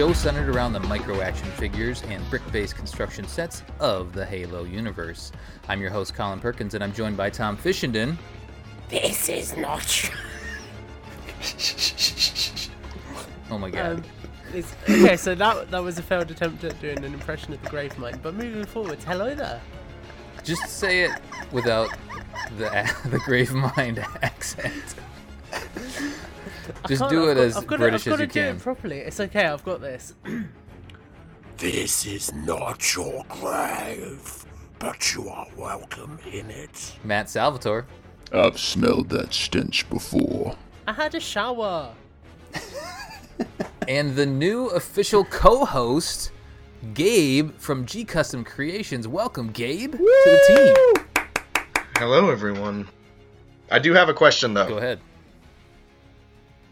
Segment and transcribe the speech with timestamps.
[0.00, 4.64] show centered around the micro action figures and brick based construction sets of the Halo
[4.64, 5.30] universe.
[5.68, 8.16] I'm your host, Colin Perkins, and I'm joined by Tom Fishenden.
[8.88, 10.16] This is not true.
[13.50, 13.96] Oh my god.
[13.96, 14.04] Um,
[14.54, 17.68] it's, okay, so that that was a failed attempt at doing an impression of the
[17.68, 18.22] Gravemind.
[18.22, 19.60] But moving forwards, hello there.
[20.42, 21.10] Just say it
[21.52, 21.90] without
[22.56, 22.70] the
[23.10, 24.94] the Gravemind accent.
[26.84, 28.40] I Just do it got- as I've got British to, I've as you got to
[28.52, 28.98] do it properly.
[28.98, 29.46] It's okay.
[29.46, 30.14] I've got this.
[31.56, 34.46] This is not your grave,
[34.78, 36.94] but you are welcome in it.
[37.04, 37.84] Matt Salvatore.
[38.32, 40.56] I've smelled that stench before.
[40.88, 41.92] I had a shower.
[43.88, 46.30] And the new official co host,
[46.94, 49.08] Gabe from G Custom Creations.
[49.08, 51.24] Welcome, Gabe, to the team.
[51.96, 52.88] Hello, everyone.
[53.70, 54.68] I do have a question, though.
[54.68, 55.00] Go ahead.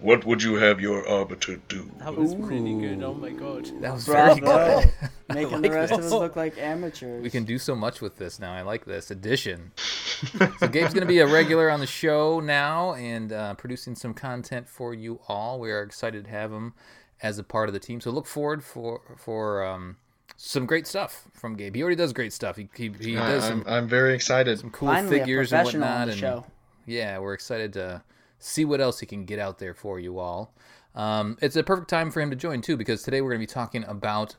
[0.01, 1.91] What would you have your arbiter do?
[1.99, 3.03] That was really good.
[3.03, 3.67] Oh my god.
[3.81, 4.93] That was very good.
[5.35, 7.23] Making like the rest of us look like amateurs.
[7.23, 8.53] We can do so much with this now.
[8.53, 9.73] I like this addition.
[9.77, 14.15] so Gabe's going to be a regular on the show now and uh, producing some
[14.15, 15.59] content for you all.
[15.59, 16.75] We are excited to have him
[17.21, 18.01] as a part of the team.
[18.01, 19.97] So look forward for for um,
[20.37, 21.75] some great stuff from Gabe.
[21.75, 22.57] He already does great stuff.
[22.57, 24.61] He he, he I- does I'm, some, I'm very excited.
[24.61, 25.91] some cool Finally, figures a and whatnot.
[25.91, 26.47] on the and show.
[26.87, 28.03] yeah, we're excited to
[28.39, 30.55] see what else he can get out there for you all.
[30.95, 33.47] Um, it's a perfect time for him to join too, because today we're going to
[33.47, 34.37] be talking about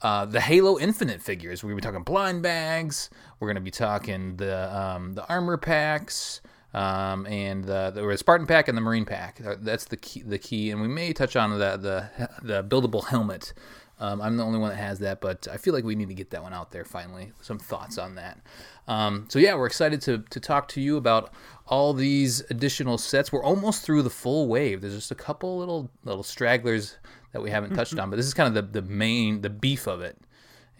[0.00, 1.62] uh, the Halo Infinite figures.
[1.62, 3.10] We're going to be talking blind bags.
[3.40, 6.40] We're going to be talking the um, the armor packs.
[6.74, 9.40] Um, and the, the Spartan pack and the Marine pack.
[9.42, 10.22] That's the key.
[10.22, 13.54] The key, and we may touch on the the, the buildable helmet.
[13.98, 16.14] Um, I'm the only one that has that, but I feel like we need to
[16.14, 17.32] get that one out there finally.
[17.40, 18.40] Some thoughts on that.
[18.86, 21.32] Um, so yeah, we're excited to to talk to you about
[21.68, 23.30] all these additional sets.
[23.30, 24.80] We're almost through the full wave.
[24.80, 26.96] There's just a couple little little stragglers
[27.32, 29.86] that we haven't touched on, but this is kind of the the main the beef
[29.86, 30.18] of it.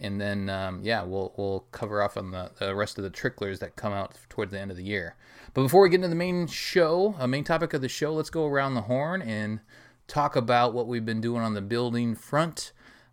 [0.01, 3.59] And then um, yeah, we'll we'll cover off on the, the rest of the tricklers
[3.59, 5.15] that come out towards the end of the year.
[5.53, 8.29] But before we get into the main show, a main topic of the show, let's
[8.29, 9.59] go around the horn and
[10.07, 12.71] talk about what we've been doing on the building front.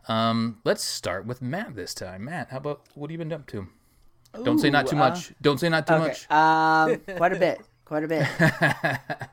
[0.09, 2.25] Um, let's start with Matt this time.
[2.25, 3.69] Matt, how about what have you been up to?
[4.45, 5.33] Don't say not too uh, much.
[5.43, 6.09] Don't say not too okay.
[6.09, 6.31] much.
[6.31, 7.61] Um, quite a bit.
[7.85, 8.27] Quite a bit.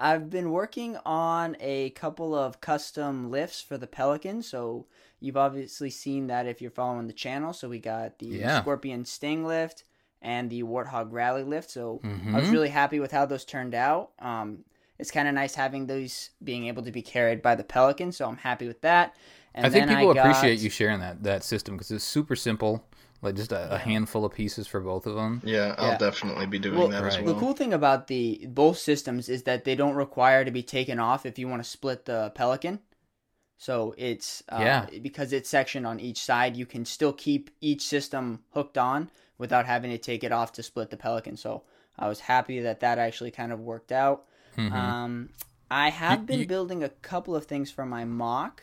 [0.00, 4.42] I've been working on a couple of custom lifts for the Pelican.
[4.42, 4.86] So
[5.18, 7.52] you've obviously seen that if you're following the channel.
[7.52, 8.60] So we got the Yeah.
[8.60, 9.82] Scorpion Sting lift
[10.22, 11.70] and the Warthog Rally lift.
[11.70, 12.36] So I Mm-hmm.
[12.36, 14.10] was really happy with how those turned out.
[14.20, 14.64] Um,
[15.00, 18.12] it's kind of nice having those being able to be carried by the Pelican.
[18.12, 19.16] So I'm happy with that.
[19.54, 22.84] And I think people got- appreciate you sharing that that system because it's super simple.
[23.20, 25.42] Like just a, a handful of pieces for both of them.
[25.44, 25.98] Yeah, I'll Yeah.
[25.98, 27.34] definitely be doing Well, that as well.
[27.34, 31.00] The cool thing about the both systems is that they don't require to be taken
[31.00, 32.78] off if you want to split the Pelican.
[33.56, 34.86] So it's uh, Yeah.
[35.02, 39.66] because it's sectioned on each side, you can still keep each system hooked on without
[39.66, 41.36] having to take it off to split the Pelican.
[41.36, 41.64] So
[41.98, 44.26] I was happy that that actually kind of worked out.
[44.56, 44.72] Mhm.
[44.72, 45.28] Um,
[45.70, 48.62] I have been building a couple of things for my mock,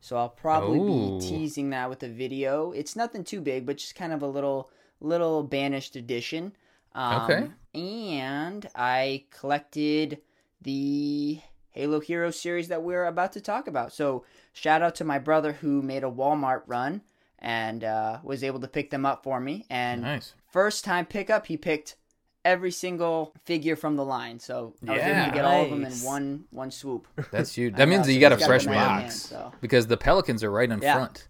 [0.00, 1.18] so I'll probably Oh.
[1.18, 2.72] be teasing that with a video.
[2.72, 6.54] It's nothing too big, but just kind of a little little banished edition.
[6.94, 7.48] Um, Okay.
[7.74, 10.20] And I collected
[10.60, 11.40] the
[11.70, 13.92] Halo Hero series that we're about to talk about.
[13.92, 17.02] So shout out to my brother who made a Walmart run
[17.38, 19.64] and uh, was able to pick them up for me.
[19.70, 20.34] And Nice.
[20.52, 21.96] first time pickup, he picked
[22.44, 24.38] every single figure from the line.
[24.38, 25.24] So I was able Yeah.
[25.26, 27.06] to get all of them in one one swoop.
[27.30, 27.74] That's huge.
[27.74, 29.52] I That know, means that so you got a he's got fresh hand, box so.
[29.60, 30.94] because the Pelicans are right in Yeah.
[30.94, 31.28] front,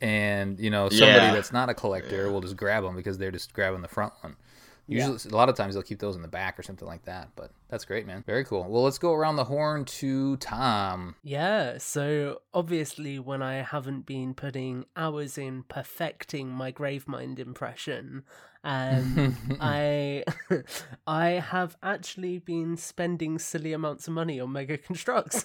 [0.00, 1.34] and you know somebody Yeah.
[1.34, 4.36] that's not a collector will just grab them because they're just grabbing the front one.
[4.88, 5.06] Yeah.
[5.08, 7.28] Usually, a lot of times they'll keep those in the back or something like that.
[7.36, 8.24] But that's great, man.
[8.26, 8.64] Very cool.
[8.68, 11.14] Well, let's go around the horn to Tom.
[11.22, 18.24] Yeah, so obviously, when I haven't been putting hours in perfecting my Gravemind impression,
[18.64, 20.24] um, I
[21.06, 25.44] I have actually been spending silly amounts of money on Mega Construx.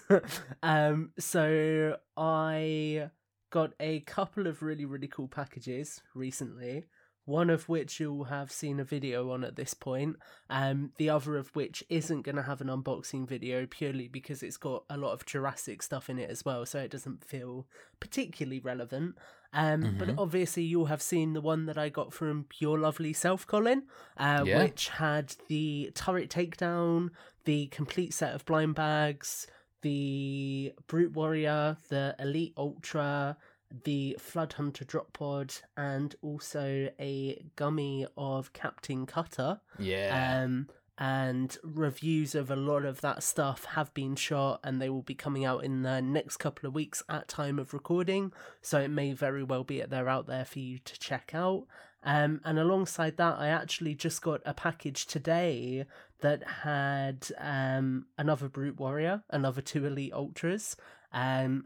[0.63, 3.09] um, so I
[3.49, 6.85] got a couple of really really cool packages recently.
[7.25, 10.15] One of which you'll have seen a video on at this point,
[10.49, 14.55] um, the other of which isn't going to have an unboxing video purely because it's
[14.55, 17.67] got a lot of Jurassic stuff in it as well, so it doesn't feel
[17.99, 19.17] particularly relevant.
[19.53, 20.15] Um, But Mhm.
[20.17, 24.43] obviously, you'll have seen the one that I got from Your Lovely Self, Colin, uh,
[24.45, 24.57] Yeah.
[24.63, 27.09] which had the turret takedown,
[27.45, 29.47] the complete set of blind bags,
[29.81, 33.37] the Brute Warrior, the Elite Ultra,
[33.83, 39.61] the Flood Hunter drop pod, and also a gummy of Captain Cutter.
[39.77, 40.41] Yeah.
[40.43, 45.03] Um, and reviews of a lot of that stuff have been shot and they will
[45.03, 48.87] be coming out in the next couple of weeks at time of recording so it
[48.89, 51.65] may very well be that they're out there for you to check out
[52.03, 55.85] um, and alongside that i actually just got a package today
[56.21, 60.75] that had um, another brute warrior another two elite ultras
[61.13, 61.65] um,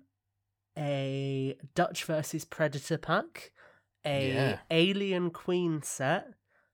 [0.77, 3.51] a dutch versus predator pack
[4.06, 4.57] a Yeah.
[4.69, 6.27] alien queen set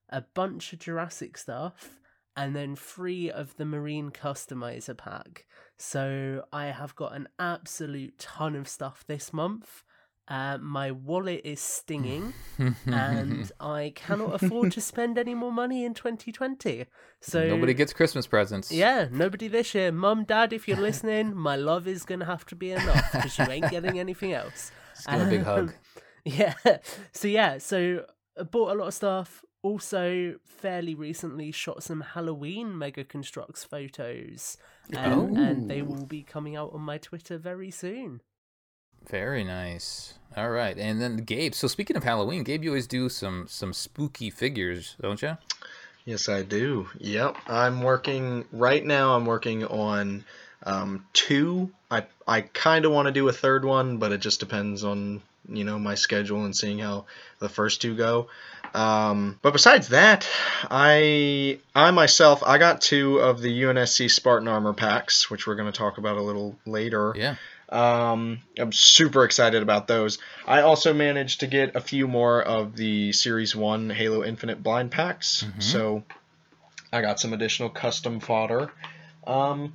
[0.09, 1.99] a bunch of jurassic stuff
[2.37, 5.45] and then three of the marine customizer pack.
[5.77, 9.83] So I have got an absolute ton of stuff this month.
[10.29, 12.33] Uh, my wallet is stinging,
[12.85, 16.85] and I cannot afford to spend any more money in 2020.
[17.21, 18.69] So Nobody gets Christmas presents.
[18.71, 19.91] yeah, nobody this year.
[19.91, 23.45] Mum, Dad, if you're listening, my love is gonna have to be enough because you
[23.49, 24.71] ain't getting anything else.
[24.95, 25.73] Just give 'em a big hug.
[26.25, 26.55] Yeah.
[27.13, 28.03] So yeah, so
[28.37, 29.45] I bought a lot of stuff.
[29.63, 34.57] Also, fairly recently shot some Halloween Mega Construx photos,
[34.95, 38.21] um, and they will be coming out on my Twitter very soon.
[39.09, 40.15] Very nice.
[40.35, 41.53] All right, and then Gabe.
[41.53, 45.37] So speaking of Halloween, Gabe, you always do some some spooky figures, don't you?
[46.05, 46.87] Yes, I do.
[46.99, 49.15] Yep, I'm working right now.
[49.15, 50.23] I'm working on
[50.63, 51.71] um, two.
[51.89, 55.21] I I kind of want to do a third one, but it just depends on
[55.49, 57.05] you know my schedule and seeing how
[57.39, 58.27] the first two go.
[58.77, 60.29] Um, but besides that,
[60.69, 65.71] I I myself I got two of the UNSC Spartan armor packs, which we're going
[65.71, 67.13] to talk about a little later.
[67.15, 67.35] Yeah.
[67.69, 70.19] Um, I'm super excited about those.
[70.45, 74.91] I also managed to get a few more of the Series 1 Halo Infinite blind
[74.91, 76.03] packs, so
[76.93, 78.71] I got some additional custom fodder.
[79.25, 79.73] Um,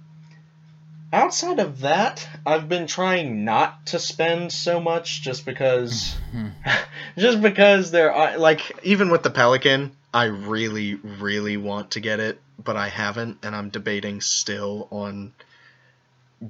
[1.12, 6.17] outside of that, I've been trying not to spend so much just because
[7.19, 12.20] just because there are like even with the Pelican, I really really want to get
[12.20, 15.32] it, but I haven't and I'm debating still on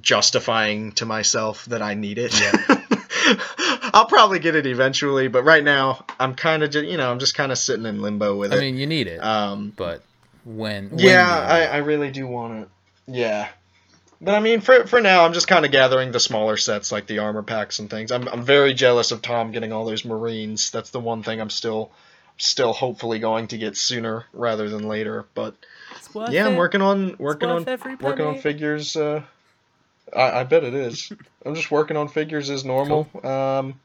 [0.01, 2.33] justifying to myself that I need it.
[3.93, 7.19] I'll probably get it eventually, but right now I'm kind of just, you know, I'm
[7.19, 8.59] just kind of sitting in limbo with I it.
[8.59, 10.01] I mean, you need it, um but
[10.45, 10.89] when?
[10.89, 11.65] when yeah, I.
[11.65, 12.69] I really do want it.
[13.07, 13.49] Yeah.
[14.23, 17.07] But I mean, for for now, I'm just kind of gathering the smaller sets like
[17.07, 18.11] the armor packs and things.
[18.11, 20.71] I'm I'm very jealous of Tom getting all those Marines.
[20.71, 21.91] That's the one thing I'm still
[22.37, 25.25] still hopefully going to get sooner rather than later.
[25.33, 25.55] But
[26.29, 27.65] yeah, I'm working on working on
[27.99, 28.95] working on figures.
[28.95, 29.23] Uh,
[30.15, 31.11] I, I bet it is.
[31.45, 33.09] I'm just working on figures as normal.
[33.25, 33.79] Um,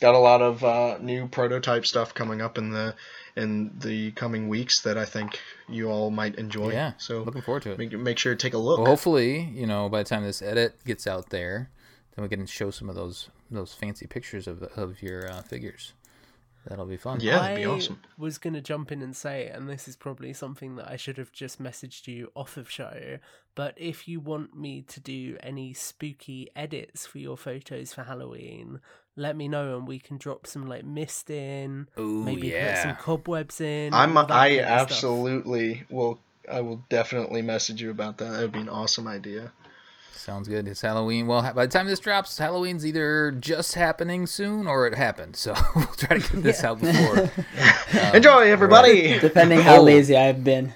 [0.00, 2.94] got a lot of uh, new prototype stuff coming up in the
[3.36, 6.72] in the coming weeks that I think you all might enjoy.
[6.72, 6.92] Yeah.
[6.98, 7.78] So looking forward to it.
[7.78, 8.78] make, make sure to take a look.
[8.78, 11.70] Well, hopefully, you know, by the time this edit gets out there,
[12.14, 15.92] then we can show some of those those fancy pictures of of your uh, figures.
[16.66, 17.20] That'll be fun.
[17.20, 18.00] Yeah, that'd be I awesome.
[18.16, 21.18] was going to jump in and say, and this is probably something that I should
[21.18, 23.18] have just messaged you off of show,
[23.54, 28.80] but if you want me to do any spooky edits for your photos for Halloween,
[29.16, 32.82] let me know and we can drop some like mist in, Ooh, maybe put yeah.
[32.82, 33.94] some cobwebs in.
[33.94, 34.80] I'm I kind of stuff.
[34.80, 36.18] absolutely will.
[36.50, 38.30] I will definitely message you about that.
[38.32, 39.52] That would be an awesome idea.
[40.12, 40.66] Sounds good.
[40.68, 41.26] It's Halloween.
[41.26, 45.36] Well, by the time this drops, Halloween's either just happening soon or it happened.
[45.36, 47.30] So we'll try to get this out before.
[47.94, 49.20] Um, Enjoy, everybody.
[49.20, 49.82] Depending how Oh.
[49.82, 50.74] lazy I've been.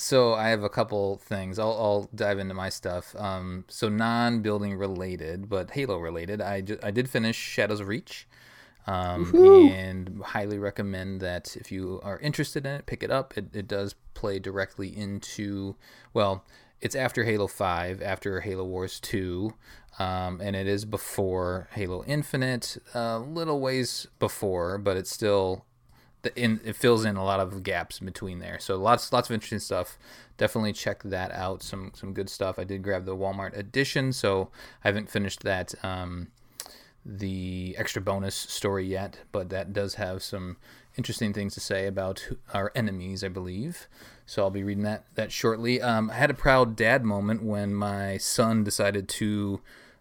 [0.00, 1.58] So I have a couple things.
[1.58, 3.14] I'll, I'll dive into my stuff.
[3.18, 6.40] Um, so non-building related, but Halo related.
[6.40, 8.26] I, ju- I did finish Shadows of Reach,
[8.86, 13.36] um, and highly recommend that if you are interested in it, pick it up.
[13.36, 15.76] It, it does play directly into
[16.14, 16.46] well,
[16.80, 19.52] it's after Halo Five, after Halo Wars Two,
[19.98, 25.66] um, and it is before Halo Infinite, a little ways before, but it's still
[26.36, 28.58] in, it fills in a lot of gaps between there.
[28.58, 29.98] So lots lots of interesting stuff.
[30.36, 31.62] Definitely check that out.
[31.62, 32.58] Some some good stuff.
[32.58, 34.50] I did grab the Walmart edition, so
[34.84, 36.28] I haven't finished that um,
[37.04, 40.56] the extra bonus story yet, but that does have some
[40.96, 43.88] interesting things to say about our enemies, I believe.
[44.26, 45.80] So I'll be reading that that shortly.
[45.80, 49.60] Um, I had a proud dad moment when my son decided to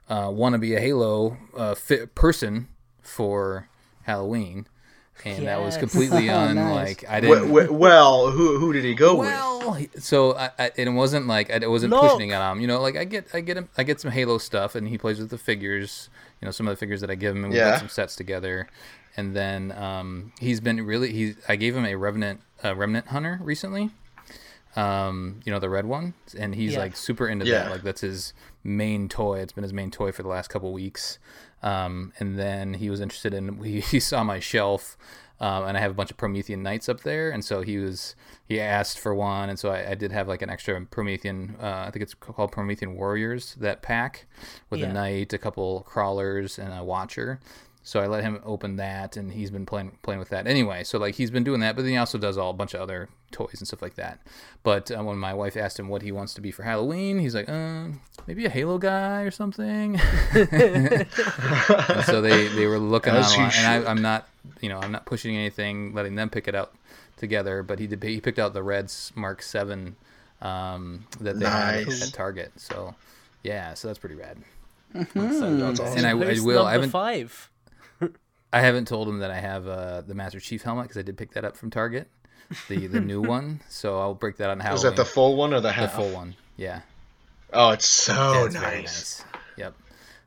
[0.09, 2.67] uh, want to be a Halo uh, fit person
[3.01, 3.69] for
[4.03, 4.67] Halloween,
[5.25, 6.75] and that was completely Oh, on nice.
[6.87, 7.53] like I W- didn't.
[7.53, 9.27] w- well, who who did he go with?
[9.29, 12.11] Well, he- so I, I, it wasn't like I wasn't Look.
[12.11, 12.61] pushing it on him.
[12.61, 14.97] You know, like I get, I get him, I get some Halo stuff, and he
[14.97, 16.09] plays with the figures.
[16.41, 17.71] You know, some of the figures that I give him, and we Yeah.
[17.73, 18.67] put some sets together.
[19.17, 23.39] And then um, he's been really, he, I gave him a Revenant, uh, Remnant Hunter
[23.43, 23.89] recently,
[24.75, 26.79] um, you know, the red one, and he's Yeah.
[26.79, 27.63] like super into Yeah.
[27.63, 27.71] that.
[27.71, 28.33] Like that's his
[28.63, 29.39] main toy.
[29.39, 31.17] It's been his main toy for the last couple weeks.
[31.61, 34.97] Um, and then he was interested in he, he saw my shelf.
[35.41, 38.13] Um, and I have a bunch of Promethean Knights up there, and so he was
[38.45, 41.55] he asked for one, and so I, I did have like an extra Promethean.
[41.61, 44.25] Uh, I think it's called Promethean Warriors that pack
[44.69, 44.87] with Yeah.
[44.87, 47.39] a knight, a couple crawlers, and a watcher.
[47.89, 50.83] So I let him open that, and he's been playing playing with that anyway.
[50.83, 52.81] So like he's been doing that, but then he also does all a bunch of
[52.81, 54.19] other toys and stuff like that.
[54.61, 57.33] But uh, when my wife asked him what he wants to be for Halloween, he's
[57.33, 57.85] like, uh,
[58.27, 59.97] maybe a Halo guy or something.
[62.05, 63.87] so they they were looking As he online, and.
[63.87, 64.27] I, I'm not
[64.61, 66.75] you know I'm not pushing anything, letting them pick it out
[67.17, 67.63] together.
[67.63, 69.95] But he did he picked out the Reds Mark Seven
[70.43, 72.51] um, that they had at Target.
[72.55, 72.93] So
[73.41, 74.37] yeah, so that's pretty rad.
[74.93, 75.97] That's awesome.
[75.97, 76.65] And I, I will.
[76.65, 77.49] I haven't five.
[78.51, 81.17] I haven't told him that I have uh, the Master Chief helmet because I did
[81.17, 82.09] pick that up from Target,
[82.67, 83.61] the the new one.
[83.69, 84.77] So I'll break that on Halloween.
[84.77, 85.91] Is that the full one or the half?
[85.91, 86.35] the full one?
[86.57, 86.81] Yeah.
[87.53, 89.23] Oh, it's so Yeah, it's very nice.
[89.57, 89.75] Yep.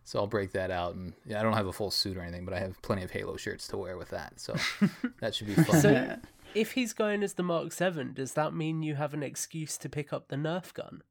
[0.05, 2.45] So I'll break that out, and yeah, I don't have a full suit or anything,
[2.45, 4.41] but I have plenty of Halo shirts to wear with that.
[4.41, 4.55] So
[5.21, 5.81] that should be fun.
[5.81, 6.17] So,
[6.55, 9.88] if he's going as the Mark Seven, does that mean you have an excuse to
[9.88, 11.02] pick up the Nerf gun?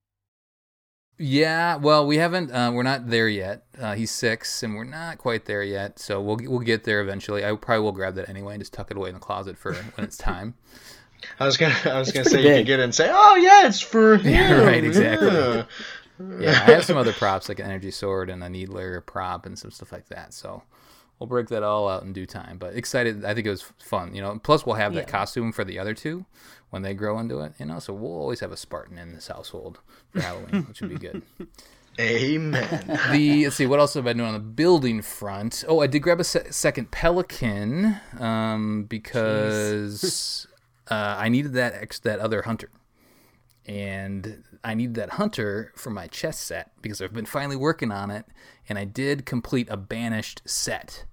[1.23, 2.51] Yeah, well, we haven't.
[2.51, 3.63] Uh, we're not there yet.
[3.79, 5.99] Uh, he's six, and we're not quite there yet.
[5.99, 7.45] So we'll we'll get there eventually.
[7.45, 9.73] I probably will grab that anyway and just tuck it away in the closet for
[9.73, 10.55] when it's time.
[11.39, 12.59] I was gonna, I was It's gonna say pretty you big.
[12.61, 15.27] could get it and say, "Oh yeah, it's for him." Yeah, right, exactly.
[15.29, 15.63] yeah.
[16.39, 19.57] Yeah, I have some other props like an energy sword and a needler prop and
[19.57, 20.33] some stuff like that.
[20.33, 20.61] So
[21.21, 22.57] we'll break that all out in due time.
[22.57, 23.23] But excited.
[23.23, 24.15] I think it was fun.
[24.15, 24.39] You know.
[24.43, 25.11] Plus we'll have that Yeah.
[25.11, 26.25] costume for the other two
[26.71, 27.53] when they grow into it.
[27.59, 27.77] You know.
[27.79, 31.21] So we'll always have a Spartan in this household for Halloween, which would be good.
[31.99, 32.87] Amen.
[33.11, 35.63] the let's see what else have I been doing on the building front.
[35.67, 40.47] Oh, I did grab a se- second pelican um, because
[40.89, 42.69] uh, I needed that ex- that other hunter,
[43.65, 48.09] and I needed that hunter for my chess set because I've been finally working on
[48.09, 48.25] it,
[48.69, 51.03] and I did complete a banished set.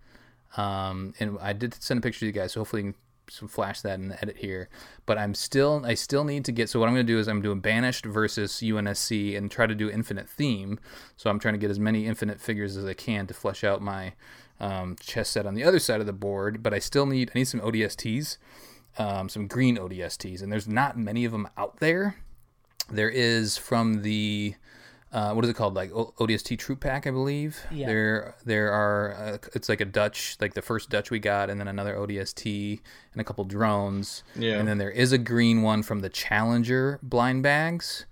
[0.57, 2.95] Um, and I did send a picture to you guys, so hopefully you
[3.39, 4.69] can flash that in the edit here.
[5.07, 6.69] But I'm still, I still need to get.
[6.69, 9.75] So what I'm going to do is I'm doing banished versus UNSC and try to
[9.75, 10.79] do infinite theme.
[11.17, 13.83] So I'm trying to get as many infinite figures as I can to flesh out
[13.83, 14.15] my
[14.61, 16.63] um, chess set on the other side of the board.
[16.63, 18.39] But I still need, I need some ODSTs,
[18.99, 22.17] um, some green ODSTs, and there's not many of them out there.
[22.91, 24.55] There is from the
[25.13, 25.75] uh, what is it called?
[25.75, 27.59] Like o- ODST Troop Pack, I believe.
[27.71, 27.87] Yeah.
[27.87, 29.15] There, there are.
[29.15, 32.81] Uh, it's like a Dutch, like the first Dutch we got, and then another ODST
[33.13, 34.23] and a couple drones.
[34.37, 34.59] Yeah.
[34.59, 38.07] And then there is a green one from the Challenger blind bags,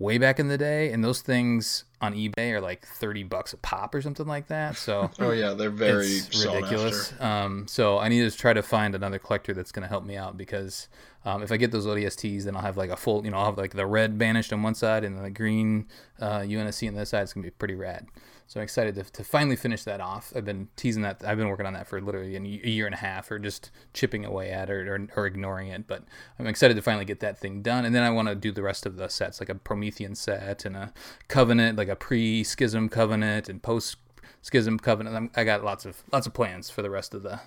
[0.00, 3.58] way back in the day, and those things on eBay are like thirty bucks a
[3.58, 4.76] pop or something like that.
[4.76, 5.10] So.
[5.20, 7.12] Oh yeah, they're very ridiculous.
[7.20, 10.16] Um, so I need to try to find another collector that's going to help me
[10.16, 10.88] out because
[11.24, 13.44] um, if I get those ODSTs, then I'll have like a full, you know, I'll
[13.44, 15.86] have like the red banished on one side and the green
[16.18, 17.22] uh, UNSC on the other side.
[17.22, 18.06] It's going to be pretty rad.
[18.50, 20.32] So I'm excited to, to finally finish that off.
[20.34, 21.22] I've been teasing that.
[21.24, 24.24] I've been working on that for literally a year and a half, or just chipping
[24.24, 25.86] away at it, or, or ignoring it.
[25.86, 26.02] But
[26.36, 27.84] I'm excited to finally get that thing done.
[27.84, 30.64] And then I want to do the rest of the sets, like a Promethean set
[30.64, 30.92] and a
[31.28, 35.14] Covenant, like a pre-Schism Covenant and post-Schism Covenant.
[35.14, 37.38] I'm, I got lots of lots of plans for the rest of the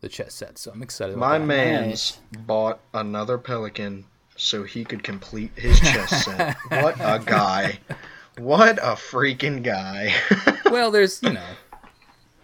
[0.00, 0.58] the chess set.
[0.58, 1.16] So I'm excited.
[1.16, 1.46] My about that.
[1.46, 2.18] man's
[2.48, 4.06] bought another pelican
[4.36, 6.56] so he could complete his chess set.
[6.68, 7.78] what a guy!
[8.38, 10.14] What a freaking guy!
[10.70, 11.44] well, there's you know,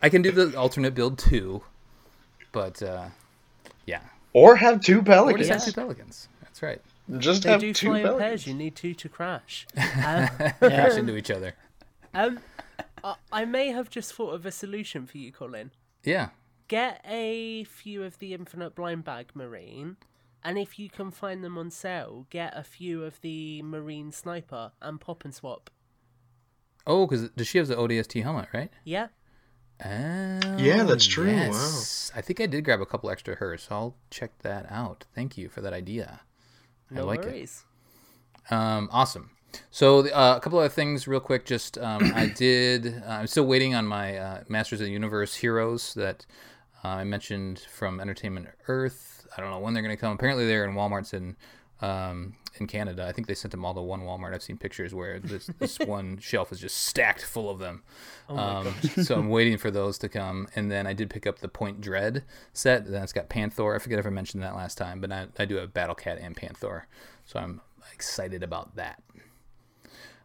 [0.03, 1.63] I can do the alternate build too,
[2.53, 3.07] but uh,
[3.87, 4.01] yeah,
[4.33, 5.49] or have two or pelicans.
[5.49, 6.29] just have two pelicans.
[6.43, 6.81] That's right.
[7.19, 8.23] Just They have do two fly in pelicans.
[8.29, 8.47] pairs.
[8.47, 9.67] You need two to crash.
[9.77, 10.29] Um,
[10.59, 11.55] Crash into each other.
[12.15, 12.39] um,
[13.03, 15.71] I- I may have just thought of a solution for you, Colin.
[16.05, 16.29] Yeah.
[16.69, 19.97] Get a few of the Infinite Blind Bag Marine,
[20.45, 24.73] and if you can find them on sale, get a few of the Marine Sniper
[24.83, 25.71] and pop and swap.
[26.89, 28.71] Oh, because does she have the ODST helmet, right?
[28.85, 29.09] Yeah.
[29.85, 31.27] Oh, Yeah, that's true.
[31.27, 31.31] Wow.
[31.33, 32.11] yes.
[32.17, 35.05] I think I did grab a couple extra of hers, so I'll check that out.
[35.15, 36.21] Thank you for that idea.
[36.91, 37.27] No I like it.
[37.27, 37.65] worries.
[38.51, 39.31] Um, awesome.
[39.71, 41.45] So uh, a couple other things, real quick.
[41.45, 43.03] Just um, I did.
[43.07, 46.27] Uh, I'm still waiting on my uh, Masters of the Universe heroes that
[46.85, 49.27] uh, I mentioned from Entertainment Earth.
[49.37, 50.13] I don't know when they're going to come.
[50.13, 51.37] Apparently, they're in WalMarts and
[51.81, 53.07] um, in Canada.
[53.07, 54.35] I think they sent them all to one Walmart.
[54.35, 57.83] I've seen pictures where this this one shelf is just stacked full of them.
[58.29, 60.49] um, so I'm waiting for those to come.
[60.55, 62.91] And then I did pick up the Point Dread set.
[62.91, 63.75] Then it's got Panthor.
[63.75, 66.19] I forget if I mentioned that last time, but I, I do have Battle Cat
[66.21, 66.83] and Panthor.
[67.25, 67.61] So I'm
[67.93, 69.03] excited about that.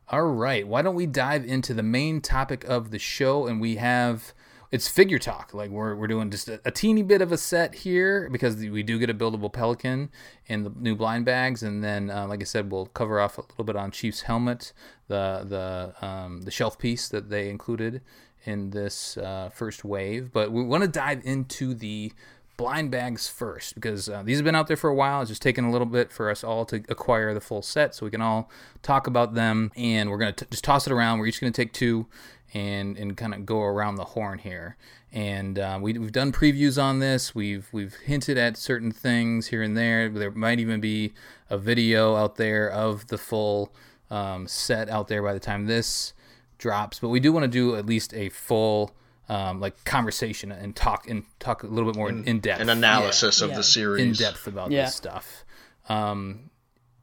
[0.09, 3.47] All right, why don't we dive into the main topic of the show?
[3.47, 4.33] And we have,
[4.73, 5.53] it's figure talk.
[5.53, 8.81] Like we're we're doing just a, a teeny bit of a set here because we
[8.81, 10.09] do get a buildable pelican
[10.47, 13.41] in the new blind bags, and then uh, like I said, we'll cover off a
[13.41, 14.73] little bit on Chief's helmet,
[15.09, 18.01] the the um, the shelf piece that they included
[18.45, 20.31] in this uh, first wave.
[20.33, 22.11] But we want to dive into the
[22.57, 25.21] blind bags first because uh, these have been out there for a while.
[25.21, 28.07] It's just taken a little bit for us all to acquire the full set so
[28.07, 28.49] we can all
[28.81, 29.71] talk about them.
[29.75, 31.19] And we're going to just toss it around.
[31.19, 32.07] We're each going to take two
[32.53, 34.77] and and kind of go around the horn here.
[35.11, 37.35] And uh, we, we've done previews on this.
[37.35, 40.09] We've we've hinted at certain things here and there.
[40.09, 41.13] There might even be
[41.49, 43.73] a video out there of the full
[44.09, 46.13] um, set out there by the time this
[46.57, 46.99] drops.
[46.99, 48.95] But we do want to do at least a full
[49.29, 53.41] um, like conversation and talk and talk a little bit more in, depth, An analysis
[53.41, 53.57] of Yeah.
[53.57, 54.03] the series.
[54.03, 54.85] in depth about Yeah.
[54.85, 55.45] this stuff.
[55.89, 56.49] Um,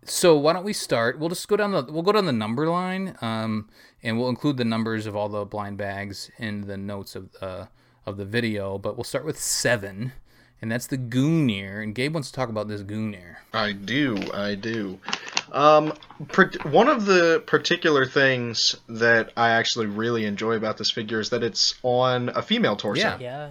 [0.04, 1.18] so why don't we start?
[1.18, 3.68] We'll just go down the we'll go down the number line, um,
[4.02, 7.66] and we'll include the numbers of all the blind bags in the notes of uh,
[8.06, 8.78] of the video.
[8.78, 10.12] But we'll start with seven,
[10.62, 11.82] and that's the Gungnir.
[11.82, 13.36] And Gabe wants to talk about this Gungnir.
[13.52, 14.98] I do, I do.
[15.52, 15.92] Um,
[16.28, 21.30] per- one of the particular things that I actually really enjoy about this figure is
[21.30, 23.02] that it's on a female torso.
[23.02, 23.18] Yeah.
[23.18, 23.50] Yeah.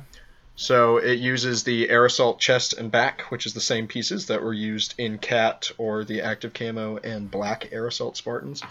[0.60, 4.44] So it uses the Air Assault chest and back, which is the same pieces that
[4.44, 8.62] were used in Kat or the Active Camo and Black Air Assault Spartans.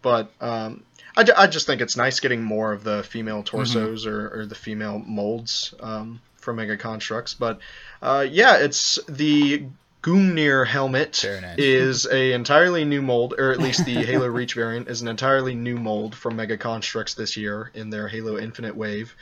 [0.00, 4.40] But um, I, I just think it's nice getting more of the female torsos or,
[4.40, 7.36] or the female molds um, from Mega Construx.
[7.38, 7.60] But
[8.00, 9.64] uh, yeah, it's the
[10.02, 11.58] Gungnir helmet nice.
[11.58, 15.54] is a entirely new mold, or at least the Halo Reach variant is an entirely
[15.54, 19.14] new mold from Mega Construx this year in their Halo Infinite wave.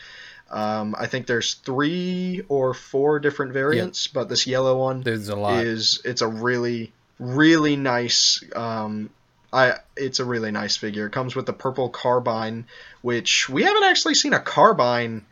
[0.51, 5.37] Um, I think there's three or four different variants, but this yellow one There's a
[5.37, 5.65] lot.
[5.65, 9.11] is it's a really really nice um,
[9.53, 11.07] I it's a really nice figure.
[11.07, 12.67] It comes with the purple carbine,
[13.03, 15.25] which we haven't actually seen a carbine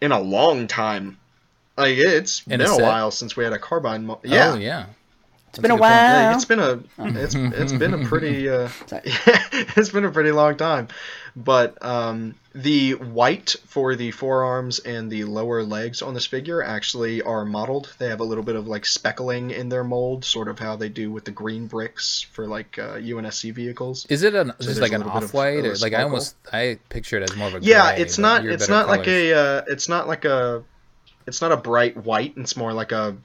[0.00, 1.18] in a long time.
[1.76, 4.06] Like it's In been a a, while since we had a carbine.
[4.06, 4.86] Mo- yeah, Oh yeah.
[5.50, 6.34] It's been a a good yeah, while.
[6.36, 10.88] it's been a it's it's been a pretty uh, it's been a pretty long time.
[11.36, 17.22] But um, the white for the forearms and the lower legs on this figure actually
[17.22, 17.94] are modeled.
[17.98, 20.88] They have a little bit of like speckling in their mold, sort of how they
[20.88, 24.06] do with the green bricks for like uh, UNSC vehicles.
[24.10, 25.64] Is it an So just like an little bit of- off white?
[25.64, 28.44] Or, like I almost I picture it as more of a yeah, gray, it's not
[28.44, 30.64] it's not like a uh, it's not like a
[31.28, 32.34] it's not a bright white.
[32.36, 33.16] It's more like a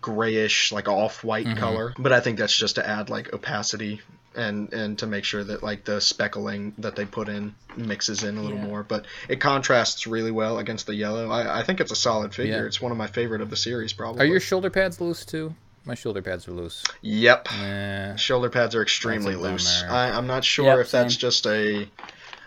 [0.00, 1.58] grayish like off white Mm-hmm.
[1.58, 1.94] color.
[1.98, 4.00] But I think that's just to add like opacity
[4.38, 8.36] and and to make sure that like the speckling that they put in mixes in
[8.38, 8.64] a little Yeah.
[8.64, 8.82] more.
[8.82, 11.30] But it contrasts really well against the yellow.
[11.30, 12.56] I, I think it's a solid figure.
[12.60, 12.64] Yeah.
[12.66, 14.22] It's one of my favorite of the series probably.
[14.22, 15.54] Are your shoulder pads loose too?
[15.84, 16.84] My shoulder pads are loose.
[17.02, 17.48] Yep.
[17.50, 18.16] Nah.
[18.16, 19.82] Shoulder pads are extremely loose.
[19.84, 21.20] I, I'm not sure Yep, if that's same.
[21.20, 21.88] just a.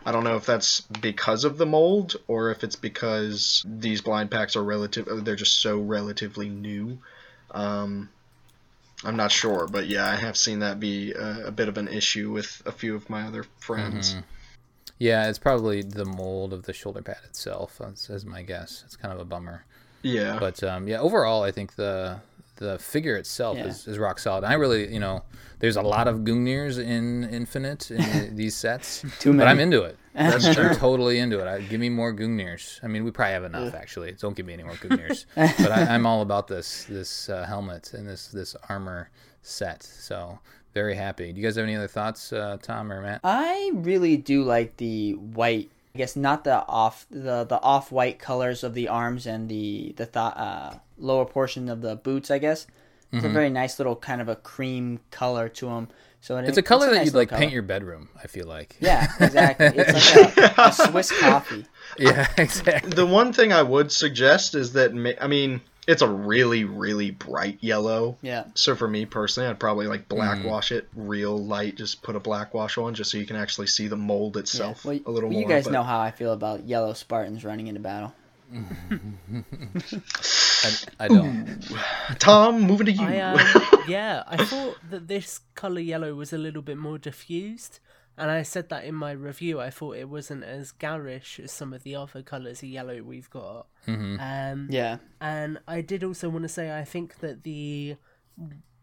[0.06, 4.32] I don't know if that's because of the mold or if it's because these blind
[4.32, 5.08] packs are relative.
[5.26, 7.00] They're just so relatively new.
[7.52, 8.10] Um,
[9.04, 11.88] I'm not sure, but yeah, I have seen that be a, a bit of an
[11.88, 14.12] issue with a few of my other friends.
[14.12, 14.22] Mm-hmm.
[15.00, 17.82] Yeah, it's probably the mold of the shoulder pad itself.
[17.82, 18.84] as, that's my guess.
[18.86, 19.66] It's kind of a bummer.
[20.04, 22.20] Yeah, But um, yeah, overall, I think the
[22.62, 23.66] the figure itself Yeah.
[23.68, 24.44] is, is rock solid.
[24.46, 25.24] I really, you know,
[25.60, 29.98] there's a lot of Gungnir's in Infinite in these sets, Too but I'm into it.
[30.14, 31.48] that's I'm totally into it.
[31.48, 32.80] I, give me more Gungnir's.
[32.84, 34.12] I mean, we probably have enough actually.
[34.14, 35.26] Don't give me any more Gungnir's.
[35.36, 39.10] but I, I'm all about this this uh, helmet and this this armor
[39.42, 39.84] set.
[39.84, 40.40] So
[40.74, 41.32] very happy.
[41.34, 43.22] Do you guys have any other thoughts, uh, Tom or Matt?
[43.24, 45.70] I really do like the white.
[45.94, 49.94] I guess not the off the the off white colors of the arms and the
[49.98, 52.32] the th- uh, lower portion of the boots.
[52.32, 52.66] I guess
[53.14, 55.90] it's a very nice little kind of a cream color to them.
[56.22, 57.40] So it, It's a color that nice you'd like color.
[57.42, 58.08] paint your bedroom.
[58.24, 58.78] I feel like.
[58.80, 59.72] Yeah, exactly.
[59.76, 61.66] It's like a, a Swiss coffee.
[61.98, 62.92] Yeah, exactly.
[62.92, 67.58] The one thing I would suggest is that I mean it's a really really bright
[67.62, 68.18] yellow.
[68.22, 68.46] Yeah.
[68.54, 70.46] So for me personally, I'd probably like black Mm.
[70.46, 71.76] wash it real light.
[71.78, 74.42] Just put a black wash on, just so you can actually see the mold Yeah.
[74.42, 75.42] itself Well, a little well, more.
[75.42, 78.14] you guys but- know how I feel about yellow Spartans running into battle.
[80.64, 81.58] I, I don't.
[82.20, 83.06] Tom, moving to you.
[83.06, 83.40] I um,
[83.88, 87.80] yeah, I thought that this color yellow was a little bit more diffused,
[88.22, 89.60] and I said that in my review.
[89.60, 93.30] I thought it wasn't as garish as some of the other colors of yellow we've
[93.30, 93.68] got.
[93.88, 94.98] Um, Yeah.
[95.20, 97.98] and I did also want to say I think that the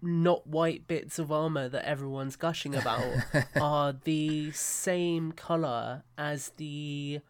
[0.02, 3.04] not white bits of armor that everyone's gushing about
[3.60, 7.20] are the same color as the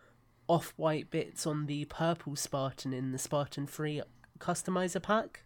[0.49, 4.03] off-white bits on the purple Spartan in the Spartan 3
[4.39, 5.45] customizer pack.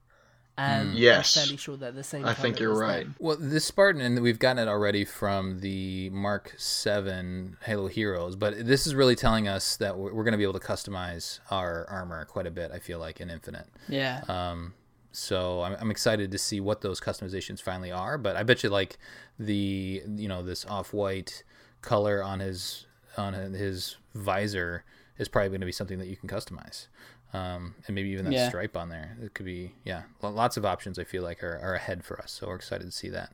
[0.58, 1.36] Um, Yes.
[1.36, 2.26] I'm fairly sure they're the same.
[2.26, 3.04] I think you're right.
[3.04, 3.16] them.
[3.18, 8.66] Well, this Spartan, and we've gotten it already from the Mark Seven Halo Heroes, but
[8.66, 11.86] this is really telling us that we're, we're going to be able to customize our
[11.88, 12.70] armor quite a bit.
[12.70, 13.66] I feel like in Infinite.
[13.88, 14.22] Yeah.
[14.28, 14.74] Um,
[15.10, 18.18] so I'm, I'm excited to see what those customizations finally are.
[18.18, 18.98] But I bet you like
[19.38, 21.44] the you know this off white
[21.80, 22.86] color on his
[23.16, 24.84] on his visor
[25.18, 26.86] is probably going to be something that you can customize.
[27.34, 28.48] Um, and maybe even that Yeah.
[28.48, 29.16] stripe on there.
[29.22, 30.98] It could be yeah, lots of options.
[30.98, 32.30] I feel like are, are ahead for us.
[32.32, 33.32] So we're excited to see that.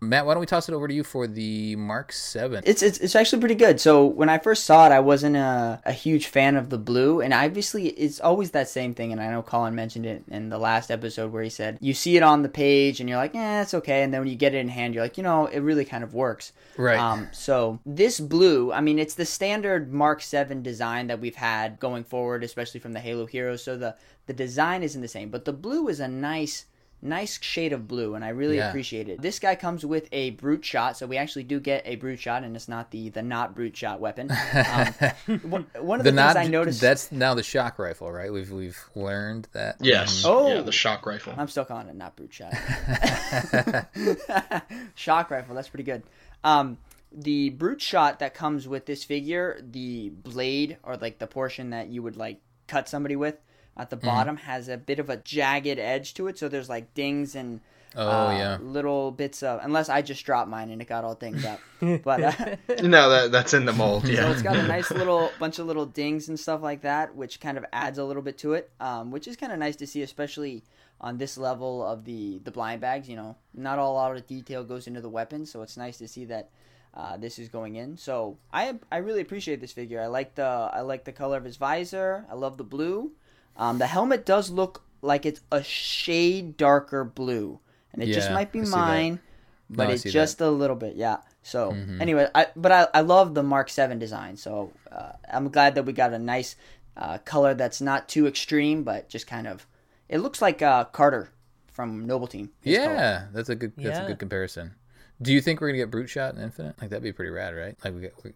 [0.00, 2.62] Matt, why don't we toss it over to you for the Mark Seven?
[2.64, 3.80] It's, it's it's actually pretty good.
[3.80, 7.20] So when I first saw it, I wasn't a, a huge fan of the blue,
[7.20, 9.10] and obviously it's always that same thing.
[9.10, 12.16] And I know Colin mentioned it in the last episode where he said you see
[12.16, 14.54] it on the page and you're like, eh, it's okay, and then when you get
[14.54, 16.52] it in hand, you're like, you know, it really kind of works.
[16.76, 16.98] Right.
[16.98, 21.80] Um, so this blue, I mean, it's the standard Mark Seven design that we've had
[21.80, 23.64] going forward, especially from the Halo Heroes.
[23.64, 23.96] So the
[24.26, 26.66] the design isn't the same, but the blue is a nice
[27.00, 28.68] nice shade of blue and i really Yeah.
[28.70, 31.94] appreciate it this guy comes with a brute shot so we actually do get a
[31.96, 34.28] brute shot and it's not the the not brute shot weapon
[34.72, 34.94] um,
[35.42, 38.32] one, one of the the, not things i noticed that's now the shock rifle, right?
[38.32, 39.76] We've we've learned that.
[39.80, 40.24] Yes.
[40.26, 40.48] Oh.
[40.52, 41.34] Yeah, the shock rifle.
[41.36, 42.52] i'm still calling it not brute shot
[44.94, 46.02] shock rifle that's pretty good
[46.44, 46.78] um
[47.12, 51.88] the brute shot that comes with this figure the blade or like the portion that
[51.88, 53.36] you would like cut somebody with
[53.78, 54.06] at the Mm-hmm.
[54.06, 57.60] bottom has a bit of a jagged edge to it so there's like dings and
[57.96, 58.58] Oh uh, yeah.
[58.60, 61.58] little bits of unless I just dropped mine and it got all dinged up.
[62.04, 64.04] but uh, No, that that's in the mold.
[64.04, 64.30] so Yeah.
[64.30, 67.56] it's got a nice little bunch of little dings and stuff like that, which kind
[67.56, 70.02] of adds a little bit to it, um, which is kind of nice to see,
[70.02, 70.64] especially
[71.00, 73.08] on this level of the the blind bags.
[73.08, 76.06] You know, not a lot of detail goes into the weapon, so it's nice to
[76.08, 76.50] see that.
[76.94, 80.00] Uh, this is going in, so I I really appreciate this figure.
[80.00, 80.42] I like the
[80.78, 82.24] I like the color of his visor.
[82.30, 83.12] I love the blue.
[83.58, 87.60] Um, the helmet does look like it's a shade darker blue,
[87.92, 88.76] and it just might be I see that.
[88.76, 89.20] mine,
[89.68, 90.12] but No, I it's see that.
[90.12, 91.18] just a little bit, yeah.
[91.42, 95.74] So anyway, I but I, I love the Mark Seven design, so uh, I'm glad
[95.76, 96.56] that we got a nice
[96.96, 99.66] uh, color that's not too extreme, but just kind of
[100.08, 101.30] it looks like uh, Carter
[101.72, 102.50] from Noble Team.
[102.60, 102.94] his color.
[102.94, 104.74] Yeah, that's a good that's a good comparison.
[105.22, 106.80] Do you think we're gonna get brute shot in Infinite?
[106.80, 107.76] Like that'd be pretty rad, right?
[107.84, 108.32] Like we get we,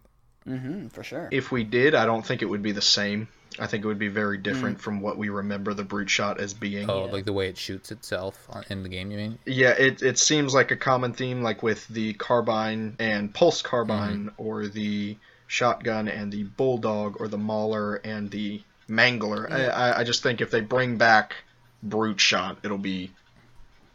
[0.47, 1.29] Mm-hmm, for sure.
[1.31, 3.27] If we did, I don't think it would be the same.
[3.59, 4.43] I think it would be very Mm.
[4.43, 6.89] different from what we remember the brute shot as being.
[6.89, 9.11] oh like the way it shoots itself in the game.
[9.11, 9.39] You mean?
[9.45, 14.31] Yeah, it it seems like a common theme, like with the carbine and pulse carbine,
[14.37, 19.51] or the shotgun and the bulldog, or the mauler and the mangler.
[19.51, 21.35] I, I I just think if they bring back
[21.83, 23.11] brute shot, it'll be.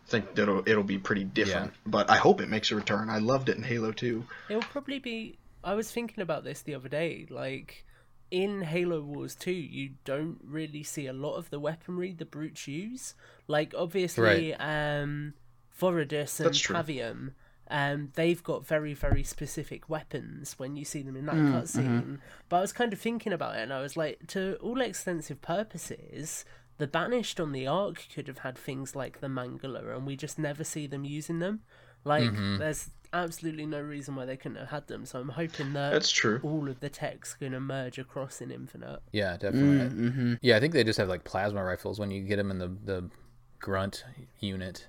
[0.07, 1.73] I think that it'll it'll be pretty different.
[1.85, 3.11] But I hope it makes a return.
[3.11, 4.25] I loved it in Halo 2.
[4.51, 5.37] It'll probably be.
[5.65, 7.27] I was thinking about this the other day.
[7.29, 7.85] Like
[8.31, 12.69] in Halo Wars 2, you don't really see a lot of the weaponry the brutes
[12.69, 13.15] use.
[13.47, 15.35] Like obviously, um,
[15.81, 16.59] Voridus and That's.
[16.89, 17.33] Pavium,
[17.71, 22.19] um, they've got very very specific weapons when you see them in that cutscene.
[22.49, 25.41] But I was kind of thinking about it, and I was like, to all extensive
[25.43, 26.45] purposes.
[26.79, 30.39] The Banished on the Ark could have had things like the Mangler, and we just
[30.39, 31.61] never see them using them.
[32.05, 32.23] Like,
[32.59, 35.07] there's absolutely no reason why they couldn't have had them.
[35.07, 36.41] So I'm hoping that That's true.
[36.43, 39.01] all of the tech's going to merge across in Infinite.
[39.13, 40.09] Yeah, definitely.
[40.11, 40.35] Mm-hmm.
[40.43, 42.69] Yeah, I think they just have like plasma rifles when you get them in the
[42.85, 43.11] the
[43.61, 44.05] grunt
[44.41, 44.87] unit.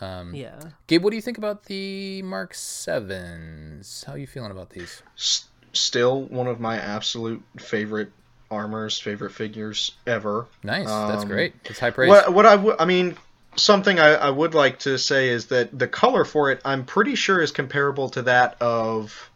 [0.00, 0.58] Um, Yeah.
[0.88, 4.04] Gabe, what do you think about the Mark Sevens?
[4.06, 5.02] How are you feeling about these?
[5.16, 8.10] S- still one of my absolute favorite
[8.50, 10.46] armors, favorite figures ever.
[10.62, 11.54] Nice, that's Um, great.
[11.66, 12.08] It's high praise.
[12.08, 13.16] What what I I mean
[13.56, 17.14] something I, I would like to say is that the color for it I'm pretty
[17.14, 19.28] sure is comparable to that of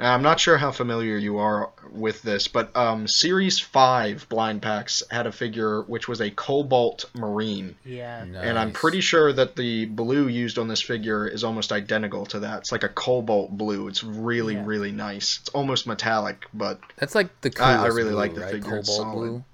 [0.00, 5.04] I'm not sure how familiar you are with this, but um, Series Five blind packs
[5.08, 8.24] had a figure which was a Cobalt Marine, Yeah.
[8.24, 12.40] and I'm pretty sure that the blue used on this figure is almost identical to
[12.40, 12.58] that.
[12.58, 13.86] It's like a cobalt blue.
[13.86, 14.64] It's really Yeah.
[14.66, 15.38] really nice.
[15.42, 18.50] It's almost metallic, but That's like the I- I really blue, like the right?
[18.50, 19.28] figure, it's Cobalt solid.
[19.28, 19.44] blue.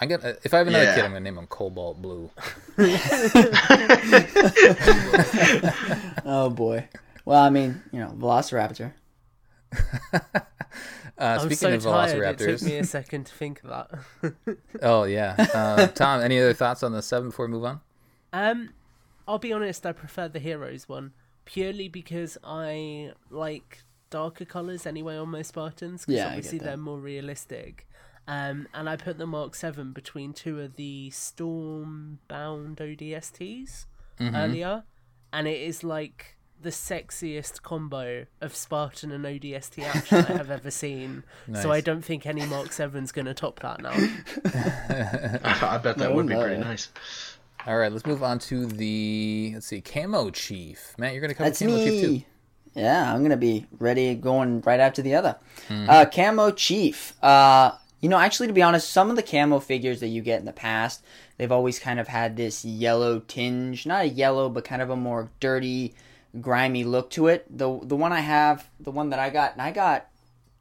[0.00, 0.94] I get if I have another Yeah.
[0.94, 2.30] kid, I'm gonna name him Cobalt Blue.
[6.24, 6.88] Oh boy.
[7.24, 8.92] Well, I mean, you know, Velociraptor.
[11.18, 12.40] Uh, I'm speaking so of tired.
[12.42, 14.34] It took me a second to think of that.
[14.82, 16.20] oh yeah, uh, Tom.
[16.20, 17.80] Any other thoughts on the seven before we move on?
[18.34, 18.68] Um,
[19.26, 19.86] I'll be honest.
[19.86, 21.14] I prefer the heroes one
[21.46, 23.78] purely because I like
[24.10, 26.04] darker colors anyway on my Spartans.
[26.04, 26.64] Because Yeah, I get obviously that.
[26.66, 27.88] they're more realistic.
[28.28, 33.86] Um, and I put the Mark Seven between two of the Stormbound ODSTs
[34.18, 34.34] Mm-hmm.
[34.34, 34.82] earlier,
[35.30, 40.70] and it is like the sexiest combo of Spartan and ODST action I have ever
[40.70, 41.22] seen.
[41.52, 43.90] So I don't think any Mark Seven's gonna top that now.
[45.44, 46.40] I bet that No, would be no.
[46.40, 46.88] pretty nice.
[47.66, 50.94] All right, let's move on to the let's see, camo chief.
[50.96, 52.10] Matt, you're gonna cover That's camo chief too.
[52.12, 52.26] me.
[52.74, 55.36] Yeah, I'm gonna be ready, going right after the other.
[55.68, 55.90] Hmm.
[55.90, 57.12] Uh, camo chief.
[57.22, 60.38] Uh, you know, actually, to be honest, some of the camo figures that you get
[60.40, 61.02] in the past,
[61.38, 64.96] they've always kind of had this yellow tinge, not a yellow, but kind of a
[64.96, 65.94] more dirty,
[66.40, 67.46] grimy look to it.
[67.50, 70.06] The the one I have, the one that I got, and I got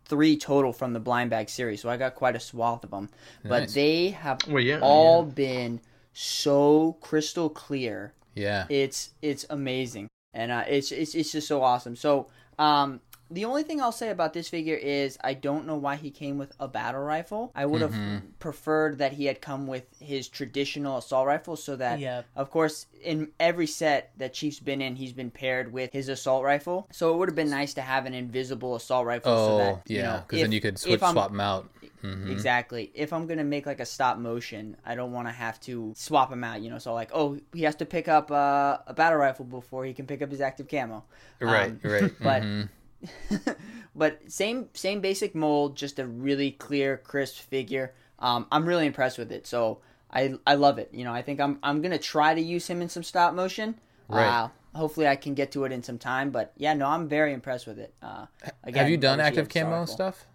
[0.05, 3.09] three total from the blind bag series, so I got quite a swath of them.
[3.43, 5.81] But they have Well, yeah, all been
[6.13, 8.65] so crystal clear Yeah.
[8.69, 13.63] it's it's amazing and uh, it's, it's it's just so awesome so um the only
[13.63, 16.67] thing I'll say about this figure is I don't know why he came with a
[16.67, 17.51] battle rifle.
[17.55, 18.17] I would have Mm-hmm.
[18.39, 22.21] preferred that he had come with his traditional assault rifle so that Yeah.
[22.35, 26.43] of course in every set that Chief's been in he's been paired with his assault
[26.43, 26.87] rifle.
[26.91, 29.81] So it would have been nice to have an invisible assault rifle so Oh, that
[29.89, 31.69] you yeah, know, because then you could switch swap them out.
[32.03, 32.29] Mhm.
[32.29, 32.91] Exactly.
[32.93, 36.31] If I'm gonna make like a stop motion, I don't want to have to swap
[36.31, 36.61] him out.
[36.61, 39.85] You know, so like, oh, he has to pick up uh, a battle rifle before
[39.85, 41.03] he can pick up his active camo.
[41.39, 42.11] Right, Um, right.
[42.21, 42.69] But mhm.
[43.95, 47.93] but same same basic mold, just a really clear, crisp figure.
[48.19, 49.45] Um, I'm really impressed with it.
[49.47, 49.79] So
[50.11, 50.89] I I love it.
[50.93, 53.79] You know, I think I'm I'm gonna try to use him in some stop motion.
[54.07, 54.25] Right.
[54.27, 56.31] Uh, hopefully, I can get to it in some time.
[56.31, 57.93] But yeah, no, I'm very impressed with it.
[58.01, 58.25] Uh,
[58.63, 59.87] again, Have you done active camo sorrowful.
[59.93, 60.25] stuff?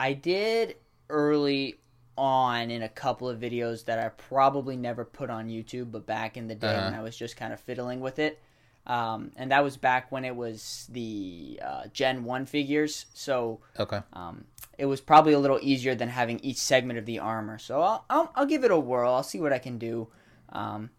[0.00, 0.76] I did
[1.08, 1.76] early
[2.16, 6.36] on in a couple of videos that I probably never put on YouTube, but back
[6.36, 7.00] in the day when Uh-huh.
[7.00, 8.40] I was just kind of fiddling with it.
[8.86, 13.06] Um, and that was back when it was the uh, Gen 1 figures.
[13.14, 14.00] So Okay.
[14.12, 14.44] um,
[14.76, 17.58] it was probably a little easier than having each segment of the armor.
[17.58, 19.14] So I'll, I'll, I'll give it a whirl.
[19.14, 20.08] I'll see what I can do.
[20.50, 20.90] Um,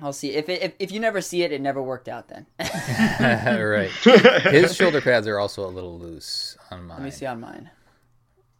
[0.00, 0.32] I'll see.
[0.32, 2.46] If, it, if, if you never see it, it never worked out then.
[2.58, 3.90] right.
[4.52, 6.98] His shoulder pads are also a little loose on mine.
[6.98, 7.70] Let me see on mine.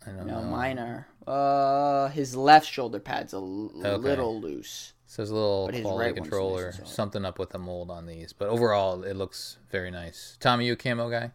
[0.06, 0.48] I don't No, know.
[0.50, 1.06] mine are.
[1.26, 3.96] Uh, his left shoulder pad's a l- Okay.
[3.96, 4.92] little loose.
[5.14, 7.58] So there's a little But quality right one's control nice or something up with the
[7.60, 8.32] mold on these.
[8.32, 10.36] But overall, it looks very nice.
[10.40, 11.30] Tommy, you a camo guy?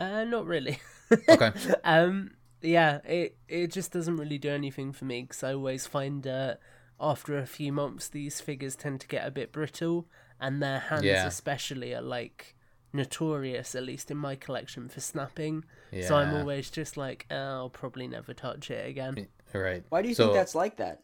[0.00, 0.80] Uh, not really.
[1.28, 1.52] Okay.
[1.84, 6.26] um, yeah, it it just doesn't really do anything for me because I always find
[6.26, 6.54] uh,
[7.00, 10.08] after a few months these figures tend to get a bit brittle,
[10.40, 11.24] and their hands Yeah.
[11.24, 12.56] especially are like
[12.92, 15.64] notorious, at least in my collection, for snapping.
[15.92, 16.08] Yeah.
[16.08, 19.28] So I'm always just like, oh, I'll probably never touch it again.
[19.54, 19.84] Right.
[19.88, 21.02] Why do you So- think that's like that?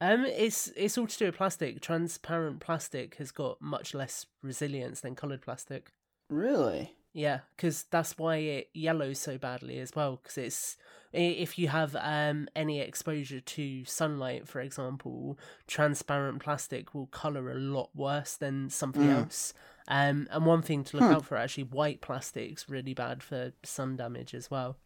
[0.00, 1.80] Um, it's it's all to do with plastic.
[1.80, 5.92] Transparent plastic has got much less resilience than colored plastic.
[6.30, 6.96] Really?
[7.12, 10.16] Yeah, because that's why it yellows so badly as well.
[10.22, 10.76] Because it's
[11.12, 17.54] if you have um any exposure to sunlight, for example, transparent plastic will color a
[17.56, 19.10] lot worse than something Mm.
[19.10, 19.52] else.
[19.88, 21.12] Um, and one thing to look Hmm.
[21.12, 24.76] out for actually, white plastic's really bad for sun damage as well.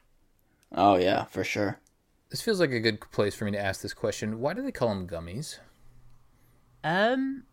[0.73, 1.81] Oh yeah, for sure.
[2.35, 4.41] This feels like a good place for me to ask this question.
[4.41, 5.59] Why do they call them gummies?
[6.83, 7.45] Um,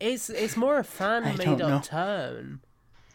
[0.00, 1.68] it's it's more a fan made don't know.
[1.76, 2.62] up term.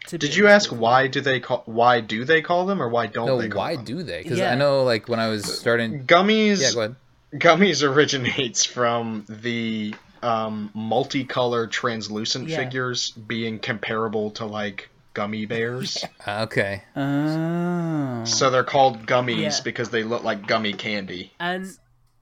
[0.06, 3.08] to Did you ask why do they call why do they call them or why
[3.08, 3.86] don't no, they call why them?
[3.86, 4.22] do they?
[4.22, 4.52] Because Yeah.
[4.52, 6.06] I know, like, when I was starting.
[6.06, 6.96] Gummies Yeah, go ahead.
[7.34, 12.58] Gummies originates from the um, multicolored translucent Yeah.
[12.58, 16.06] figures being comparable to like gummy bears.
[16.28, 16.84] Okay.
[16.96, 18.24] Oh.
[18.26, 19.60] so they're called gummies Yeah.
[19.64, 21.32] because they look like gummy candy.
[21.40, 21.66] And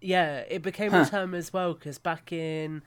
[0.02, 1.06] yeah, it became Huh.
[1.08, 2.82] a term as well because back in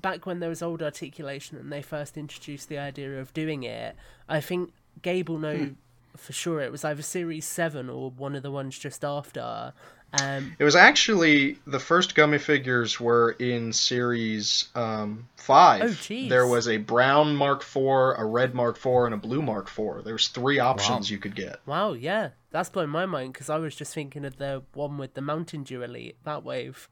[0.00, 3.94] back when there was old articulation and they first introduced the idea of doing it,
[4.28, 5.72] I think Gabe will know hmm.
[6.16, 9.72] for sure it was either series seven or one of the ones just after.
[10.20, 15.82] Um, It was actually the first gummy figures were in series um, five.
[15.82, 16.28] Oh, jeez.
[16.28, 17.76] There was a brown Mark IV,
[18.18, 20.04] a red Mark IV, and a blue Mark IV.
[20.04, 21.60] There was three options you could get.
[21.66, 25.14] wow, yeah, that's blown my mind because I was just thinking of the one with
[25.14, 26.88] the Mountain Dew Elite, that wave.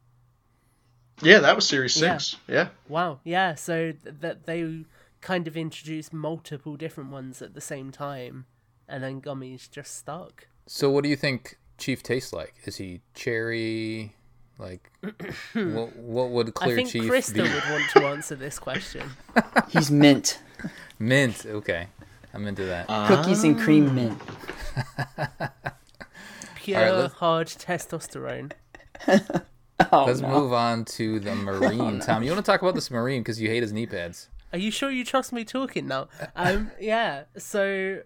[1.20, 2.37] Yeah, that was series six.
[2.48, 2.68] Yeah.
[2.88, 4.85] Wow, yeah, so th- that they
[5.20, 8.46] kind of introduced multiple different ones at the same time,
[8.88, 10.48] and then gummies just stuck.
[10.66, 12.54] So, what do you think Chief tastes like?
[12.64, 14.14] Is he cherry?
[14.58, 14.90] Like,
[15.54, 17.40] what, what would I clear think Chief Krista be?
[17.42, 19.02] would want to answer this question.
[19.70, 20.40] He's mint.
[21.00, 21.44] Mint.
[21.44, 21.88] Okay.
[22.32, 22.86] I'm into that.
[23.08, 24.20] Cookies and cream mint.
[26.56, 28.52] Pure Alright, let's- hard testosterone.
[29.90, 30.28] Oh, Let's no.
[30.28, 31.98] move on to the Marine.
[31.98, 34.28] Tom, you want to talk about this Marine because you hate his knee pads?
[34.52, 36.06] Are you sure you trust me talking now?
[36.36, 37.24] Um, yeah.
[37.36, 38.02] So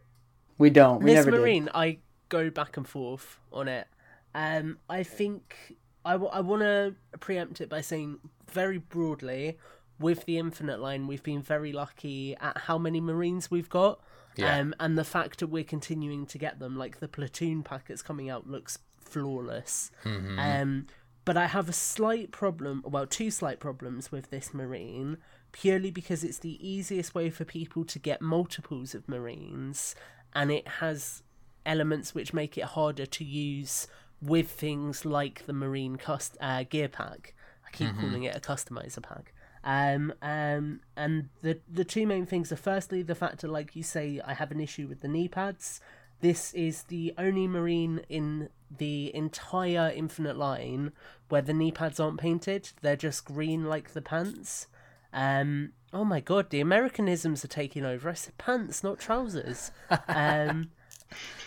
[0.56, 1.02] We don't.
[1.02, 3.86] We this never marine, I go back and forth on it.
[4.34, 8.18] Um, I think I, w- I want to preempt it by saying
[8.50, 9.58] very broadly,
[9.98, 14.00] with the Infinite line, we've been very lucky at how many Marines we've got.
[14.36, 14.58] Yeah.
[14.58, 18.02] Um, and the fact that we're continuing to get them, like the platoon pack that's
[18.02, 19.90] coming out, looks flawless.
[20.04, 20.38] Mm-hmm.
[20.38, 20.86] Um,
[21.24, 25.16] but I have a slight problem, well, two slight problems with this Marine,
[25.52, 29.94] purely because it's the easiest way for people to get multiples of Marines,
[30.34, 31.22] and it has
[31.66, 33.86] elements which make it harder to use
[34.22, 37.34] with things like the Marine cust- uh, gear pack.
[37.66, 39.32] I keep calling it a customizer pack.
[39.64, 43.82] Um, um, and the the two main things are firstly the fact that, like you
[43.82, 45.80] say, I have an issue with the knee pads.
[46.20, 50.92] This is the only marine in the entire Infinite line
[51.28, 54.68] where the knee pads aren't painted; they're just green like the pants.
[55.12, 58.08] Um, oh my god, the Americanisms are taking over.
[58.08, 59.72] I said pants, not trousers.
[60.08, 60.70] Um,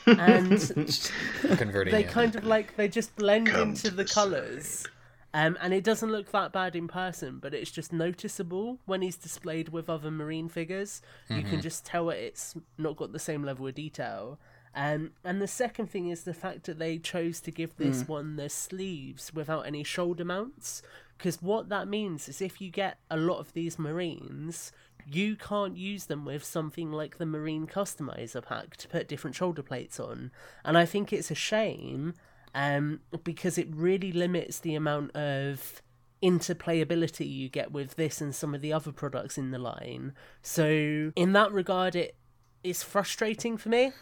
[0.06, 0.50] and
[1.58, 2.08] Converting they you.
[2.08, 4.86] kind of like they just blend Come into the the colors
[5.34, 9.16] um, and it doesn't look that bad in person but it's just noticeable when he's
[9.18, 11.02] displayed with other marine figures.
[11.34, 11.50] You Mm-hmm.
[11.52, 14.40] can just tell it's not got the same level of detail.
[14.76, 18.36] Um, and the second thing is the fact that they chose to give this one
[18.38, 20.82] the sleeves without any shoulder mounts
[21.18, 24.72] because what that means is if you get a lot of these marines
[25.06, 29.64] you can't use them with something like the marine customizer pack to put different shoulder
[29.64, 30.32] plates on.
[30.64, 32.14] And i think it's a shame
[32.56, 35.82] um, because it really limits the amount of
[36.22, 40.14] interplayability you get with this and some of the other products in the line.
[40.42, 42.16] So in that regard it
[42.64, 43.94] is frustrating for me.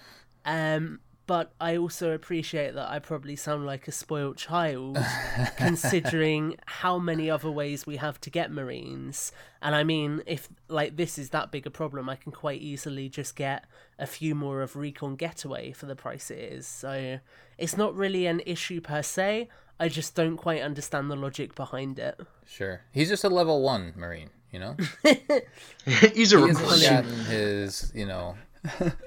[0.46, 4.98] Um, but I also appreciate that I probably sound like a spoiled child,
[5.58, 9.32] considering how many other ways we have to get Marines.
[9.62, 13.10] And I mean, if like this is that big a problem, I can quite easily
[13.10, 13.66] just get
[14.00, 16.66] a few more of Recon Getaway for the price it is.
[16.66, 17.20] So
[17.58, 19.50] it's not really an issue per se.
[19.80, 22.20] I just don't quite understand the logic behind it.
[22.48, 22.82] Sure.
[22.92, 24.76] He's just a level one Marine, you know?
[26.14, 27.26] He's a He hasn't recruit.
[27.28, 28.36] his, you know,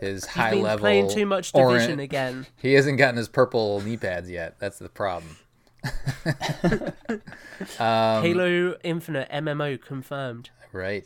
[0.01, 0.79] his high Been level.
[0.81, 2.47] playing too much oran- division again.
[2.57, 4.59] He hasn't gotten his purple knee pads yet.
[4.59, 5.37] That's the problem.
[7.79, 10.49] Um, Halo Infinite MMO confirmed.
[10.73, 11.05] Right.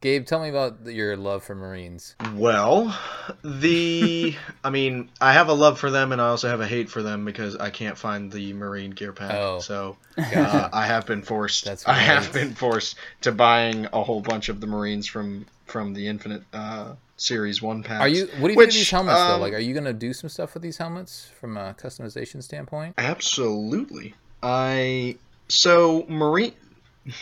[0.00, 2.16] Gabe, tell me about your love for Marines.
[2.34, 2.96] Well,
[3.42, 6.90] the I mean, I have a love for them and I also have a hate
[6.90, 9.34] for them because I can't find the Marine gear pack.
[9.34, 9.60] Oh.
[9.60, 11.64] So uh, I have been forced.
[11.64, 15.94] That's I have been forced to buying a whole bunch of the Marines from from
[15.94, 18.00] the Infinite uh, Series One packs.
[18.00, 18.26] Are you?
[18.26, 19.34] What do you think which, of these helmets though?
[19.34, 22.94] um, Like, are you gonna do some stuff with these helmets from a customization standpoint?
[22.98, 24.14] Absolutely.
[24.42, 25.16] I
[25.48, 26.52] so Marine.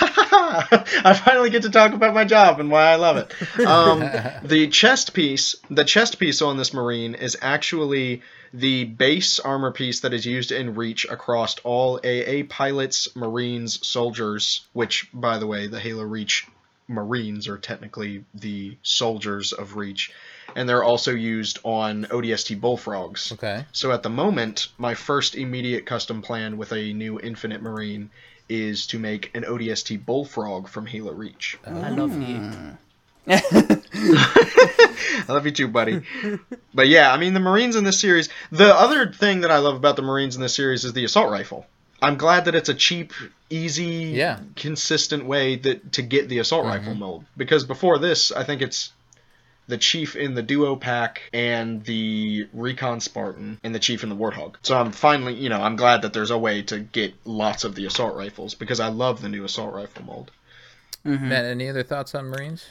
[0.00, 3.66] I finally get to talk about my job and why I love it.
[3.66, 4.00] Um,
[4.46, 8.20] the chest piece, the chest piece on this Marine is actually
[8.52, 14.66] the base armor piece that is used in Reach across all AA pilots, Marines, soldiers.
[14.74, 16.46] Which, by the way, the Halo Reach
[16.88, 20.12] Marines are technically the soldiers of Reach,
[20.54, 23.32] and they're also used on ODST Bullfrogs.
[23.32, 23.64] Okay.
[23.72, 28.10] So at the moment, my first immediate custom plan with a new Infinite Marine
[28.48, 31.58] is to make an ODST Bullfrog from Halo Reach.
[31.66, 32.38] I love you.
[32.40, 32.76] Ah.
[33.28, 36.02] I love you too, buddy.
[36.72, 38.28] but yeah, I mean the Marines in this series.
[38.52, 41.30] The other thing that I love about the Marines in this series is the assault
[41.30, 41.66] rifle.
[42.02, 43.12] I'm glad that it's a cheap,
[43.48, 44.40] easy, Yeah.
[44.54, 46.76] consistent way that to get the assault mm-hmm.
[46.76, 47.24] rifle mold.
[47.36, 48.92] Because before this, I think it's
[49.68, 54.14] the Chief in the Duo pack and the Recon Spartan and the Chief in the
[54.14, 54.54] Warthog.
[54.62, 57.74] So I'm finally, you know, I'm glad that there's a way to get lots of
[57.74, 60.30] the assault rifles because I love the new assault rifle mold.
[61.04, 61.28] Mm-hmm.
[61.28, 62.66] Matt, any other thoughts on Marines?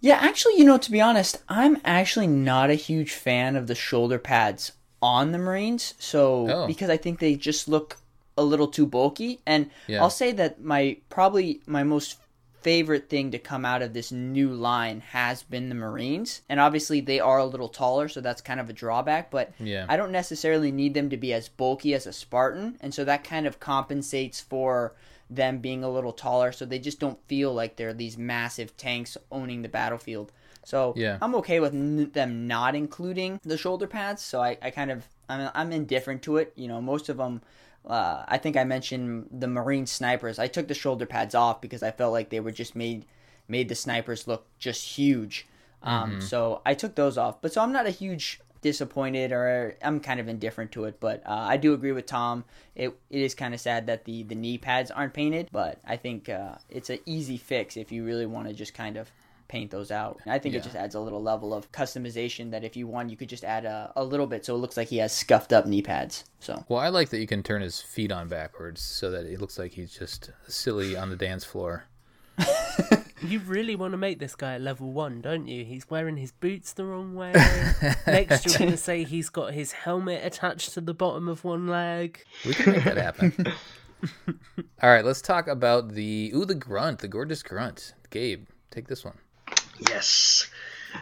[0.00, 3.74] Yeah, actually, you know, to be honest, I'm actually not a huge fan of the
[3.74, 5.94] shoulder pads on the Marines.
[5.98, 6.66] So Oh.
[6.66, 7.96] because I think they just look
[8.38, 10.00] a little too bulky, and Yeah.
[10.02, 12.16] I'll say that my probably my most
[12.62, 17.00] favorite thing to come out of this new line has been the Marines, and obviously
[17.00, 19.30] they are a little taller, so that's kind of a drawback.
[19.30, 19.86] But Yeah.
[19.88, 23.22] I don't necessarily need them to be as bulky as a Spartan, and so that
[23.24, 24.94] kind of compensates for
[25.30, 29.16] them being a little taller, so they just don't feel like they're these massive tanks
[29.30, 30.32] owning the battlefield.
[30.64, 31.18] So Yeah.
[31.22, 34.22] I'm okay with n- them not including the shoulder pads.
[34.22, 36.52] So I, I kind of I'm, I'm indifferent to it.
[36.56, 37.40] You know, most of them.
[37.86, 40.38] Uh, I think I mentioned the Marine snipers.
[40.38, 43.06] I took the shoulder pads off because I felt like they were just made
[43.48, 45.46] made the snipers look just huge.
[45.82, 47.40] Um, So I took those off.
[47.40, 51.00] But so I'm not a huge disappointed or I'm kind of indifferent to it.
[51.00, 52.44] But uh, I do agree with Tom.
[52.74, 55.48] It it is kind of sad that the the knee pads aren't painted.
[55.52, 58.96] But I think uh, it's an easy fix if you really want to just kind
[58.96, 59.10] of
[59.48, 60.20] paint those out.
[60.24, 60.60] And I think Yeah.
[60.60, 63.44] it just adds a little level of customization that if you want, you could just
[63.44, 66.24] add a, a little bit so it looks like he has scuffed up knee pads.
[66.40, 69.40] So Well, I like that you can turn his feet on backwards so that it
[69.40, 71.84] looks like he's just silly on the dance floor.
[73.20, 75.64] You really want to make this guy a level one, don't you?
[75.64, 77.32] He's wearing his boots the wrong way.
[78.06, 81.66] Next, you're going to say he's got his helmet attached to the bottom of one
[81.66, 82.22] leg.
[82.46, 83.34] We can make that happen.
[84.80, 87.94] All right, let's talk about the ooh the grunt, the gorgeous grunt.
[88.10, 89.18] Gabe, take this one.
[89.88, 90.46] Yes.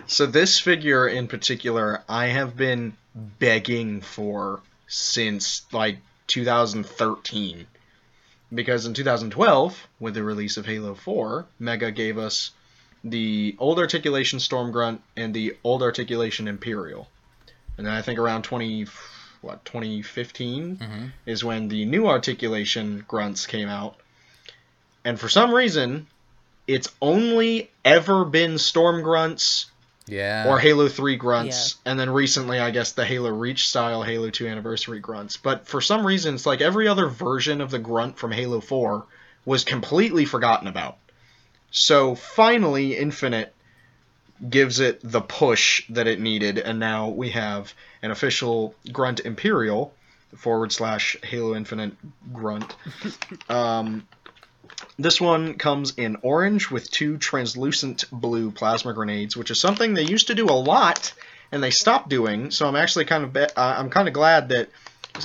[0.07, 7.67] So this figure in particular, I have been begging for since like 2013.
[8.55, 12.53] Because in 2012, with the release of Halo 4, Mega gave us
[13.03, 17.09] the old articulation Storm Grunt and the old articulation Imperial.
[17.77, 18.87] And then I think around 20
[19.43, 21.07] what 2015 mm-hmm.
[21.25, 23.97] is when the new articulation grunts came out.
[25.05, 26.07] And for some reason,
[26.67, 29.67] it's only ever been Storm Grunts
[30.07, 30.49] Yeah.
[30.49, 34.47] or Halo 3 grunts, and then recently, I guess, the Halo Reach style Halo 2
[34.47, 35.37] anniversary grunts.
[35.37, 39.05] But for some reason, it's like every other version of the grunt from Halo 4
[39.45, 40.99] was completely forgotten about.
[41.71, 43.53] So finally, Infinite
[44.49, 49.95] gives it the push that it needed, and now we have an official Grunt Imperial
[50.37, 51.93] forward slash Halo Infinite
[52.33, 52.75] Grunt.
[53.49, 54.07] um,
[54.99, 60.03] this one comes in orange with two translucent blue plasma grenades, which is something they
[60.03, 61.13] used to do a lot,
[61.53, 62.51] and they stopped doing.
[62.51, 64.69] So I'm actually kind of be- uh, I'm kind of glad that,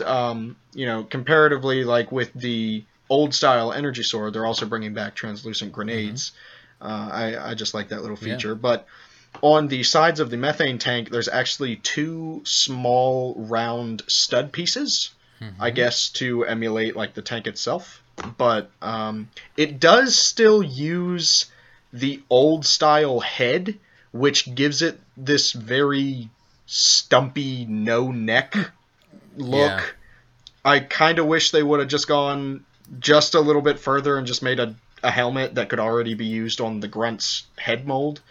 [0.06, 5.16] um, you know, comparatively, like with the old style energy sword, they're also bringing back
[5.16, 6.32] translucent grenades.
[6.82, 8.36] Uh, I I just like that little Yeah.
[8.36, 8.88] feature, but.
[9.42, 15.12] On the sides of the methane tank, there's actually two small round stud pieces,
[15.58, 18.01] I guess, to emulate like the tank itself.
[18.38, 21.46] But um, it does still use
[21.94, 23.78] the old style head,
[24.12, 26.30] which gives it this very
[26.66, 28.56] stumpy no neck
[29.36, 29.80] look.
[29.80, 29.84] Yeah.
[30.64, 32.66] I kind of wish they would have just gone
[33.00, 36.26] just a little bit further and just made a, a helmet that could already be
[36.26, 38.22] used on the grunt's head mold.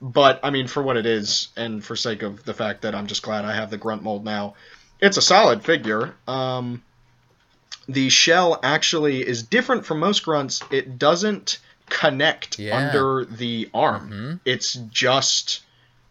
[0.00, 3.06] But I mean, for what it is, and for sake of the fact that I'm
[3.06, 4.54] just glad I have the grunt mold now,
[5.00, 6.14] it's a solid figure.
[6.28, 6.82] Um,
[7.88, 10.60] the shell actually is different from most grunts.
[10.70, 11.58] It doesn't
[11.88, 12.76] connect Yeah.
[12.76, 14.10] under the arm.
[14.10, 14.40] Mhm.
[14.44, 15.60] It's just,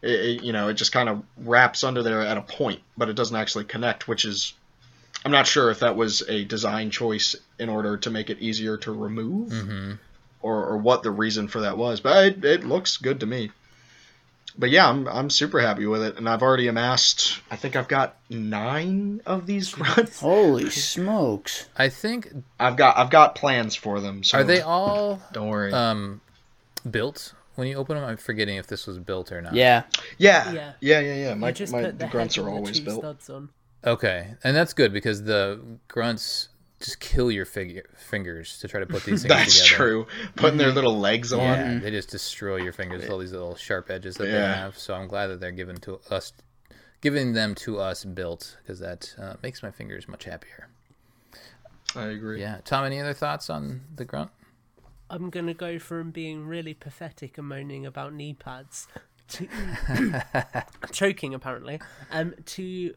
[0.01, 3.15] it, you know, it just kind of wraps under there at a point, but it
[3.15, 4.53] doesn't actually connect, which is,
[5.26, 8.78] I'm not sure if that was a design choice in order to make it easier
[8.78, 9.93] to remove, hmm
[10.41, 11.99] or, or what the reason for that was.
[12.01, 13.49] But it, it looks good to me.
[14.58, 17.41] But yeah, I'm I'm super happy with it, and I've already amassed.
[17.51, 20.22] I think I've got nine of these grunts.
[20.22, 21.68] Holy smokes!
[21.78, 24.24] I think I've got I've got plans for them.
[24.24, 25.74] So are they all Don't worry.
[25.74, 26.22] um
[26.89, 28.06] built when you open them?
[28.06, 29.53] I'm forgetting if this was built or not.
[29.56, 29.84] Yeah,
[30.18, 30.72] yeah, Yeah.
[30.80, 31.34] yeah, yeah, yeah.
[31.34, 32.99] My just my the the grunts are always built.
[33.01, 33.49] studs on.
[33.84, 36.47] Okay, and that's good because the grunts
[36.80, 39.76] just kill your figure fingers to try to put these things That's together.
[39.76, 40.07] true.
[40.36, 41.39] Putting their little legs on.
[41.41, 44.78] Yeah, they just destroy your fingers with all these little sharp edges that they have.
[44.78, 46.34] So I'm glad that they're given to us,
[47.01, 50.69] giving them to us built because that uh, makes my fingers much happier.
[51.95, 52.41] I agree.
[52.41, 54.32] Yeah, Tom, any other thoughts on the grunt?
[55.09, 58.88] I'm gonna go from being really pathetic and moaning about knee pads
[59.30, 59.47] to
[60.91, 61.80] choking apparently,
[62.11, 62.93] um, to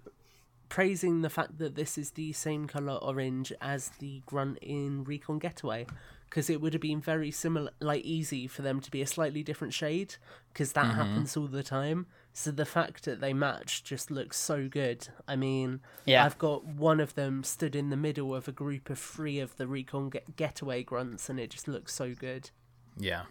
[0.68, 5.38] praising the fact that this is the same color orange as the grunt in Recon
[5.38, 5.86] Getaway,
[6.28, 9.42] because it would have been very similar, like easy for them to be a slightly
[9.42, 10.16] different shade,
[10.52, 10.96] because that mm-hmm.
[10.96, 12.06] happens all the time.
[12.32, 15.08] So the fact that they match just looks so good.
[15.26, 16.24] I mean, Yeah.
[16.24, 19.56] I've got one of them stood in the middle of a group of three of
[19.56, 22.50] the Recon get- Getaway grunts, and it just looks so good.
[22.96, 23.22] Yeah,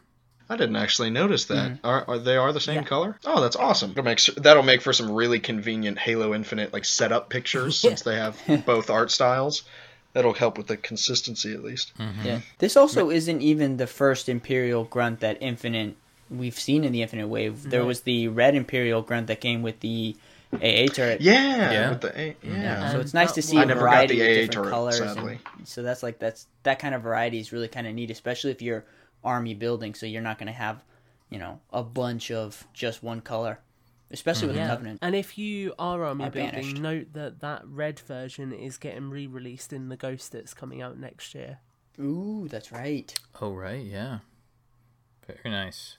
[0.50, 1.72] I didn't actually notice that.
[1.72, 1.80] Mm.
[1.84, 2.84] Are, are they are the same Yeah.
[2.84, 3.18] color?
[3.26, 3.89] Oh, that's awesome.
[3.89, 8.16] That'll make that'll make for some really convenient Halo Infinite like setup pictures since they
[8.16, 9.64] have both art styles.
[10.14, 11.91] That'll help with the consistency at least.
[12.00, 12.26] Mm-hmm.
[12.26, 12.39] yeah.
[12.60, 15.95] This also isn't even the first Imperial grunt that Infinite
[16.30, 17.54] we've seen in the Infinite Wave.
[17.54, 17.70] Mm-hmm.
[17.70, 20.16] There was the red Imperial grunt that came with the
[20.54, 21.22] AA turret.
[21.22, 21.89] Yeah, Yeah.
[21.89, 22.52] with the A, yeah.
[22.54, 24.22] Yeah, so um, it's nice to that see one- a I never got variety the
[24.22, 24.98] of AA different turret, colors.
[24.98, 25.39] sadly.
[25.58, 28.52] And so that's like that's that kind of variety is really kind of neat, especially
[28.52, 28.86] if you're
[29.28, 29.94] army building.
[29.94, 30.84] So you're not going to have,
[31.30, 33.60] you know, a bunch of just one color,
[34.12, 35.00] especially with the Covenant.
[35.02, 36.78] And if you are army Are building, banished.
[36.80, 41.36] note that that red version is getting re-released in the Ghost that's coming out next
[41.36, 41.60] year.
[42.00, 43.14] Ooh, that's right.
[43.42, 44.20] Oh right, yeah.
[45.28, 45.98] Very nice.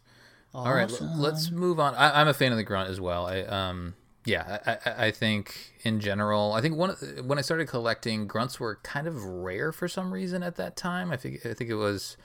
[0.54, 1.94] All right, let's move on.
[1.94, 3.26] I, I'm a fan of the grunt as well.
[3.26, 7.42] I um yeah, I, I, I think in general, I think one of- when I
[7.42, 11.10] started collecting grunts were kind of rare for some reason at that time.
[11.12, 12.16] I think I think it was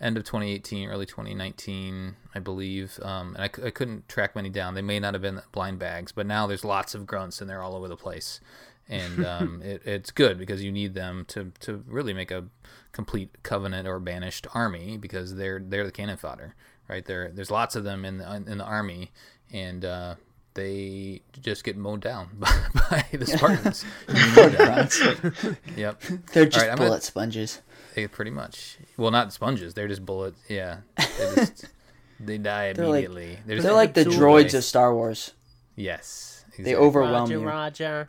[0.00, 2.98] end of 2018, early 2019, I believe.
[3.02, 4.74] Um, and I couldn't track many down.
[4.74, 7.62] They may not have been blind bags, but now there's lots of grunts and they're
[7.62, 8.40] all over the place.
[8.88, 12.44] and um, it, it's good because you need them to to really make a
[12.92, 16.54] complete covenant or banished army because they're they're the cannon fodder,
[16.88, 17.04] right?
[17.04, 19.12] There there's lots of them in the in the army,
[19.52, 20.14] and uh,
[20.54, 23.84] they just get mowed down by, by the Spartans.
[25.76, 26.00] yep.
[26.32, 27.60] They're just right, bullet gonna- sponges.
[27.96, 28.76] They pretty much.
[28.96, 29.72] Well, not sponges.
[29.74, 30.38] They're just bullets.
[30.48, 30.78] Yeah.
[30.96, 31.64] They, just,
[32.20, 33.38] they die They're like- immediately.
[33.46, 34.58] They're, like the droids away.
[34.58, 35.32] of Star Wars.
[35.74, 36.44] Yes.
[36.58, 37.46] They overwhelm Roger, you.
[37.46, 38.08] Roger.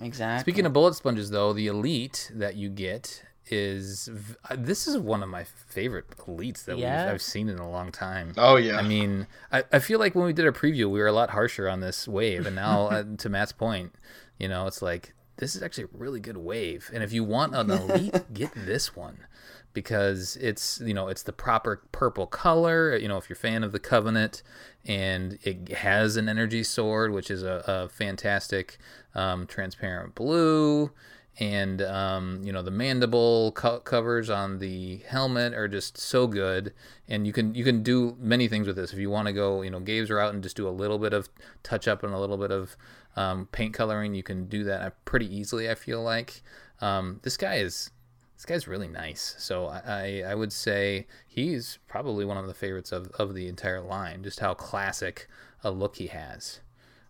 [0.00, 0.40] Exactly.
[0.52, 4.08] Speaking of bullet sponges, though, the elite that you get is
[4.48, 7.04] uh, this is one of my favorite elites that Yeah.
[7.06, 8.34] we've, I've seen in a long time.
[8.38, 8.76] Oh yeah.
[8.76, 11.30] I mean, I, I feel like when we did our preview, we were a lot
[11.30, 13.94] harsher on this wave, and now uh, to Matt's point,
[14.38, 17.54] you know, it's like this is actually a really good wave, and if you want
[17.54, 19.26] an elite, get this one
[19.72, 22.96] because it's you know it's the proper purple color.
[22.96, 24.42] You know, if you're a fan of the Covenant,
[24.84, 28.78] and it has an energy sword, which is a, a fantastic
[29.14, 30.92] um, transparent blue
[31.38, 36.72] and um, you know the mandible co- covers on the helmet are just so good
[37.08, 39.62] and you can you can do many things with this if you want to go
[39.62, 41.28] you know gaze are out and just do a little bit of
[41.62, 42.76] touch up and a little bit of
[43.16, 46.42] um, paint coloring you can do that pretty easily i feel like
[46.80, 47.90] um, this guy is
[48.36, 52.54] this guy's really nice so I, I i would say he's probably one of the
[52.54, 55.28] favorites of, of the entire line just how classic
[55.62, 56.60] a look he has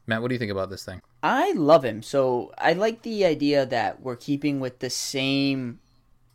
[0.07, 2.02] matt what do you think about this thing I love him.
[2.02, 5.80] So I like the idea that we're keeping with the same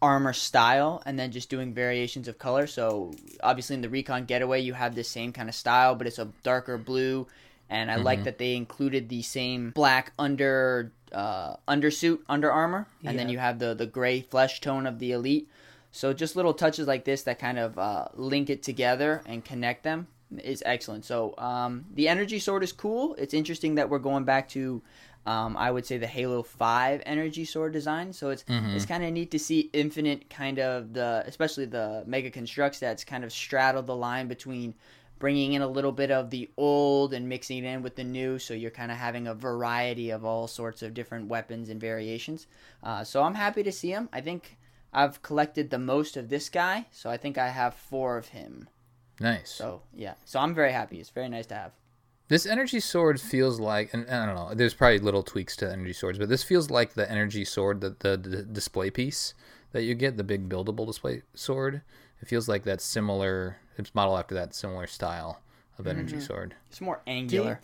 [0.02, 2.66] armor style and then just doing variations of color.
[2.66, 3.14] So
[3.44, 6.30] obviously in the Recon Getaway you have the same kind of style, but it's a
[6.42, 7.28] darker blue.
[7.70, 13.18] And I like that they included the same black under uh, undersuit, under armor, and
[13.20, 15.48] then you have the the gray flesh tone of the elite.
[15.92, 19.84] So just little touches like this that kind of uh, link it together and connect
[19.84, 20.08] them
[20.44, 21.06] is excellent.
[21.06, 23.16] So um, the energy sword is cool.
[23.16, 24.84] It's interesting that we're going back to,
[25.26, 28.14] um, I would say the Halo Five energy sword design.
[28.14, 28.44] So it's
[28.76, 33.04] it's kind of neat to see Infinite kind of the, especially the Mega Construx that's
[33.04, 34.76] kind of straddled the line between
[35.20, 38.40] bringing in a little bit of the old and mixing it in with the new.
[38.40, 42.48] So you're kind of having a variety of all sorts of different weapons and variations.
[42.82, 44.10] Uh, so I'm happy to see him.
[44.12, 44.58] I think
[44.94, 48.70] I've collected the most of this guy, so I think I have four of him.
[49.20, 51.00] nice So yeah, so I'm very happy.
[51.00, 51.72] It's very nice to have.
[52.30, 55.94] This energy sword feels like, and I don't know, there's probably little tweaks to energy
[55.94, 59.34] swords, but this feels like the energy sword, the, the, the display piece
[59.72, 61.82] that you get, the big buildable display sword.
[62.22, 65.42] It feels like that similar, it's modeled after that similar style
[65.78, 66.56] of energy sword.
[66.70, 67.60] It's more angular.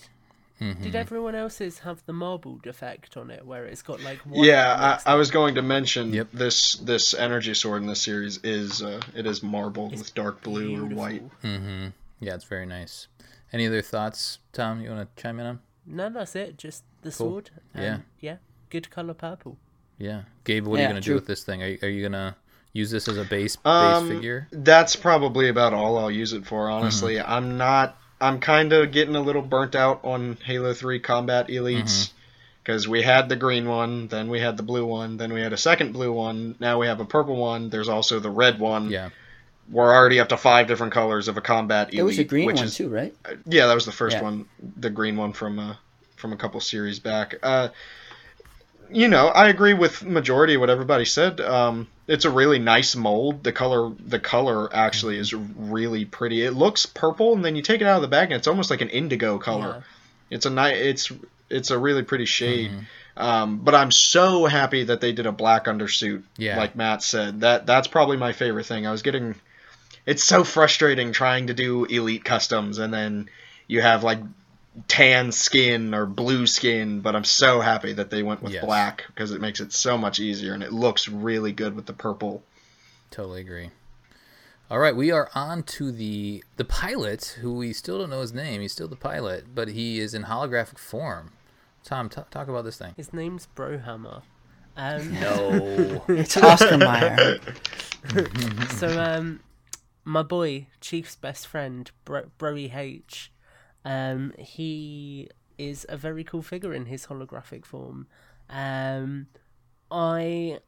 [0.62, 0.84] Mm-hmm.
[0.84, 4.99] Did everyone else's have the marbled effect on it, where it's got like white yeah,
[5.06, 6.30] I, I was going to mention Yep.
[6.32, 10.82] this this energy sword in this series is uh, it is marbled with dark blue
[10.82, 11.24] or white.
[11.43, 11.88] Mm-hmm.
[12.22, 13.10] Yeah, it's very nice.
[13.51, 14.80] Any other thoughts, Tom?
[14.80, 15.60] You want to chime in on?
[15.86, 16.58] No, that's it.
[16.58, 17.18] Just the Cool.
[17.32, 17.49] sword.
[17.76, 17.82] Yeah.
[17.95, 18.38] and, yeah.
[18.70, 19.58] Good color purple.
[19.97, 21.64] Yeah, Gabe, what are you gonna do with this thing?
[21.64, 22.38] Are you, are you gonna
[22.76, 24.48] use this as a base base Um, figure?
[24.52, 26.70] That's probably about all I'll use it for.
[26.70, 27.32] Honestly, Mm-hmm.
[27.32, 27.98] I'm not.
[28.22, 32.16] I'm kind of getting a little burnt out on Halo Three Combat Elites Mm-hmm.
[32.64, 35.54] because we had the green one, then we had the blue one, then we had
[35.54, 36.56] a second blue one.
[36.60, 37.70] Now we have a purple one.
[37.70, 38.90] There's also the red one.
[38.90, 39.10] Yeah,
[39.70, 42.00] We're already up to five different colors of a Combat Elite.
[42.00, 43.14] It was a green which one is, too, right?
[43.46, 44.24] Yeah, that was the first Yeah.
[44.24, 44.46] one,
[44.78, 45.76] the green one from uh,
[46.16, 47.36] from a couple series back.
[47.44, 47.68] Uh,
[48.90, 51.42] you know, I agree with majority of what everybody said.
[51.42, 53.43] Um, it's a really nice mold.
[53.43, 56.43] The color, the color actually is really pretty.
[56.43, 58.70] It looks purple, and then you take it out of the bag, and it's almost
[58.70, 59.84] like an indigo color.
[60.30, 60.78] It's a nice.
[60.78, 61.12] It's
[61.49, 62.72] it's a really pretty shade.
[63.18, 66.24] Um, but I'm so happy that they did a black undersuit.
[66.38, 66.58] Yeah.
[66.58, 68.86] Like Matt said, that that's probably my favorite thing.
[68.86, 69.36] I was getting.
[70.06, 73.30] It's so frustrating trying to do elite customs, and then
[73.68, 74.20] you have like
[74.88, 77.00] tan skin or blue skin.
[77.02, 78.66] But I'm so happy that they went with Yes.
[78.66, 81.94] black because it makes it so much easier, and it looks really good with the
[81.94, 82.44] purple.
[83.12, 83.70] totally agree.
[84.70, 88.34] All right, we are on to the the pilot, who we still don't know his
[88.34, 88.62] name.
[88.62, 91.32] He's still the pilot, but he is in holographic form.
[91.84, 92.94] Tom, t- talk about this thing.
[92.98, 94.24] His name's Brohammer.
[94.76, 96.04] Um, No.
[96.10, 97.38] It's Oscar Mayer.
[98.72, 99.40] so um,
[100.04, 103.32] my boy, Chief's best friend, Bro- Broy H,
[103.86, 108.08] um, he is a very cool figure in his holographic form.
[108.50, 109.28] Um,
[109.90, 110.60] I,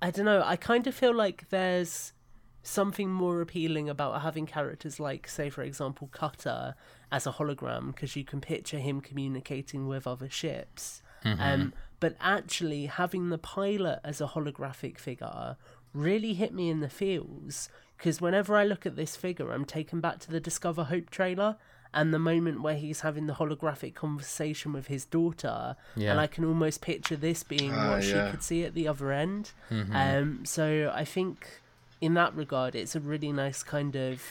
[0.00, 0.42] I don't know.
[0.44, 2.12] I kind of feel like there's
[2.62, 6.76] something more appealing about having characters like, say, for example, Cutter
[7.10, 11.02] as a hologram because you can picture him communicating with other ships.
[11.24, 15.56] Um, but actually, having the pilot as a holographic figure
[15.94, 20.00] really hit me in the feels because whenever I look at this figure, I'm taken
[20.00, 21.56] back to the Discover Hope trailer.
[21.94, 26.12] And the moment where he's having the holographic conversation with his daughter, Yeah.
[26.12, 29.12] and I can almost picture this being Ah, what she could see at the other
[29.12, 29.52] end.
[29.70, 29.94] Mm-hmm.
[29.94, 31.60] Um, so I think
[32.00, 34.22] in that regard, it's a really nice kind of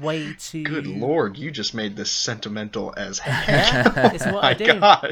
[0.00, 0.62] way to.
[0.62, 3.44] Good lord, you just made this sentimental as hell.
[3.94, 4.64] Yeah, it's what I do.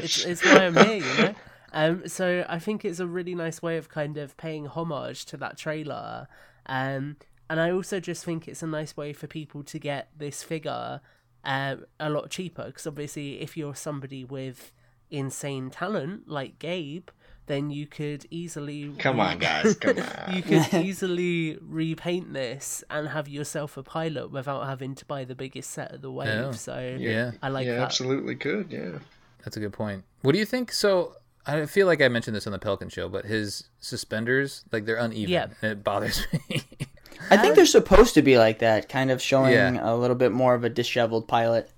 [0.03, 1.35] It's, it's why I'm here, you know.
[1.75, 5.37] Um, so I think it's a really nice way of kind of paying homage to
[5.37, 6.27] that trailer.
[6.67, 7.17] Um,
[7.49, 11.01] and I also just think it's a nice way for people to get this figure
[11.43, 12.65] uh, a lot cheaper.
[12.65, 14.71] Because obviously, if you're somebody with
[15.11, 17.09] insane talent like Gabe,
[17.45, 20.33] then you could easily Come re- on, guys, come on.
[20.35, 25.35] you could easily repaint this and have yourself a pilot without having to buy the
[25.35, 26.27] biggest set of the wave.
[26.27, 26.51] Yeah.
[26.51, 27.31] So Yeah.
[27.41, 27.81] I like yeah, that.
[27.81, 28.71] absolutely could.
[28.71, 28.99] Yeah.
[29.43, 30.05] That's a good point.
[30.21, 30.71] What do you think?
[30.71, 34.85] So I feel like I mentioned this on the Pelican show, but his suspenders, like
[34.85, 35.29] they're uneven.
[35.29, 35.47] Yeah.
[35.61, 36.61] And it bothers me.
[37.29, 39.79] I think they're supposed to be like that, kind of showing Yeah.
[39.81, 41.69] a little bit more of a disheveled pilot.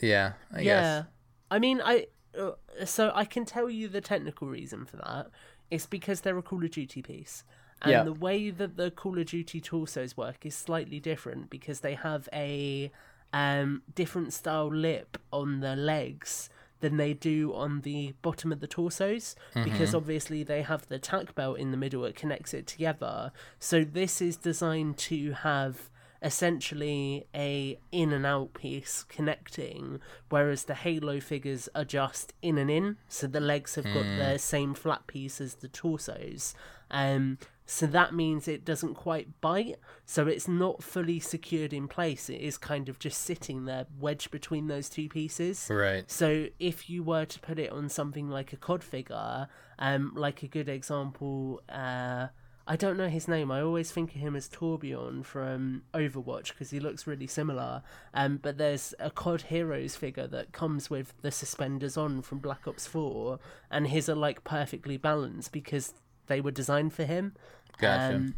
[0.00, 0.62] yeah, I yeah
[1.00, 1.04] guess.
[1.50, 2.06] i mean i
[2.38, 2.52] uh,
[2.84, 5.28] so i can tell you the technical reason for that
[5.70, 7.44] it's because they're a call of duty piece
[7.82, 8.02] and Yeah.
[8.04, 12.28] the way that the call of duty torsos work is slightly different because they have
[12.32, 12.90] a
[13.32, 16.50] um different style lip on the legs
[16.82, 21.34] than they do on the bottom of the torsos because obviously they have the tack
[21.34, 23.32] belt in the middle that connects it together.
[23.58, 25.88] So this is designed to have
[26.20, 32.70] essentially a in and out piece connecting whereas the halo figures are just in and
[32.70, 32.96] in.
[33.08, 36.54] So the legs have got the same flat piece as the torsos.
[36.90, 42.28] Um so that means it doesn't quite bite so it's not fully secured in place
[42.28, 46.10] it is kind of just sitting there wedged between those two pieces Right.
[46.10, 49.48] so if you were to put it on something like a cod figure,
[49.78, 52.28] um, like a good example, uh,
[52.64, 53.50] I don't know his name.
[53.50, 57.82] I always think of him as Torbjorn from Overwatch because he looks really similar.
[58.14, 62.68] Um, but there's a COD Heroes figure that comes with the suspenders on from Black
[62.68, 63.40] Ops Four,
[63.70, 65.94] and his are like perfectly balanced because
[66.26, 67.34] they were designed for him.
[67.78, 68.16] Gotcha.
[68.16, 68.34] Um,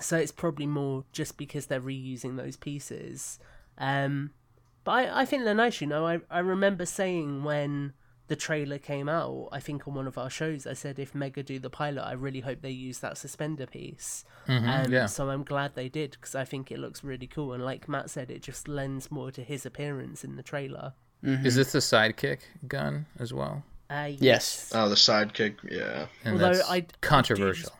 [0.00, 3.38] so it's probably more just because they're reusing those pieces.
[3.78, 4.30] Um,
[4.84, 6.06] but I, I think they're nice, you know.
[6.06, 7.92] I, I remember saying when
[8.28, 11.42] the trailer came out, I think on one of our shows, I said if Mega
[11.42, 14.24] do the pilot, I really hope they use that suspender piece.
[14.46, 15.06] um, Mm-hmm, yeah.
[15.06, 17.52] So I'm glad they did because I think it looks really cool.
[17.52, 20.94] And like Matt said, it just lends more to his appearance in the trailer.
[21.22, 23.64] Is this the sidekick gun as well?
[23.90, 24.70] Uh, Yes.
[24.74, 25.56] Oh, the sidekick.
[25.68, 26.06] Yeah.
[26.24, 27.72] And Although that's I- I do controversial.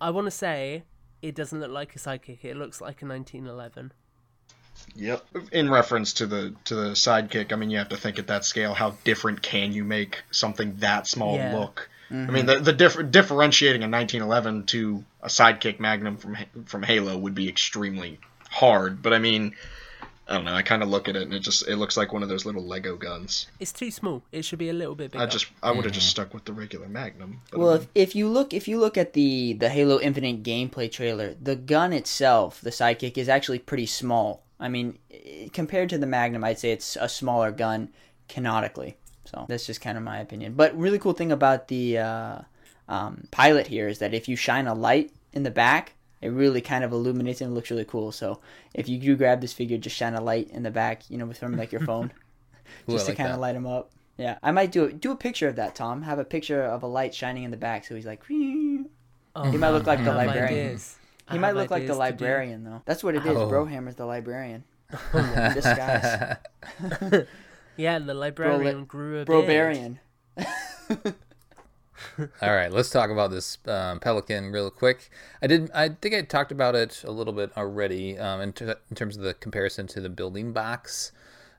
[0.00, 0.82] I want to say
[1.22, 2.44] it doesn't look like a sidekick.
[2.44, 3.92] It looks like a 1911.
[4.96, 5.24] Yep.
[5.52, 8.44] In reference to the to the sidekick, I mean, you have to think at that
[8.44, 11.56] scale, how different can you make something that small Yeah.
[11.56, 11.88] look?
[12.10, 16.36] I mean, the the diff- differentiating a 1911 to a sidekick Magnum from
[16.66, 19.00] from Halo would be extremely hard.
[19.02, 19.56] But I mean,
[20.26, 20.54] I don't know.
[20.54, 22.46] I kind of look at it and it just it looks like one of those
[22.46, 23.46] little Lego guns.
[23.60, 24.22] It's too small.
[24.32, 25.22] It should be a little bit bigger.
[25.22, 27.40] I just I would have just stuck with the regular Magnum.
[27.52, 30.90] Well, I if, if you look if you look at the the Halo Infinite gameplay
[30.90, 34.42] trailer, the gun itself, the sidekick, is actually pretty small.
[34.58, 34.98] I mean,
[35.52, 37.90] compared to the Magnum, I'd say it's a smaller gun
[38.28, 38.96] canonically.
[39.26, 40.54] So that's just kind of my opinion.
[40.54, 42.38] But really cool thing about the uh,
[42.88, 46.60] um, pilot here is that if you shine a light in the back, it really
[46.60, 48.12] kind of illuminates and looks really cool.
[48.12, 48.40] So
[48.72, 51.30] if you do grab this figure, just shine a light in the back, you know,
[51.32, 52.12] from like your phone,
[52.88, 53.34] Ooh, just to like kind that.
[53.34, 53.90] of light him up.
[54.16, 56.02] Yeah, I might do do a picture of that, Tom.
[56.02, 58.22] Have a picture of a light shining in the back, so he's like.
[59.36, 60.66] Oh, He might look like I the librarian.
[60.66, 60.96] ideas.
[61.26, 62.24] I He might look like the ideas to do.
[62.24, 62.82] librarian, though.
[62.84, 63.36] That's what it is.
[63.36, 63.48] Oh.
[63.48, 64.62] Brohammer's the librarian.
[65.14, 66.36] In disguise.
[67.76, 69.48] Yeah, the librarian grew a beard.
[69.48, 69.98] Brobarian.
[72.42, 75.10] All right, let's talk about this um, pelican real quick.
[75.42, 75.70] I did.
[75.72, 78.54] I think I talked about it a little bit already um, in,
[78.90, 81.12] in terms of the comparison to the building box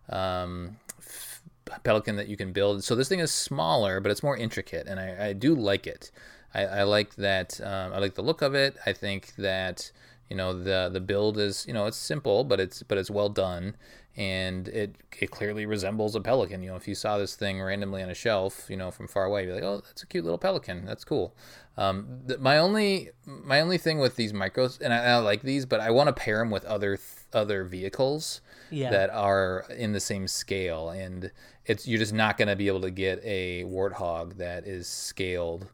[0.09, 1.41] um, f-
[1.83, 2.83] pelican that you can build.
[2.83, 6.11] So this thing is smaller, but it's more intricate, and I, I do like it.
[6.53, 7.59] I, I like that.
[7.61, 8.77] Um, I like the look of it.
[8.85, 9.91] I think that
[10.29, 13.29] you know the the build is you know it's simple, but it's but it's well
[13.29, 13.75] done,
[14.17, 16.61] and it it clearly resembles a pelican.
[16.63, 19.25] You know, if you saw this thing randomly on a shelf, you know, from far
[19.25, 20.85] away, you'd be like, oh, that's a cute little pelican.
[20.85, 21.35] That's cool.
[21.77, 25.65] Um, th- my only my only thing with these micros, and I, I like these,
[25.65, 28.39] but I want to pair them with other th- other vehicles
[28.71, 28.91] Yeah.
[28.91, 31.31] that are in the same scale, and
[31.65, 35.67] it's you're just not going to be able to get a warthog that is scaled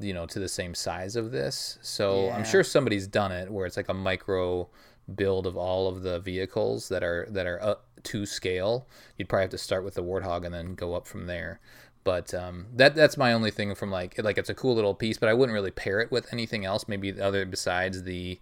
[0.00, 3.66] you know to the same size of this so i'm sure somebody's done it where
[3.66, 4.68] it's like a micro
[5.14, 8.86] build of all of the vehicles that are that are up to scale
[9.16, 11.60] you'd probably have to start with the warthog and then go up from there
[12.04, 15.18] but um, that that's my only thing from like like it's a cool little piece
[15.18, 18.38] but i wouldn't really pair it with anything else maybe the other besides the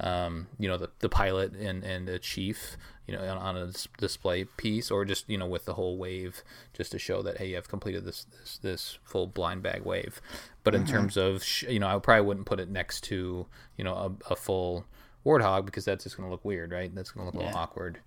[0.00, 3.72] um, you know, the, the pilot and, and the chief, you know, on, on a
[3.98, 6.42] display piece, or just, you know, with the whole wave,
[6.72, 10.20] just to show that, hey, I've completed this, this, this full blind bag wave.
[10.62, 13.46] But in terms of, sh- you know, I probably wouldn't put it next to,
[13.76, 14.84] you know, a, a full
[15.24, 16.94] warthog because that's just going to look weird, right?
[16.94, 17.98] That's going to look a little awkward.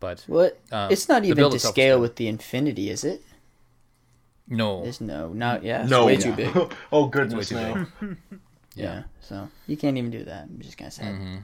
[0.00, 0.58] But What?
[0.72, 3.22] Um, it's not even to scale with the Infinity, is it?
[4.48, 5.82] no, There's no, not yeah.
[5.82, 6.54] It's No, way too big.
[6.92, 7.86] oh goodness, too no.
[8.76, 9.04] Yeah.
[9.20, 10.44] So you can't even do that.
[10.44, 11.14] I'm just kind of sad.
[11.14, 11.36] Mm-hmm.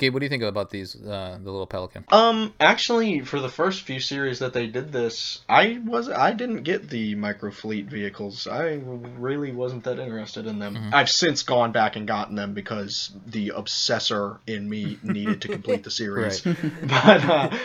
[0.00, 2.06] Gabe, what do you think about these, uh, the little pelican?
[2.08, 6.62] Um, actually, for the first few series that they did this, I was I didn't
[6.62, 8.46] get the micro fleet vehicles.
[8.46, 8.80] I
[9.18, 10.90] really wasn't that interested in them.
[10.94, 15.84] I've since gone back and gotten them because the obsessor in me needed to complete
[15.84, 16.40] the series.
[16.82, 17.58] but uh,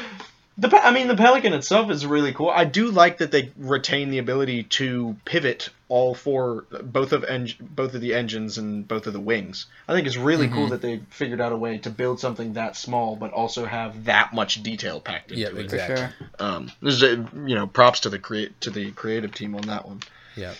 [0.57, 2.49] the I mean, the Pelican itself is really cool.
[2.49, 7.49] I do like that they retain the ability to pivot all four, both of en-
[7.59, 9.67] both of the engines and both of the wings.
[9.87, 12.75] I think it's really cool that they figured out a way to build something that
[12.75, 15.57] small, but also have that much detail packed into Yeah, it.
[15.57, 15.97] exactly.
[15.97, 16.13] Sure.
[16.39, 19.61] Um, this is, uh, you know, props to the create to the creative team on
[19.63, 20.01] that one.
[20.35, 20.53] Yeah.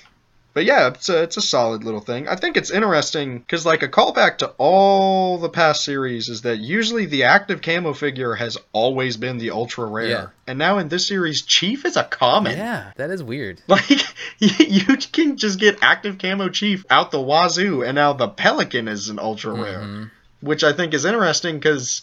[0.55, 2.29] But yeah, it's a, it's a solid little thing.
[2.29, 6.59] I think it's interesting because, like, a callback to all the past series is that
[6.59, 10.27] usually the active camo figure has always been the ultra rare, Yeah.
[10.47, 12.57] and now in this series, Chief is a common.
[12.57, 13.61] Yeah, that is weird.
[13.67, 13.89] Like
[14.39, 19.09] you can just get active camo Chief out the wazoo, and now the Pelican is
[19.09, 20.11] an ultra rare, Mhm.
[20.39, 22.01] which I think is interesting because.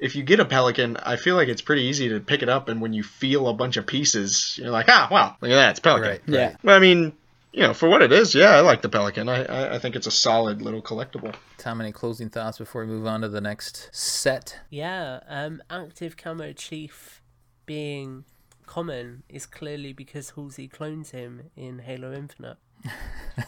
[0.00, 2.68] If you get a pelican, I feel like it's pretty easy to pick it up,
[2.68, 5.70] and when you feel a bunch of pieces, you're like, ah, wow, look at that,
[5.70, 6.10] it's pelican.
[6.10, 6.20] Right.
[6.26, 6.46] Yeah.
[6.46, 6.56] right.
[6.64, 7.12] Well, I mean,
[7.54, 9.28] you know, for what it is, yeah, I like the Pelican.
[9.28, 11.32] I, I, I think it's a solid little collectible.
[11.56, 14.58] Tom, any closing thoughts before we move on to the next set?
[14.70, 17.22] Yeah, um, active camo chief
[17.64, 18.24] being
[18.66, 22.56] common is clearly because Halsey clones him in Halo Infinite.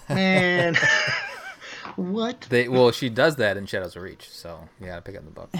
[0.08, 0.76] Man,
[1.96, 2.42] what?
[2.50, 5.30] They well, she does that in Shadows of Reach, so you gotta pick up the
[5.30, 5.50] book.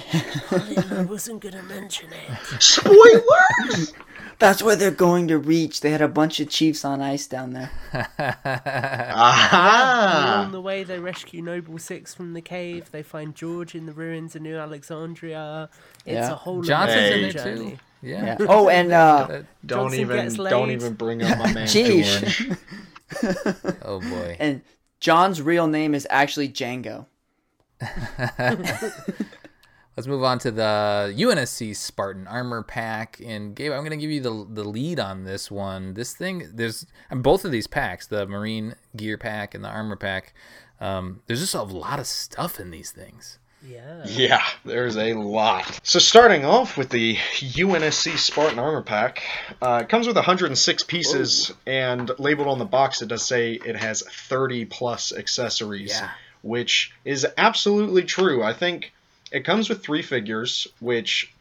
[0.93, 2.62] I wasn't gonna mention it.
[2.62, 3.93] Spoilers!
[4.39, 5.81] That's where they're going to reach.
[5.81, 7.70] They had a bunch of chiefs on ice down there.
[8.18, 10.35] Aha!
[10.41, 12.91] Along the way, they rescue Noble Six from the cave.
[12.91, 15.70] They find George in the ruins of New Alexandria.
[16.05, 16.33] It's Yeah.
[16.33, 17.07] a whole Johnson's Hey.
[17.07, 17.70] in amazing there journey.
[17.72, 17.79] too.
[18.03, 18.37] Yeah.
[18.41, 18.41] Yeah.
[18.49, 19.27] Oh, and uh,
[19.64, 22.51] Don't Johnson even, don't even bring up my man George.
[23.83, 24.37] Oh boy.
[24.39, 24.61] and
[25.07, 27.07] John's real name is actually Django.
[28.40, 33.22] Let's move on to the UNSC Spartan armor pack.
[33.24, 35.94] And Gabe, I'm gonna give you the the lead on this one.
[35.94, 40.34] This thing, there's both of these packs, the Marine gear pack and the armor pack.
[40.80, 43.38] Um, there's just a lot of stuff in these things.
[43.62, 44.04] Yeah.
[44.07, 45.80] Yeah, there's a lot.
[45.82, 49.22] So starting off with the UNSC Spartan Armor Pack,
[49.61, 53.76] uh, it comes with 106 pieces, and labeled on the box it does say it
[53.76, 56.11] has 30 plus accessories, Yeah.
[56.42, 58.42] which is absolutely true.
[58.42, 58.92] I think
[59.32, 61.32] it comes with three figures, which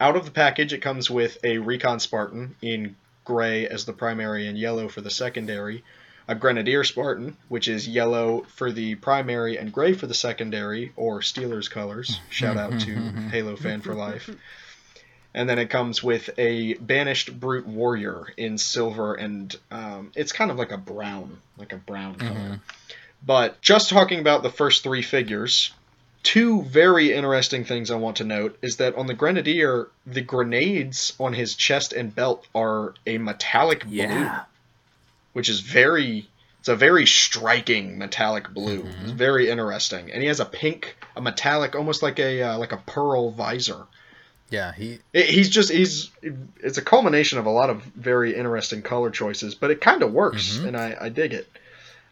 [0.00, 2.94] out of the package it comes with a Recon Spartan in
[3.24, 5.82] gray as the primary and yellow for the secondary.
[6.26, 11.20] A Grenadier Spartan, which is yellow for the primary and gray for the secondary, or
[11.20, 12.20] Steelers colors.
[12.30, 12.94] Shout out to
[13.30, 14.30] Halo fan for life.
[15.34, 20.50] And then it comes with a Banished Brute Warrior in silver, and um, it's kind
[20.50, 22.60] of like a brown, like a brown color.
[23.26, 25.72] But just talking about the first three figures,
[26.22, 31.14] two very interesting things I want to note is that on the Grenadier, the grenades
[31.18, 34.30] on his chest and belt are a metallic blue
[35.34, 36.26] which is very
[36.60, 38.86] it's a very striking metallic blue.
[39.02, 42.72] It's very interesting, and he has a pink, a metallic, almost like a uh, like
[42.72, 43.86] a pearl visor.
[44.48, 48.80] Yeah, he It, he's just he's it's a culmination of a lot of very interesting
[48.80, 51.46] color choices, but it kind of works, and I, I dig it.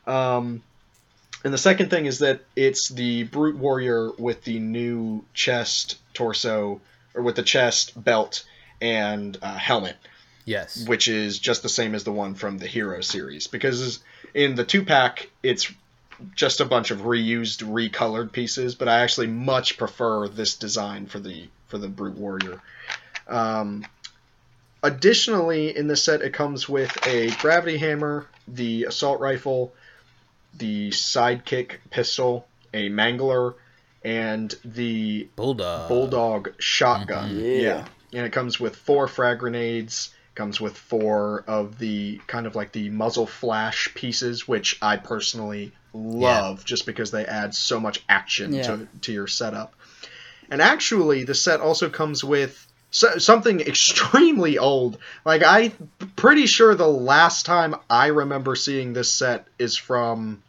[0.07, 0.63] Um,
[1.45, 6.83] and the second thing is that it's the brute warrior with the new chest, torso,
[7.15, 8.45] or with the chest belt
[8.83, 9.97] and uh, helmet
[10.45, 10.87] yes.
[10.87, 13.47] which is just the same as the one from the Hero series.
[13.47, 14.01] Because
[14.35, 15.73] in the two pack, it's
[16.35, 21.19] just a bunch of reused, recolored pieces, but I actually much prefer this design for
[21.19, 22.61] the for the Brute Warrior.
[23.27, 23.85] Um,
[24.83, 29.73] additionally, in this set, it comes with a gravity hammer, the assault rifle,
[30.55, 33.55] the sidekick pistol, a mangler,
[34.05, 35.89] and the Bulldog.
[35.89, 37.39] bulldog shotgun.
[37.39, 37.87] Yeah.
[38.13, 40.11] And it comes with four frag grenades.
[40.35, 45.73] Comes with four of the kind of like the muzzle flash pieces, which I personally
[45.93, 48.63] love, just because they add so much action Yeah.
[48.63, 49.75] to to your setup.
[50.51, 54.97] And actually, the set also comes with so, something extremely old.
[55.25, 55.73] Like I'm
[56.17, 60.43] pretty sure the last time I remember seeing this set is from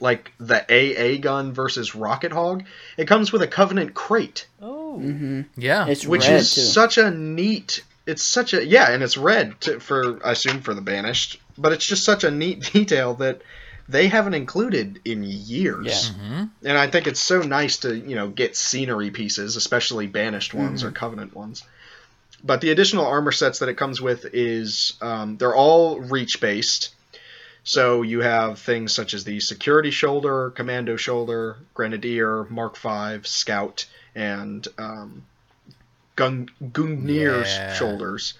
[0.00, 2.64] like the AA gun versus Rocket Hog,
[2.96, 5.42] it comes with a Covenant crate, Oh, Mm-hmm.
[5.56, 5.86] Yeah.
[5.88, 6.60] It's which is too.
[6.60, 7.82] such a neat.
[8.06, 11.72] It's such a yeah, and it's red to, for I assume for the banished, but
[11.72, 13.40] it's just such a neat detail that
[13.88, 16.10] they haven't included in years.
[16.10, 16.24] Yeah.
[16.24, 16.50] Mhm.
[16.64, 20.82] And I think it's so nice to, you know, get scenery pieces, especially banished ones
[20.84, 21.62] or covenant ones.
[22.42, 26.94] But the additional armor sets that it comes with is um, they're all reach based.
[27.62, 33.86] So you have things such as the security shoulder, commando shoulder, grenadier, Mark V, scout,
[34.14, 35.24] and um,
[36.16, 37.74] gun Gungnir's Yeah.
[37.74, 38.34] shoulders.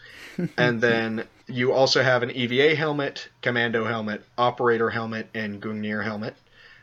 [0.56, 6.36] and then you also have an EVA helmet, commando helmet, operator helmet, and Gungnir helmet,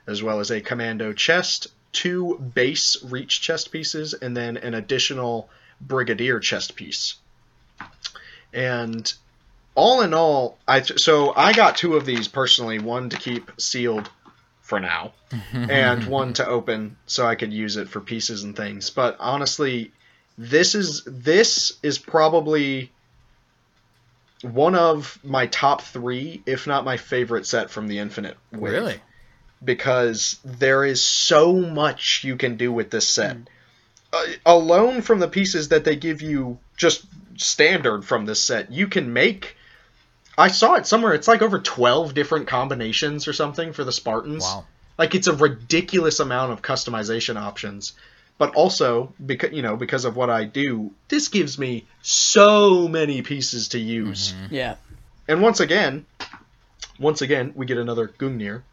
[0.08, 5.50] as well as a commando chest, two base reach chest pieces, and then an additional
[5.82, 7.16] brigadier chest piece.
[8.54, 9.12] And
[9.76, 14.10] all in all, I so I got two of these personally, one to keep sealed
[14.62, 15.14] for now,
[15.54, 18.90] and one to open so I could use it for pieces and things.
[18.90, 19.92] But honestly,
[20.42, 22.92] this is this is probably
[24.42, 28.74] one of my top three, if not my favorite set from the Infinite Wave.
[28.74, 29.02] Really?
[29.64, 33.38] Because there is so much you can do with this set.
[34.12, 37.06] Uh, alone from the pieces that they give you just
[37.38, 39.56] standard from this set, you can make.
[40.40, 41.14] I saw it somewhere.
[41.14, 44.44] It's like over 12 different combinations or something for the Spartans.
[44.44, 44.66] Wow.
[44.98, 47.94] Like it's a ridiculous amount of customization options.
[48.42, 53.22] But also because you know because of what I do, this gives me so many
[53.22, 54.34] pieces to use.
[54.50, 54.78] Yeah.
[55.28, 56.08] And once again,
[56.98, 58.64] once again, we get another Gungnir.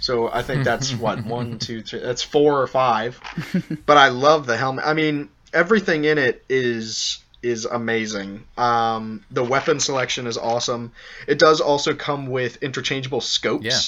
[0.00, 2.00] So I think that's what one, two, three.
[2.00, 3.20] That's four or five.
[3.86, 4.84] but I love the helmet.
[4.84, 8.42] I mean, everything in it is is amazing.
[8.58, 10.90] Um, the weapon selection is awesome.
[11.28, 13.64] It does also come with interchangeable scopes.
[13.64, 13.78] Yeah.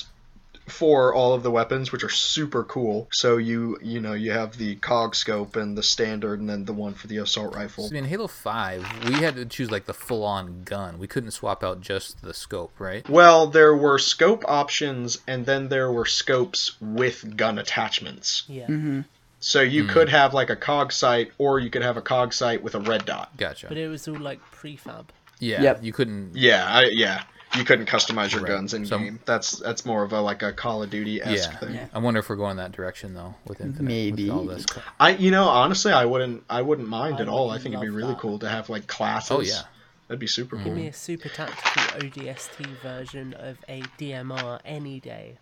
[0.68, 4.56] For all of the weapons, which are super cool, so you you know you have
[4.56, 7.88] the cog scope and the standard, and then the one for the assault rifle.
[7.88, 10.98] So in Halo Five, we had to choose like the full-on gun.
[10.98, 13.08] We couldn't swap out just the scope, right?
[13.08, 18.44] Well, there were scope options, and then there were scopes with gun attachments.
[18.48, 18.66] yeah.
[18.66, 19.00] Mm-hmm.
[19.40, 22.60] So you could have like a cog sight, or you could have a cog sight
[22.62, 23.36] with a red dot.
[23.36, 23.68] Gotcha.
[23.68, 25.06] But it was all like prefab.
[25.38, 25.62] Yeah.
[25.62, 25.84] Yep.
[25.84, 26.34] You couldn't.
[26.34, 27.22] Yeah, I, yeah.
[27.56, 28.48] You couldn't customize your Right.
[28.52, 29.20] guns in So- game.
[29.24, 31.58] That's that's more of a like a Call of Duty esque Yeah.
[31.58, 31.74] thing.
[31.74, 31.86] Yeah.
[31.94, 33.88] I wonder if we're going that direction though with Infinite.
[33.88, 34.24] Maybe.
[34.24, 34.66] With all this.
[35.00, 37.50] I you know honestly I wouldn't I wouldn't mind I at all.
[37.50, 38.20] I think it'd be really that.
[38.20, 39.30] cool to have like classes.
[39.30, 39.62] Oh yeah.
[40.08, 40.64] that'd be super mm-hmm.
[40.64, 40.74] cool.
[40.74, 45.38] Give me a super tactical ODST version of a DMR any day.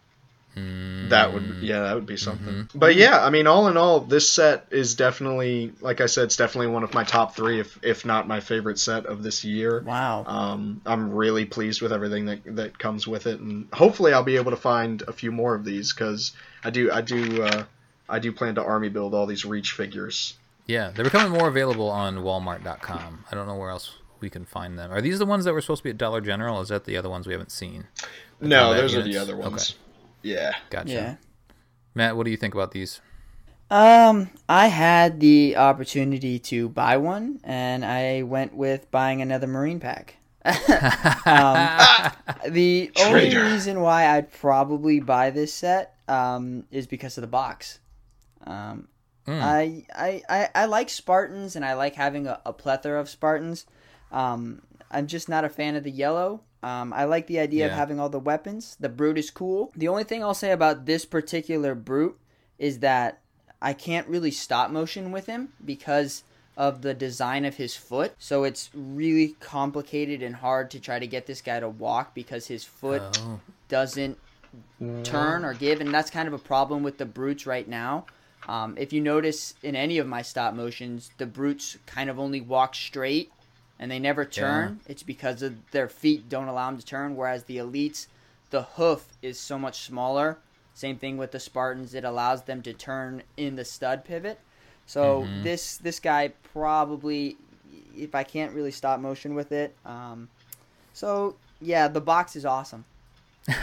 [0.56, 2.68] That would yeah, that would be something.
[2.74, 6.36] But yeah, I mean, all in all, this set is definitely, like I said, it's
[6.36, 9.82] definitely one of my top three, if if not my favorite set of this year.
[9.82, 10.24] Wow.
[10.26, 14.36] Um, I'm really pleased with everything that that comes with it, and hopefully, I'll be
[14.36, 16.32] able to find a few more of these because
[16.64, 17.64] I do I do uh,
[18.08, 20.38] I do plan to army build all these Reach figures.
[20.66, 23.26] Yeah, they're becoming more available on Walmart.com.
[23.30, 24.90] I don't know where else we can find them.
[24.90, 26.56] Are these the ones that were supposed to be at Dollar General?
[26.56, 27.86] Or is that the other ones we haven't seen?
[28.40, 29.70] No, combat those are the other ones.
[29.70, 29.85] Okay.
[30.26, 30.52] Yeah.
[30.70, 30.92] Gotcha.
[30.92, 31.14] Yeah.
[31.94, 33.00] Matt, what do you think about these?
[33.70, 39.80] Um, I had the opportunity to buy one, and I went with buying another Marine
[39.80, 40.16] pack.
[40.44, 42.12] um,
[42.52, 47.80] the only reason why I'd probably buy this set um, is because of the box.
[48.46, 48.88] Um,
[49.26, 49.42] Mm.
[49.42, 53.66] I, I, I, I like Spartans, and I like having a, a plethora of Spartans.
[54.12, 56.42] Um, I'm just not a fan of the yellow.
[56.66, 58.76] Um, I like the idea of having all the weapons.
[58.80, 59.70] The brute is cool.
[59.76, 62.18] The only thing I'll say about this particular brute
[62.58, 63.20] is that
[63.62, 66.24] I can't really stop motion with him because
[66.56, 68.14] of the design of his foot.
[68.18, 72.48] So it's really complicated and hard to try to get this guy to walk because
[72.48, 73.38] his foot Oh.
[73.68, 74.18] doesn't
[75.04, 78.06] turn or give, and that's kind of a problem with the brutes right now.
[78.48, 82.40] Um, if you notice in any of my stop motions, the brutes kind of only
[82.40, 83.30] walk straight
[83.78, 84.80] and they never turn.
[84.86, 87.16] It's because of their feet don't allow them to turn.
[87.16, 88.06] Whereas the elites,
[88.50, 90.38] the hoof is so much smaller.
[90.74, 94.38] Same thing with the Spartans; it allows them to turn in the stud pivot.
[94.86, 97.36] So this this guy probably,
[97.96, 100.28] if I can't really stop motion with it, um,
[100.92, 102.84] so yeah, the box is awesome.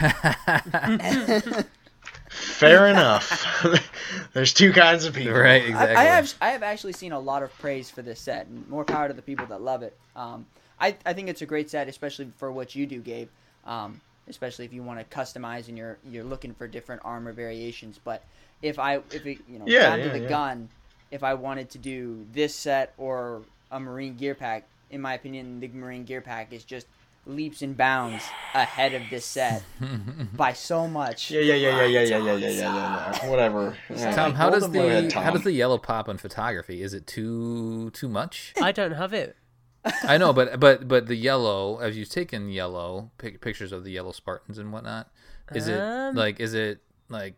[2.28, 3.64] Fair enough.
[4.32, 5.38] There's two kinds of people.
[5.38, 5.96] Right, exactly.
[5.96, 8.68] I, I have I have actually seen a lot of praise for this set, and
[8.68, 9.96] more power to the people that love it.
[10.16, 10.46] Um,
[10.80, 13.28] I I think it's a great set, especially for what you do, Gabe.
[13.64, 17.98] Um, especially if you want to customize and you're you're looking for different armor variations.
[18.02, 18.22] But
[18.62, 20.28] if I if it you know Yeah, down yeah, to the yeah.
[20.28, 20.68] gun,
[21.10, 25.60] if I wanted to do this set or a marine gear pack, in my opinion,
[25.60, 26.86] the marine gear pack is just
[27.26, 29.62] leaps and bounds ahead of this set
[30.36, 31.30] by so much.
[31.30, 33.30] Yeah, yeah, yeah, yeah, yeah, yeah, yeah, yeah, yeah, yeah, yeah.
[33.30, 33.76] Whatever.
[34.12, 36.82] Tom, how does Go ahead, the how does the yellow pop on photography?
[36.82, 38.52] Is it too too much?
[38.60, 39.36] I don't have it.
[40.02, 43.90] I know, but but but the yellow, as you've taken yellow pic- pictures of the
[43.90, 45.10] yellow Spartans and whatnot,
[45.54, 47.34] is it Um, like is it like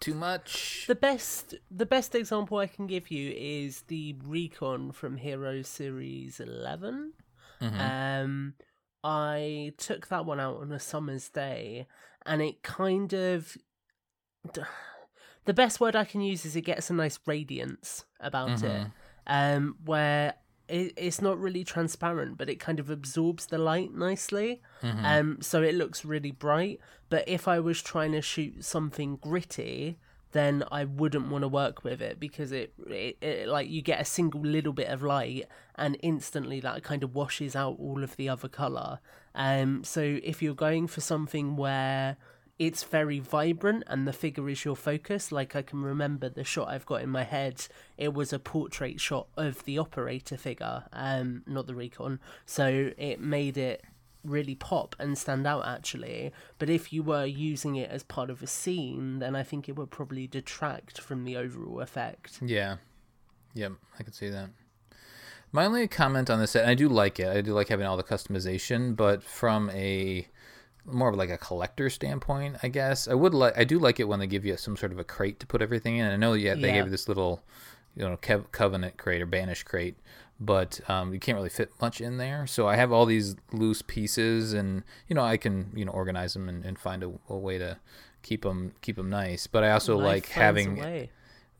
[0.00, 0.84] too much?
[0.88, 6.40] The best the best example I can give you is the recon from Heroes Series
[6.40, 7.12] 11.
[7.60, 7.80] Mm-hmm.
[7.80, 8.54] Um
[9.02, 11.86] I took that one out on a summer's day
[12.26, 13.56] and it kind of
[15.44, 18.86] the best word I can use is it gets a nice radiance about it.
[19.26, 20.34] Um where
[20.68, 24.62] it, it's not really transparent, but it kind of absorbs the light nicely.
[25.04, 26.78] Um, so it looks really bright.
[27.08, 29.98] But if I was trying to shoot something gritty,
[30.32, 34.00] then I wouldn't want to work with it because it, it, it like you get
[34.00, 38.16] a single little bit of light and instantly that kind of washes out all of
[38.16, 39.00] the other color.
[39.34, 42.16] Um, so if you're going for something where
[42.60, 45.32] it's very vibrant and the figure is your focus.
[45.32, 47.66] Like I can remember the shot I've got in my head.
[47.96, 52.20] It was a portrait shot of the operator figure, um, not the recon.
[52.44, 53.82] So it made it
[54.24, 56.32] really pop and stand out actually.
[56.58, 59.76] But if you were using it as part of a scene, then I think it
[59.76, 62.40] would probably detract from the overall effect.
[62.44, 62.76] Yeah.
[63.54, 64.50] Yep, I could see that.
[65.52, 67.26] My only comment on this set, and I do like it.
[67.28, 70.28] I do like having all the customization, but from a
[70.86, 73.58] more of like a collector standpoint, I guess I would like.
[73.58, 75.60] I do like it when they give you some sort of a crate to put
[75.62, 76.06] everything in.
[76.10, 76.74] I know, yeah, they Yeah.
[76.74, 77.42] gave you this little,
[77.96, 79.96] you know, Kev- covenant crate or banish crate,
[80.40, 82.46] but um, you can't really fit much in there.
[82.46, 86.32] So I have all these loose pieces, and you know, I can you know organize
[86.32, 87.78] them and, and find a, a way to
[88.22, 89.46] keep them keep them nice.
[89.46, 91.08] But I also Life like having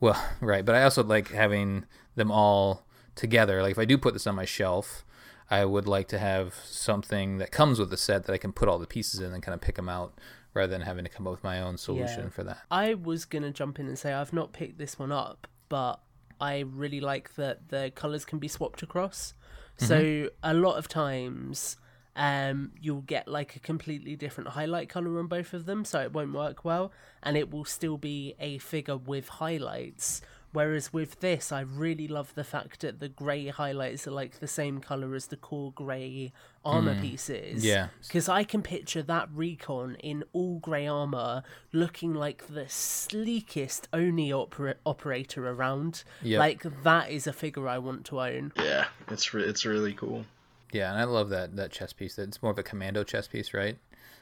[0.00, 1.84] well, right, but I also like having
[2.16, 3.62] them all together.
[3.62, 5.04] Like if I do put this on my shelf,
[5.50, 8.68] I would like to have something that comes with the set that I can put
[8.68, 10.14] all the pieces in and kind of pick them out
[10.54, 12.28] rather than having to come up with my own solution Yeah.
[12.30, 12.58] for that.
[12.70, 16.00] I was gonna jump in and say I've not picked this one up, but
[16.40, 19.34] I really like that the colors can be swapped across.
[19.76, 21.76] So a lot of times,
[22.16, 26.12] um, you'll get like a completely different highlight color on both of them, so it
[26.12, 30.20] won't work well, and it will still be a figure with highlights.
[30.52, 34.48] Whereas with this, I really love the fact that the grey highlights are like the
[34.48, 36.32] same color as the core grey
[36.64, 37.64] armor pieces.
[37.64, 37.88] Yeah.
[38.02, 41.42] Because I can picture that recon in all grey armor
[41.72, 46.04] looking like the sleekest Oni opera- operator around.
[46.22, 46.38] Yep.
[46.38, 48.52] Like, that is a figure I want to own.
[48.56, 50.24] Yeah, it's re- it's really cool.
[50.72, 52.18] Yeah, and I love that that chess piece.
[52.18, 53.76] It's more of a commando chess piece, right?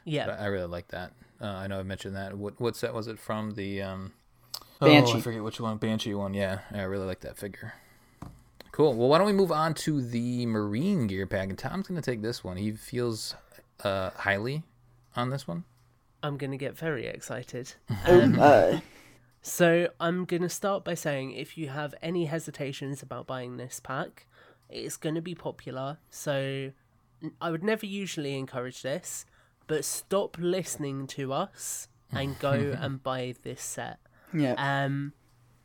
[0.05, 0.25] Yeah.
[0.25, 1.11] But I really like that.
[1.41, 2.37] Uh, I know I mentioned that.
[2.37, 3.51] What what set was it from?
[3.51, 4.13] The um,
[4.79, 5.13] Banshee.
[5.13, 5.77] Oh, I forget which one.
[5.77, 6.33] Banshee one.
[6.33, 7.73] Yeah, I really like that figure.
[8.79, 8.93] Cool.
[8.93, 11.49] Well, why don't we move on to the Marine gear pack?
[11.49, 12.55] And Tom's gonna take this one.
[12.55, 13.35] He feels
[13.83, 14.63] uh, highly
[15.17, 15.65] on this one.
[16.23, 17.73] I'm going to get very excited.
[18.05, 18.79] Uh,
[19.41, 23.81] So I'm going to start by saying if you have any hesitations about buying this
[23.81, 24.27] pack,
[24.69, 25.97] it's going to be popular.
[26.09, 26.71] So
[27.41, 29.25] I would never usually encourage this,
[29.67, 33.99] but stop listening to us and go and buy this set.
[34.33, 35.11] yeah, Um,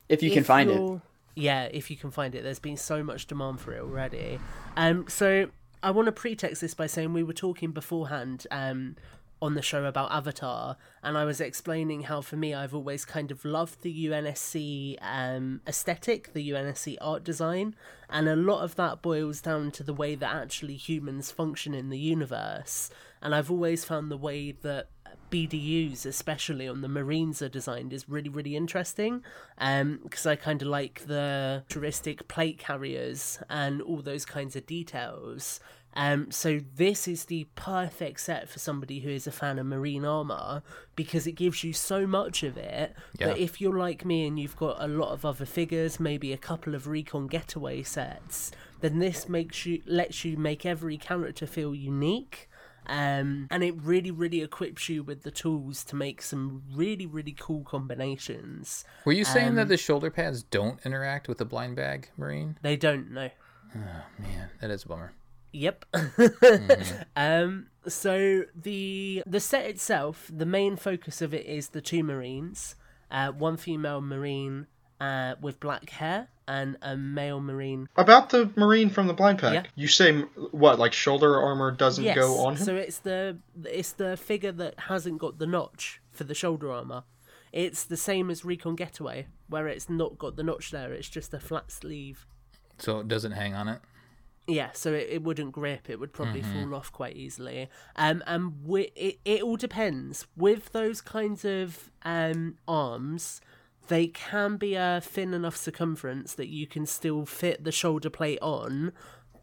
[0.09, 1.01] if you can find it.
[1.35, 2.43] Yeah, if you can find it.
[2.43, 4.39] There's been so much demand for it already.
[4.77, 5.49] Um, so
[5.83, 8.97] I want to pretext this by saying we were talking beforehand um,
[9.43, 13.31] on the show about Avatar, and I was explaining how for me I've always kind
[13.31, 17.75] of loved the UNSC um, aesthetic, the UNSC art design,
[18.09, 21.91] and a lot of that boils down to the way that actually humans function in
[21.91, 22.91] the universe.
[23.21, 24.89] And I've always found the way that
[25.35, 29.23] BDUs, especially on the Marines, are designed is really, really interesting.
[29.59, 34.67] Um, because I kind of like the futuristic plate carriers and all those kinds of
[34.67, 35.59] details.
[35.97, 40.05] Um, so this is the perfect set for somebody who is a fan of marine
[40.05, 40.63] armor
[40.97, 43.29] because it gives you so much of it Yeah.
[43.29, 46.37] that if you're like me and you've got a lot of other figures, maybe a
[46.37, 51.75] couple of recon getaway sets, then this makes you lets you make every character feel
[51.75, 52.49] unique.
[52.87, 57.35] Um, and it really, really equips you with the tools to make some really, really
[57.39, 58.85] cool combinations.
[59.05, 62.59] Were you saying Um, that the shoulder pads don't interact with the blind bag Marine?
[62.63, 63.31] They don't no.
[63.75, 65.13] Oh man, that is a bummer.
[65.53, 65.85] Yep.
[67.17, 67.67] um.
[67.87, 72.77] So the the set itself, the main focus of it is the two marines,
[73.11, 74.67] uh, one female marine,
[75.01, 77.89] uh, with black hair, and a male marine.
[77.97, 79.63] About the Marine from the blind pack, Yeah.
[79.75, 80.21] you say
[80.51, 80.79] what?
[80.79, 82.17] Like shoulder armor doesn't Yes.
[82.17, 82.65] go on him?
[82.65, 87.05] So it's the it's the figure that hasn't got the notch for the shoulder armor.
[87.53, 90.93] It's the same as Recon Getaway, where it's not got the notch there.
[90.93, 92.27] It's just a flat sleeve.
[92.79, 93.81] So it doesn't hang on it.
[94.47, 95.89] Yeah, so it, it wouldn't grip.
[95.89, 97.71] It would probably fall off quite easily.
[97.97, 103.41] Um, and wi- it it all depends with those kinds of um arms.
[103.89, 108.39] They can be a thin enough circumference that you can still fit the shoulder plate
[108.41, 108.93] on,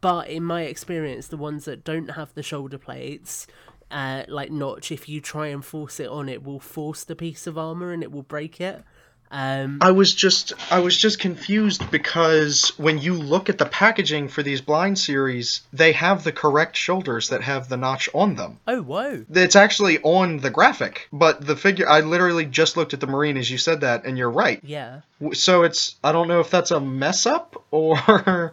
[0.02, 3.46] but in my experience, the ones that don't have the shoulder plates,
[3.92, 7.46] uh, like notch, if you try and force it on, it will force the piece
[7.46, 8.84] of armor and it will break it.
[9.32, 14.28] Um, I was just I was just confused because when you look at the packaging
[14.28, 18.60] for these blind series, they have the correct shoulders that have the notch on them.
[18.68, 19.26] oh whoa!
[19.34, 23.38] It's actually on the graphic, but the figure I literally just looked at the marine
[23.38, 24.60] as you said that and you're right.
[24.64, 25.02] Yeah.
[25.34, 28.52] So it's I don't know if that's a mess up or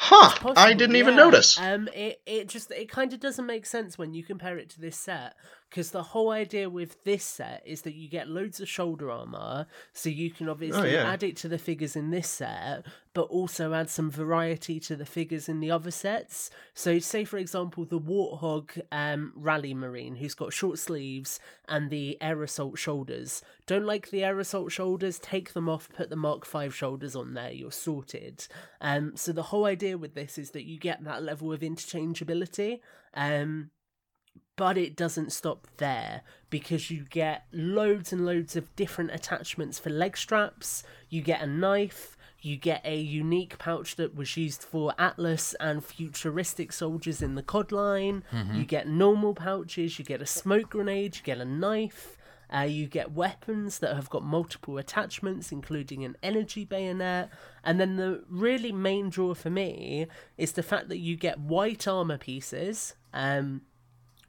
[0.00, 1.58] Huh, I didn't even notice.
[1.60, 4.80] Um, it it just it kind of doesn't make sense when you compare it to
[4.80, 5.34] this set
[5.68, 9.66] because the whole idea with this set is that you get loads of shoulder armor,
[9.92, 11.10] so you can obviously yeah.
[11.10, 15.04] add it to the figures in this set, but also add some variety to the
[15.04, 16.50] figures in the other sets.
[16.72, 21.38] So, say for example, the Warthog um, Rally Marine, who's got short sleeves
[21.68, 23.42] and the Air Assault shoulders.
[23.66, 25.18] Don't like the Air Assault shoulders?
[25.18, 25.90] Take them off.
[25.90, 27.52] Put the Mark Five shoulders on there.
[27.52, 28.46] You're sorted.
[28.80, 32.80] Um, so the whole idea with this is that you get that level of interchangeability.
[33.14, 33.70] Um,
[34.58, 39.88] but it doesn't stop there because you get loads and loads of different attachments for
[39.88, 40.82] leg straps.
[41.08, 42.16] You get a knife.
[42.40, 47.42] You get a unique pouch that was used for Atlas and futuristic soldiers in the
[47.42, 48.24] COD line.
[48.52, 49.98] You get normal pouches.
[49.98, 51.14] You get a smoke grenade.
[51.16, 52.16] You get a knife.
[52.52, 57.28] Uh, you get weapons that have got multiple attachments, including an energy bayonet.
[57.62, 60.06] And then the really main draw for me
[60.36, 62.94] is the fact that you get white armor pieces.
[63.12, 63.62] Um,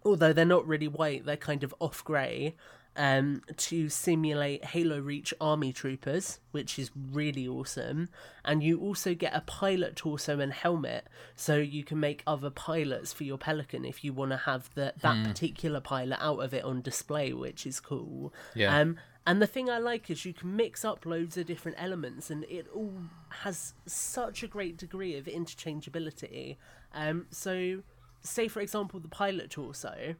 [0.04, 2.56] although they're not really white, they're kind of off grey,
[2.95, 8.10] um, to simulate Halo Reach army troopers, which is really awesome.
[8.43, 13.14] And you also get a pilot torso and helmet, so you can make other pilots
[13.14, 16.64] for your Pelican if you want to have the, that particular pilot out of it
[16.64, 18.34] on display, which is cool.
[18.54, 18.78] Yeah.
[18.78, 22.30] Um, and the thing I like is you can mix up loads of different elements,
[22.30, 22.93] and it all
[23.30, 26.58] has such a great degree of interchangeability.
[26.93, 27.84] Um, so,
[28.22, 30.15] say for example, the pilot torso.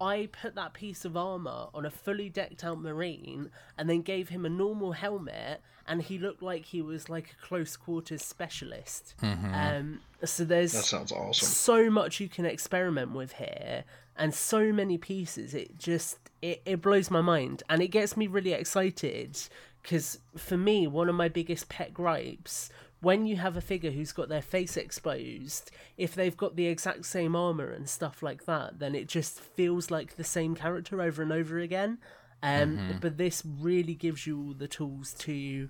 [0.00, 4.28] I put that piece of armor on a fully decked out marine, and then gave
[4.28, 9.16] him a normal helmet, and he looked like he was like a close quarters specialist.
[9.22, 11.48] Um, so there's That sounds awesome.
[11.48, 13.82] so much you can experiment with here
[14.16, 18.26] and so many pieces it just it, it blows my mind and it gets me
[18.26, 19.38] really excited
[19.80, 22.68] because for me one of my biggest pet gripes
[23.00, 27.06] when you have a figure who's got their face exposed if they've got the exact
[27.06, 31.22] same armor and stuff like that then it just feels like the same character over
[31.22, 31.98] and over again.
[32.40, 35.68] Um, but this really gives you all the tools to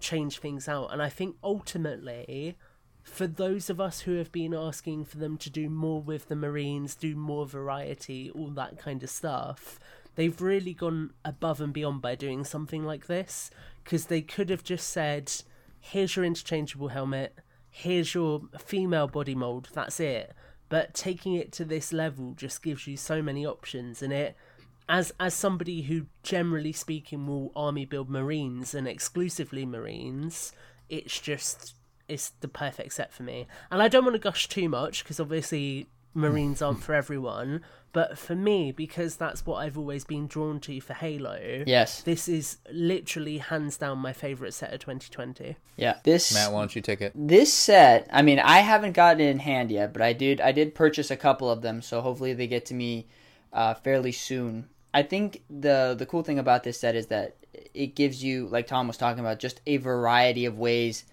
[0.00, 0.92] change things out.
[0.92, 2.56] And i think ultimately
[3.06, 6.34] for those of us who have been asking for them to do more with the
[6.34, 9.78] Marines, do more variety, all that kind of stuff,
[10.16, 13.50] they've really gone above and beyond by doing something like this.
[13.84, 15.32] Because they could have just said,
[15.90, 17.36] here's your interchangeable helmet,
[17.70, 20.32] here's your female body mold, that's it.
[20.68, 24.36] But taking it to this level just gives you so many options, and it
[24.88, 30.52] as as somebody who generally speaking will army build marines and exclusively marines
[30.88, 31.74] it's just
[32.08, 35.18] it's the perfect set for me and i don't want to gush too much because
[35.18, 37.60] obviously marines aren't for everyone
[37.96, 42.02] but for me because that's what i've always been drawn to for halo Yes.
[42.02, 45.94] this is literally hands down my favorite set of 2020 Yeah.
[46.04, 47.12] This Matt, why don't you take it?
[47.14, 50.52] this set, I mean, I haven't gotten it in hand yet, but I did I
[50.52, 53.06] did purchase a couple of them, so hopefully they get to me
[53.52, 54.68] uh, fairly soon.
[54.92, 57.36] I think the the cool thing about this set is that
[57.72, 61.04] it gives you, like Tom was talking about, just a variety of ways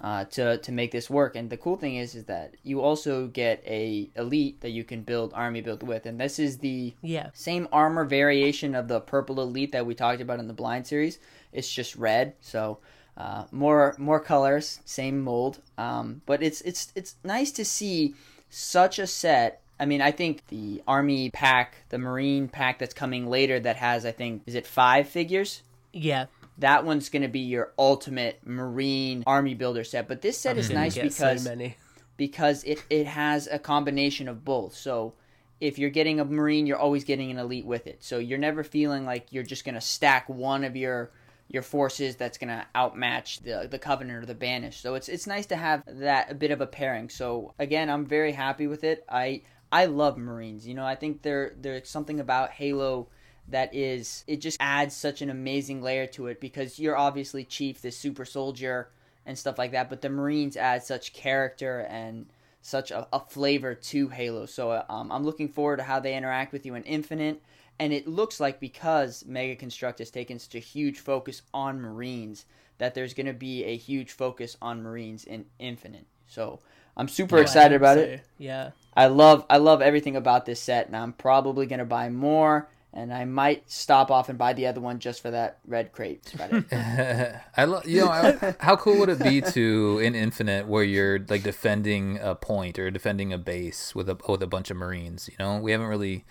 [0.00, 1.36] uh, to to make this work.
[1.36, 5.02] And the cool thing is, is that you also get a elite that you can
[5.02, 9.40] build army build with, and this is the yeah same armor variation of the purple
[9.40, 11.18] elite that we talked about in the blind series.
[11.52, 12.78] It's just red, so
[13.16, 15.60] uh, more more colors, same mold.
[15.78, 18.14] Um, but it's it's it's nice to see
[18.50, 19.62] such a set.
[19.78, 24.04] I mean, I think the army pack, the marine pack that's coming later, that has
[24.04, 25.62] I think is it five figures.
[25.92, 26.26] yeah
[26.58, 30.08] That one's going to be your ultimate marine army builder set.
[30.08, 31.76] But this set is Didn't nice because so many
[32.16, 34.74] because it, it has a combination of both.
[34.74, 35.14] So
[35.60, 38.02] if you're getting a marine, you're always getting an elite with it.
[38.02, 41.10] So you're never feeling like you're just gonna stack one of your
[41.48, 44.82] your forces that's gonna outmatch the the covenant or the banished.
[44.82, 47.08] So it's it's nice to have that a bit of a pairing.
[47.08, 49.04] So again, I'm very happy with it.
[49.08, 50.66] I I love marines.
[50.66, 53.08] You know, I think there there's something about Halo
[53.48, 57.80] that is it just adds such an amazing layer to it because you're obviously chief
[57.80, 58.88] this super soldier
[59.24, 62.26] and stuff like that but the marines add such character and
[62.66, 64.44] such a, a flavor to Halo.
[64.44, 67.40] So um, I'm looking forward to how they interact with you in Infinite.
[67.78, 72.46] And it looks like because Mega Construx has taken such a huge focus on Marines,
[72.78, 76.06] that there's going to be a huge focus on Marines in Infinite.
[76.26, 76.58] So
[76.96, 78.22] I'm super excited about so, it.
[78.38, 78.70] Yeah.
[78.96, 82.68] I love I love everything about this set, and I'm probably gonna buy more.
[82.92, 86.32] And I might stop off and buy the other one just for that red crate.
[86.34, 86.72] That's.
[87.56, 91.18] I love you know I, how cool would it be to in Infinite where you're
[91.28, 95.28] like defending a point or defending a base with a with a bunch of Marines.
[95.28, 96.24] You know, we haven't really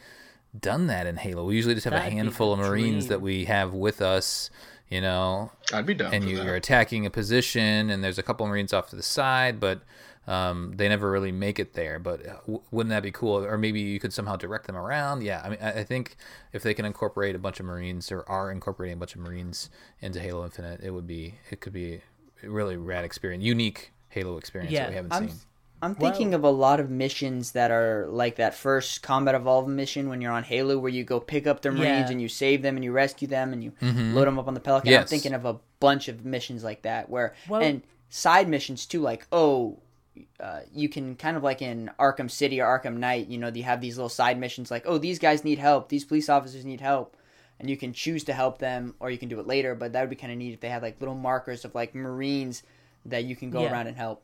[0.60, 1.46] done that in Halo.
[1.46, 4.50] We usually just have That'd a handful of Marines that we have with us.
[4.90, 6.46] You know, I'd be down and for you, that.
[6.46, 9.82] you're attacking a position, and there's a couple Marines off to the side, but
[10.28, 12.00] um, they never really make it there.
[12.00, 13.44] But uh, w- wouldn't that be cool?
[13.44, 15.24] Or maybe you could somehow direct them around.
[15.24, 16.16] Yeah, I mean, I, I think
[16.54, 19.70] if they can incorporate a bunch of Marines or are incorporating a bunch of Marines
[20.02, 22.02] into Halo Infinite, it would be it could be
[22.44, 25.38] a really rad experience, unique Halo experience Yeah, that we haven't I'm seen.
[25.82, 30.10] I'm thinking of a lot of missions that are like that first Combat evolve mission
[30.10, 32.12] when you're on Halo, where you go pick up the Marines Yeah.
[32.12, 34.60] and you save them and you rescue them and you load them up on the
[34.62, 34.92] Pelican.
[34.94, 39.02] I'm thinking of a bunch of missions like that, where Well- and side missions too,
[39.02, 39.78] like oh.
[40.40, 43.64] Uh, you can kind of like in Arkham City or Arkham Knight, you know, you
[43.64, 46.82] have these little side missions like, oh, these guys need help, these police officers need
[46.82, 47.16] help,
[47.60, 49.76] and you can choose to help them or you can do it later.
[49.76, 51.94] But that would be kind of neat if they had like little markers of like
[51.96, 52.64] Marines
[53.06, 53.72] that you can go Yeah.
[53.72, 54.22] around and help.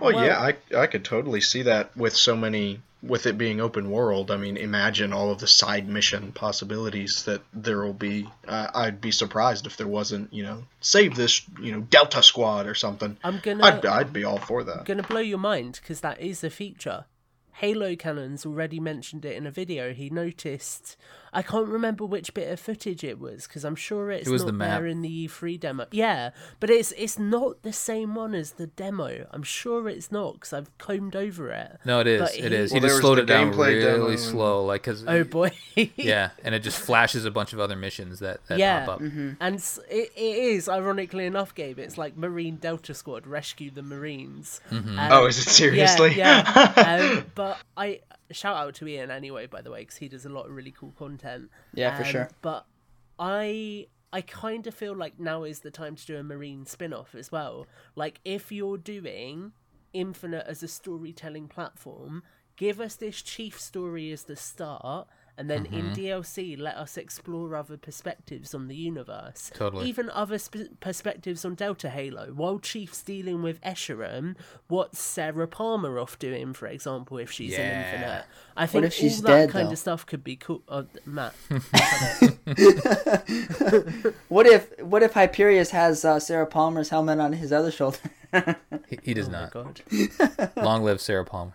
[0.00, 3.60] Well, Well- yeah, I I could totally see that with so many with it being
[3.60, 4.30] open world.
[4.30, 8.28] I mean, imagine all of the side mission possibilities that there will be.
[8.46, 12.66] Uh, I'd be surprised if there wasn't, you know, save this, you know, Delta Squad
[12.66, 13.16] or something.
[13.24, 14.78] I'm gonna I'd I'd be all for that.
[14.78, 17.06] I'm gonna blow your mind because that is a feature.
[17.54, 19.92] Halo Canon's already mentioned it in a video.
[19.92, 20.96] He noticed.
[21.32, 24.42] I can't remember which bit of footage it was because I'm sure it's It was
[24.44, 25.86] not the there in the E3 demo.
[25.90, 26.30] Yeah,
[26.60, 29.26] but it's it's not the same one as the demo.
[29.30, 31.78] I'm sure it's not because I've combed over it.
[31.84, 32.20] No, it is.
[32.20, 32.72] But It he- is.
[32.72, 35.52] He there just slowed it down gameplay demo really slow, like because Oh boy.
[35.96, 39.00] yeah, and it just flashes a bunch of other missions that, that yeah, pop up.
[39.40, 39.56] and
[39.90, 41.78] it, it is ironically enough, Gabe.
[41.78, 44.60] It's like Marine Delta Squad rescue the Marines.
[44.70, 44.98] Mm-hmm.
[44.98, 46.14] Um, Oh, is it seriously?
[46.14, 47.14] Yeah, yeah.
[47.18, 48.00] um, but I
[48.32, 50.70] shout out to Ian anyway, by the way, because he does a lot of really
[50.72, 51.50] cool content.
[51.74, 52.30] Yeah, for Um, sure.
[52.40, 52.66] But
[53.18, 57.14] I I kind of feel like now is the time to do a Marine spin-off
[57.14, 57.66] as well.
[57.94, 59.52] Like if you're doing
[59.94, 62.22] Infinite as a storytelling platform,
[62.56, 65.06] give us this chief story as the start.
[65.38, 65.94] And then in Mm-hmm.
[66.00, 69.50] DLC, let us explore other perspectives on the universe.
[69.54, 69.88] Totally.
[69.88, 72.32] Even other sp- perspectives on Delta Halo.
[72.34, 74.36] While Chief's dealing with Escharum,
[74.68, 78.24] what's Sarah Palmer off doing, for example, if she's in Infinite?
[78.56, 79.72] I think if she's all that dead, kind though?
[79.72, 80.62] of stuff could be cool.
[80.68, 81.34] Oh, Matt.
[84.28, 87.98] What if what if Hyperius has uh, Sarah Palmer's helmet on his other shoulder?
[88.88, 89.50] He, he does oh not.
[89.52, 89.80] god.
[90.56, 91.52] Long live Sarah Palmer.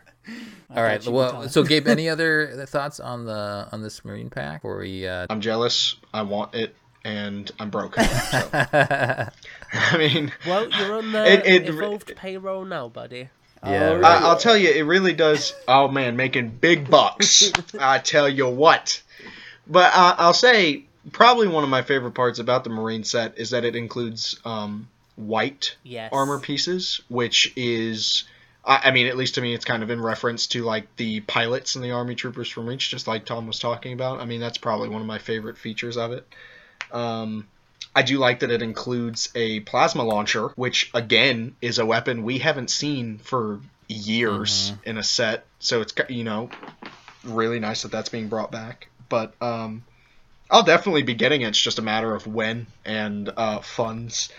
[0.76, 1.06] All right.
[1.08, 4.62] Well, so Gabe, any other thoughts on the on this Marine pack?
[4.66, 5.08] Or we?
[5.08, 5.26] Uh...
[5.30, 5.95] I'm jealous.
[6.14, 6.76] I want it,
[7.06, 7.95] and I'm broke.
[8.32, 8.49] So.
[8.54, 13.30] I mean, Well, you're on the It- it- evolved payroll now, buddy.
[13.66, 13.90] yeah.
[13.90, 14.22] Oh, right.
[14.22, 15.54] I, I'll tell you, it really does.
[15.68, 17.52] Oh man, making big bucks.
[17.80, 19.02] I tell you what.
[19.68, 23.49] But uh, I'll say probably one of my favorite parts about the Marine set is
[23.52, 26.10] that it includes um, white Yes.
[26.14, 28.24] armor pieces, which is.
[28.68, 31.22] I I mean, at least to me, it's kind of in reference to like the
[31.22, 34.19] pilots and the army troopers from Reach, just like Tom was talking about.
[34.19, 36.27] I mean, that's probably one of my favorite features of it.
[36.91, 37.48] Um,
[37.95, 42.38] I do like that it includes a plasma launcher, which again is a weapon we
[42.38, 45.45] haven't seen for years in a set.
[45.60, 46.49] So it's you know
[47.23, 48.89] really nice that that's being brought back.
[49.10, 49.84] But um,
[50.49, 51.49] I'll definitely be getting it.
[51.49, 54.30] It's just a matter of when and uh, funds.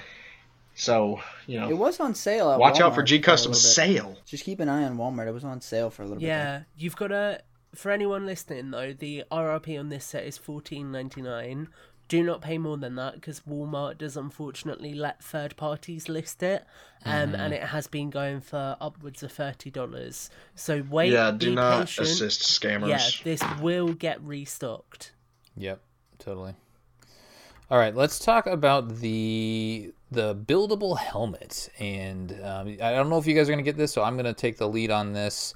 [0.80, 2.52] So you know, It was on sale.
[2.52, 4.16] At watch out for Walmart G a Custom sale.
[4.24, 5.26] Just keep an eye on Walmart.
[5.26, 6.26] It was on sale for a little bit.
[6.26, 7.40] Yeah, you've got to.
[7.74, 11.68] For anyone listening though, the RRP on this set is fourteen ninety nine.
[12.06, 16.64] Do not pay more than that because Walmart does unfortunately let third parties list it,
[17.04, 20.30] um, and it has been going for upwards of thirty dollars.
[20.54, 22.06] So wait, Yeah, do be not patient.
[22.06, 22.88] assist scammers.
[22.88, 25.12] Yeah, this will get restocked.
[25.56, 25.80] Yep,
[26.20, 26.54] totally.
[27.70, 33.26] All right, let's talk about the the buildable helmet, and um, I don't know if
[33.26, 35.54] you guys are gonna get this, so I'm gonna take the lead on this.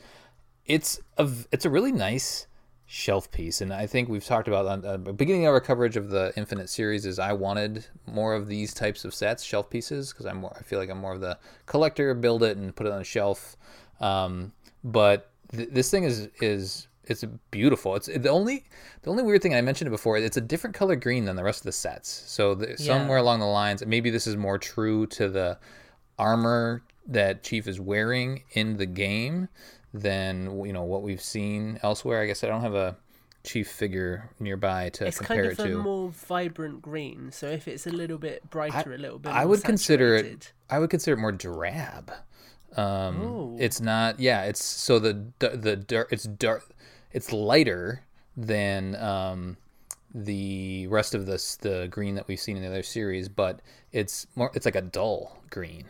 [0.66, 2.46] It's a it's a really nice
[2.86, 6.10] shelf piece, and I think we've talked about on uh, beginning of our coverage of
[6.10, 10.26] the Infinite series is I wanted more of these types of sets, shelf pieces, because
[10.26, 12.92] I'm more I feel like I'm more of the collector, build it and put it
[12.92, 13.56] on a shelf.
[14.00, 14.52] Um,
[14.84, 17.96] but th- this thing is is it's beautiful.
[17.96, 18.64] It's the only
[19.02, 20.16] the only weird thing I mentioned it before.
[20.18, 22.08] It's a different color green than the rest of the sets.
[22.26, 22.76] So the, Yeah.
[22.76, 25.58] somewhere along the lines, maybe this is more true to the
[26.18, 29.48] armor that Chief is wearing in the game
[29.92, 32.20] than you know what we've seen elsewhere.
[32.22, 32.96] I guess I don't have a
[33.44, 35.82] Chief figure nearby to It's compare kind of it a to.
[35.82, 39.30] more vibrant green, so if it's a little bit brighter, a little bit.
[39.30, 40.52] I more would consider it.
[40.70, 42.12] I would consider it more drab.
[42.76, 43.56] Um, Ooh.
[43.58, 44.20] it's not.
[44.20, 46.12] Yeah, it's so the the the dark.
[46.12, 46.62] It's dark.
[47.12, 48.02] It's lighter
[48.36, 49.56] than um,
[50.14, 53.60] the rest of this the green that we've seen in the other series, but
[53.92, 54.50] it's more.
[54.54, 55.84] It's like a dull green.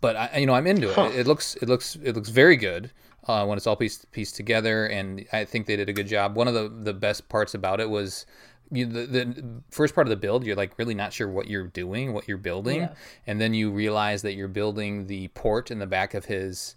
[0.00, 1.14] But I, you know, I'm into it.
[1.16, 1.56] It looks.
[1.56, 1.96] It looks.
[2.02, 2.90] It looks very good.
[3.26, 6.34] Uh, when it's all pieced, pieced together, and I think they did a good job.
[6.34, 8.24] One of the, the best parts about it was
[8.70, 11.66] you, the, the first part of the build, you're like really not sure what you're
[11.66, 12.94] doing, what you're building, Yeah.
[13.26, 16.74] and then you realize that you're building the port in the back of his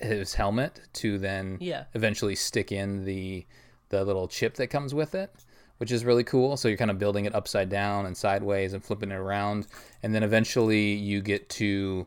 [0.00, 1.84] his helmet to then Yeah.
[1.94, 3.46] eventually stick in the
[3.90, 5.30] the little chip that comes with it,
[5.78, 6.56] which is really cool.
[6.56, 9.66] So you're kind of building it upside down and sideways and flipping it around,
[10.02, 12.06] and then eventually you get to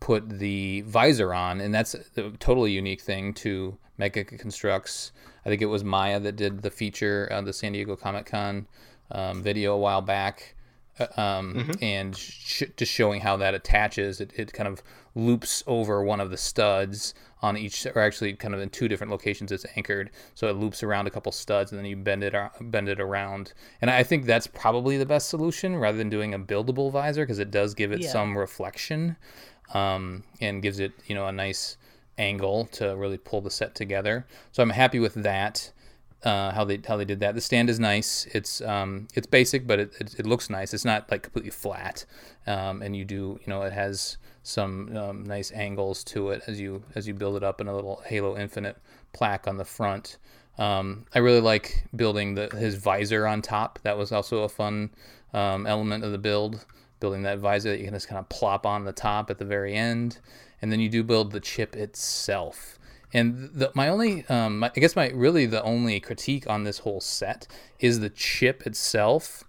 [0.00, 5.10] put the visor on, and that's a totally unique thing to Mega Construx.
[5.44, 8.66] I think it was Maya that did the feature on the San Diego Comic Con
[9.10, 10.54] um, video a while back,
[11.16, 14.20] um, and sh- just showing how that attaches.
[14.20, 14.82] It, it kind of
[15.14, 19.10] loops over one of the studs on each, or actually kind of in two different
[19.10, 19.52] locations.
[19.52, 22.88] It's anchored, so it loops around a couple studs, and then you bend it bend
[22.88, 23.52] it around.
[23.80, 27.38] And I think that's probably the best solution rather than doing a buildable visor because
[27.38, 28.10] it does give it Yeah.
[28.10, 29.16] some reflection
[29.74, 31.76] um, and gives it you know a nice
[32.16, 34.26] angle to really pull the set together.
[34.52, 35.72] So I'm happy with that.
[36.24, 37.36] Uh, how they how they did that.
[37.36, 38.26] The stand is nice.
[38.32, 40.74] It's um it's basic, but it, it, it looks nice.
[40.74, 42.04] It's not like completely flat.
[42.44, 46.58] Um, and you do you know it has some um, nice angles to it as
[46.58, 48.78] you as you build it up in a little Halo Infinite
[49.12, 50.18] plaque on the front.
[50.58, 53.78] Um, I really like building the his visor on top.
[53.82, 54.90] That was also a fun
[55.32, 56.64] um, element of the build.
[57.00, 59.44] Building that visor that you can just kind of plop on the top at the
[59.44, 60.18] very end,
[60.60, 62.77] and then you do build the chip itself.
[63.12, 66.78] And the, my only, um, my, I guess my really the only critique on this
[66.80, 67.46] whole set
[67.80, 69.44] is the chip itself.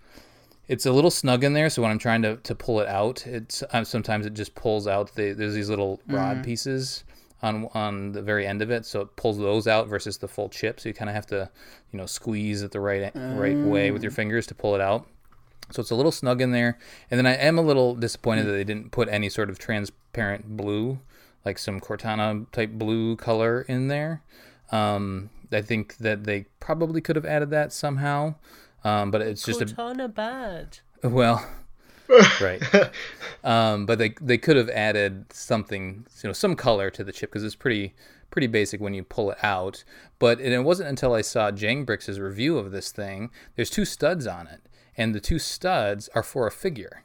[0.67, 3.25] It's a little snug in there, so when I'm trying to, to pull it out,
[3.25, 5.15] it's um, sometimes it just pulls out.
[5.15, 7.03] The, there's these little rod pieces
[7.41, 10.47] on on the very end of it, so it pulls those out versus the full
[10.47, 10.79] chip.
[10.79, 11.49] So you kind of have to,
[11.91, 15.07] you know, squeeze it the right right way with your fingers to pull it out.
[15.71, 16.77] So it's a little snug in there.
[17.09, 20.55] And then I am a little disappointed that they didn't put any sort of transparent
[20.57, 20.99] blue,
[21.45, 24.23] like some Cortana type blue color in there.
[24.71, 28.35] Um, I think that they probably could have added that somehow.
[28.83, 30.79] Um, but it's just a Cortana bad.
[31.03, 31.45] well,
[32.41, 32.61] right.
[33.43, 37.31] Um, but they they could have added something, you know, some color to the chip
[37.31, 37.93] because it's pretty
[38.31, 39.83] pretty basic when you pull it out.
[40.17, 43.31] But and it wasn't until I saw Jangbricks's review of this thing.
[43.55, 44.61] There's two studs on it,
[44.97, 47.03] and the two studs are for a figure.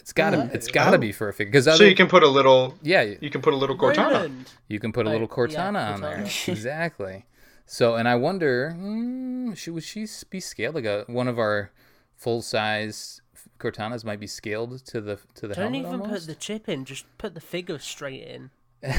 [0.00, 2.74] It's gotta it's gotta be for a figure because So you can put a little.
[2.82, 4.12] yeah you- You can put a little Cortana.
[4.12, 4.50] Roland.
[4.68, 6.20] you can put a Oh, little yeah, Cortana on there.
[6.48, 7.26] Exactly.
[7.66, 11.70] So, and I wonder, hmm, should would she be scaled like a one of our
[12.16, 13.20] full size
[13.58, 16.26] Cortanas might be scaled to the to the Don't helmet even almost?
[16.26, 16.84] put the chip in.
[16.84, 18.50] Just put the figure straight in.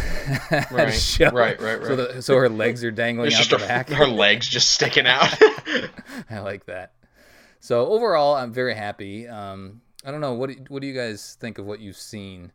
[0.72, 1.86] Right, Show- right, right, right.
[1.88, 3.90] So, the, so her legs are dangling It's out just the her, back.
[3.90, 5.28] her legs just sticking out.
[6.30, 6.94] I like that.
[7.60, 9.28] So overall, I'm very happy.
[9.28, 12.52] Um, I don't know what do, what do you guys think of what you've seen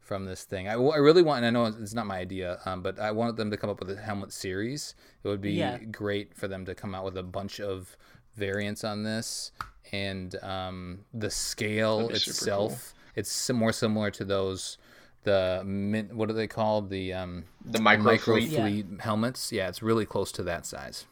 [0.00, 0.68] from this thing?
[0.68, 3.36] I, I really want, and I know it's not my idea, um, but I wanted
[3.36, 4.94] them to come up with a helmet series.
[5.22, 5.78] It would be Yeah.
[5.78, 7.96] great for them to come out with a bunch of
[8.36, 9.52] variants on this,
[9.92, 12.94] and um, the scale That'd be super itself.
[13.14, 14.78] It's more similar to those.
[15.24, 16.88] The min, what are they called?
[16.88, 18.50] The um, the micro, micro fleet.
[18.50, 19.50] fleet helmets.
[19.50, 21.06] Yeah, it's really close to that size.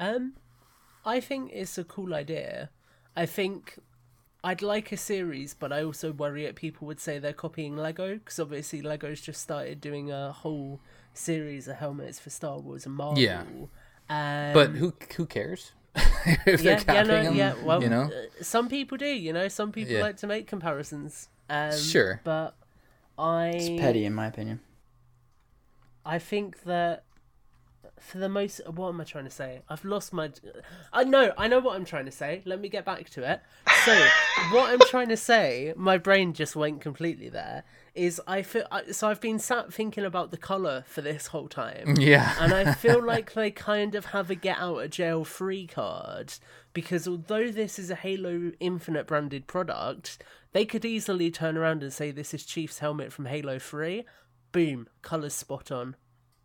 [0.00, 0.34] Um,
[1.04, 2.70] I think it's a cool idea.
[3.14, 3.78] I think
[4.44, 8.14] I'd like a series, but I also worry that people would say they're copying Lego
[8.16, 10.80] because obviously Lego's just started doing a whole
[11.14, 13.18] series of helmets for Star Wars and Marvel.
[13.22, 13.42] Yeah.
[14.10, 15.72] Um, But who who cares?
[15.96, 17.54] if they're yeah, yeah, no, copying 'em, yeah.
[17.64, 18.02] Well, you know.
[18.02, 19.06] uh, some people do.
[19.06, 20.02] You know, some people Yeah.
[20.02, 21.28] like to make comparisons.
[21.48, 22.20] Um, Sure.
[22.24, 22.54] but
[23.18, 24.60] I It's petty, in my opinion.
[26.04, 27.04] I think that
[28.00, 29.62] for the most, what am I trying to say?
[29.68, 30.30] I've lost my.
[30.92, 32.42] I know, I know what I'm trying to say.
[32.44, 33.40] Let me get back to it.
[33.84, 34.06] So,
[34.50, 37.64] what I'm trying to say, my brain just went completely there.
[37.94, 41.94] Is I feel so I've been sat thinking about the color for this whole time.
[42.04, 42.34] Yeah.
[42.40, 46.34] and I feel like they kind of have a get out of jail free card
[46.72, 50.22] because although this is a Halo Infinite branded product,
[50.52, 54.04] they could easily turn around and say this is Chief's helmet from Halo 3.
[54.52, 55.96] Boom, colors spot on.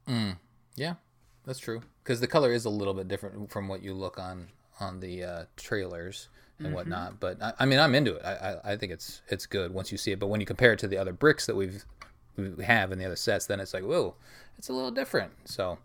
[0.08, 0.38] Mm.
[0.76, 0.96] Yeah,
[1.46, 1.82] that's true.
[2.04, 4.48] Because the color is a little bit different from what you look on
[4.80, 6.76] on the uh, trailers and Mm-hmm.
[6.76, 7.20] whatnot.
[7.22, 8.26] But I, I mean, I'm into it.
[8.26, 10.20] I, I I think it's it's good once you see it.
[10.20, 11.86] But when you compare it to the other bricks that we've
[12.36, 14.16] we have in the other sets, then it's like, whoa,
[14.58, 15.32] it's a little different.
[15.46, 15.78] So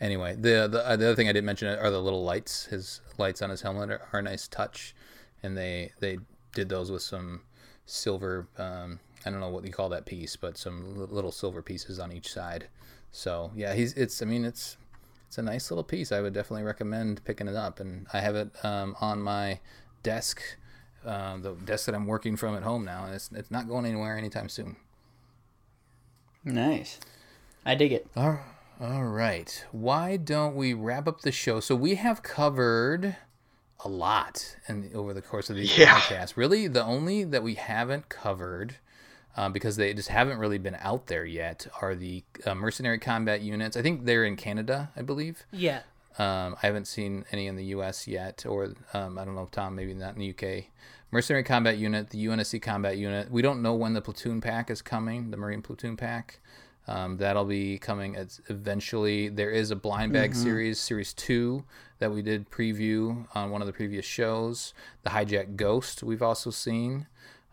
[0.00, 2.66] anyway, the the, uh, the other thing I didn't mention are the little lights.
[2.66, 4.94] His lights on his helmet are, are a nice touch,
[5.42, 6.18] and they they
[6.52, 7.42] did those with some
[7.86, 8.46] silver.
[8.56, 11.98] Um, I don't know what you call that piece, but some li- little silver pieces
[11.98, 12.68] on each side.
[13.10, 14.22] So yeah, he's it's.
[14.22, 14.76] I mean, it's
[15.34, 16.12] it's a nice little piece.
[16.12, 19.58] I would definitely recommend picking it up, and I have it um, on my
[20.04, 20.40] desk,
[21.04, 23.84] um, the desk that I'm working from at home now, and it's it's not going
[23.84, 24.76] anywhere anytime soon.
[26.44, 27.00] Nice.
[27.66, 28.06] I dig it.
[28.14, 28.38] All,
[28.80, 29.64] all right.
[29.72, 31.58] Why don't we wrap up the show?
[31.58, 33.16] So we have covered
[33.84, 35.98] a lot in, over the course of these Yeah.
[35.98, 36.36] podcasts.
[36.36, 38.76] Really, the only that we haven't covered,
[39.36, 43.40] um, because they just haven't really been out there yet, are the uh, mercenary combat
[43.40, 43.76] units.
[43.76, 45.44] I think they're in Canada, I believe.
[45.52, 45.80] Yeah.
[46.18, 48.06] Um, I haven't seen any in the U.S.
[48.06, 50.68] yet, or um, I don't know, if Tom, maybe not in the U.K.
[51.10, 53.30] Mercenary Combat Unit, the UNSC Combat Unit.
[53.30, 56.40] We don't know when the platoon pack is coming, the Marine platoon pack.
[56.86, 59.28] Um, that'll be coming as eventually.
[59.28, 61.64] There is a blind bag series, series two,
[61.98, 64.74] that we did preview on one of the previous shows.
[65.02, 67.06] The Hijack Ghost we've also seen.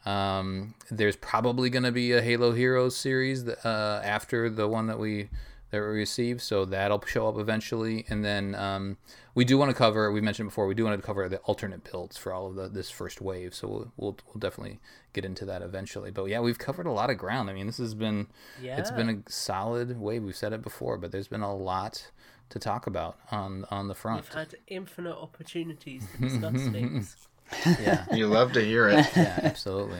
[0.05, 4.99] Um, there's probably going to be a Halo Heroes series uh, after the one that
[4.99, 5.29] we
[5.69, 8.03] that we received, so that'll show up eventually.
[8.09, 8.97] And then um,
[9.35, 10.11] we do want to cover.
[10.11, 12.67] We mentioned before we do want to cover the alternate builds for all of the,
[12.67, 13.55] this first wave.
[13.55, 14.79] So we'll, we'll we'll definitely
[15.13, 16.11] get into that eventually.
[16.11, 17.49] But yeah, we've covered a lot of ground.
[17.49, 18.27] I mean, this has been
[18.61, 18.79] Yeah.
[18.79, 20.23] it's been a solid wave.
[20.23, 22.11] We've said it before, but there's been a lot
[22.49, 24.23] to talk about on on the front.
[24.25, 27.15] We've had infinite opportunities to discuss things.
[27.65, 28.05] Yeah.
[28.13, 29.05] You love to hear it.
[29.15, 29.99] yeah, absolutely.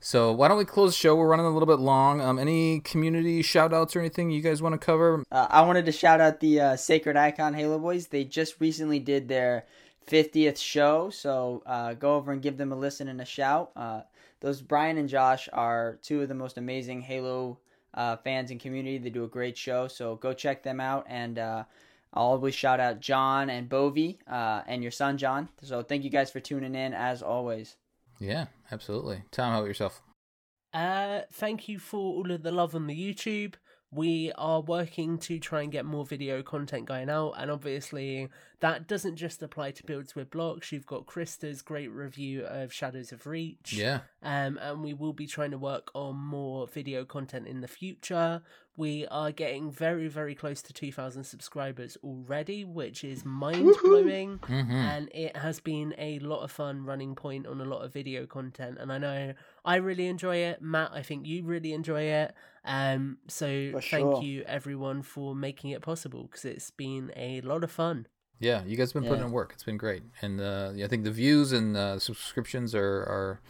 [0.00, 1.14] So why don't we close the show?
[1.14, 2.20] We're running a little bit long.
[2.20, 5.22] Um, any community shout outs or anything you guys want to cover?
[5.30, 8.06] Uh, I wanted to shout out the uh, Sacred Icon Halo Boys.
[8.06, 9.66] They just recently did their
[10.08, 13.72] 50th show, so uh, go over and give them a listen and a shout.
[13.76, 14.00] Uh,
[14.40, 17.58] those Brian and Josh are two of the most amazing Halo
[17.92, 18.98] uh, fans in community.
[18.98, 21.04] They do a great show, so go check them out.
[21.08, 21.64] And uh,
[22.12, 25.48] I'll always shout out John and Bovey uh, and your son John.
[25.62, 27.76] So thank you guys for tuning in as always.
[28.18, 29.22] Yeah, absolutely.
[29.30, 30.02] Tom, how about yourself?
[30.72, 33.54] Uh, thank you for all of the love on the YouTube.
[33.92, 38.28] We are working to try and get more video content going out, and obviously
[38.60, 40.70] that doesn't just apply to builds with blocks.
[40.70, 43.72] You've got Krista's great review of Shadows of Reach.
[43.72, 44.00] Yeah.
[44.22, 48.42] Um, and we will be trying to work on more video content in the future.
[48.80, 54.38] We are getting very, very close to 2,000 subscribers already, which is mind blowing.
[54.38, 54.72] Mm-hmm.
[54.72, 58.24] And it has been a lot of fun running point on a lot of video
[58.24, 58.78] content.
[58.80, 59.34] And I know
[59.66, 60.62] I really enjoy it.
[60.62, 62.32] Matt, I think you really enjoy it.
[62.64, 64.22] Um, so For thank sure.
[64.22, 68.06] you everyone for making it possible because it's been a lot of fun.
[68.38, 69.50] Yeah, you guys have been putting in work.
[69.52, 73.40] It's been great, and uh, I think the views and uh, subscriptions are, are,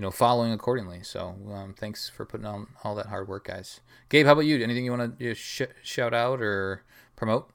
[0.00, 1.02] you know, following accordingly.
[1.02, 3.80] So um, thanks for putting on all that hard work, guys.
[4.08, 4.62] Gabe, how about you?
[4.62, 6.82] Anything you want to sh- shout out or
[7.16, 7.50] promote?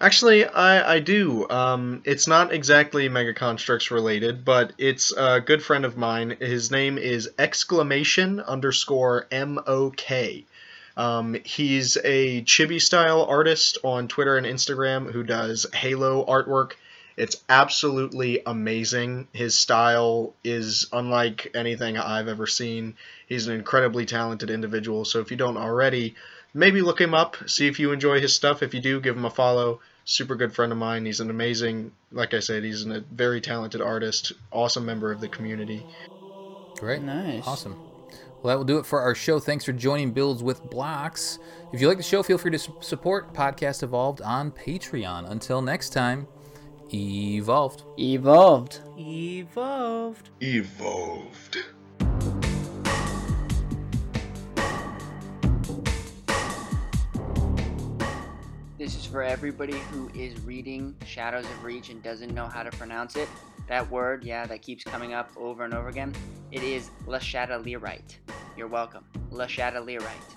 [0.00, 1.46] Actually, I, I do.
[1.50, 6.34] Um, it's not exactly Mega Construx related, but it's a good friend of mine.
[6.40, 10.46] His name is exclamation underscore M O K.
[10.96, 16.72] Um, he's a chibi style artist on Twitter and Instagram who does Halo artwork.
[17.16, 19.28] It's absolutely amazing.
[19.32, 22.96] His style is unlike anything I've ever seen.
[23.26, 25.04] He's an incredibly talented individual.
[25.04, 26.14] So if you don't already,
[26.54, 28.62] maybe look him up, see if you enjoy his stuff.
[28.62, 29.80] If you do, give him a follow.
[30.04, 31.04] Super good friend of mine.
[31.04, 35.28] He's an amazing, like I said, he's a very talented artist, awesome member of the
[35.28, 35.86] community.
[36.78, 37.02] Great.
[37.02, 37.46] Nice.
[37.46, 37.76] Awesome.
[38.42, 39.38] Well, that will do it for our show.
[39.38, 41.38] Thanks for joining Builds with Blocks.
[41.70, 45.30] If you like the show, feel free to su- support Podcast Evolved on Patreon.
[45.30, 46.26] Until next time,
[46.94, 47.84] evolved.
[47.98, 48.80] Evolved.
[48.98, 50.30] Evolved.
[50.40, 51.58] Evolved.
[58.78, 62.70] This is for everybody who is reading Shadows of Reach and doesn't know how to
[62.72, 63.28] pronounce it.
[63.68, 66.12] That word, yeah, that keeps coming up over and over again.
[66.50, 68.16] It is La Shadalirite.
[68.56, 69.04] You're welcome.
[69.30, 70.34] La Shadalirite.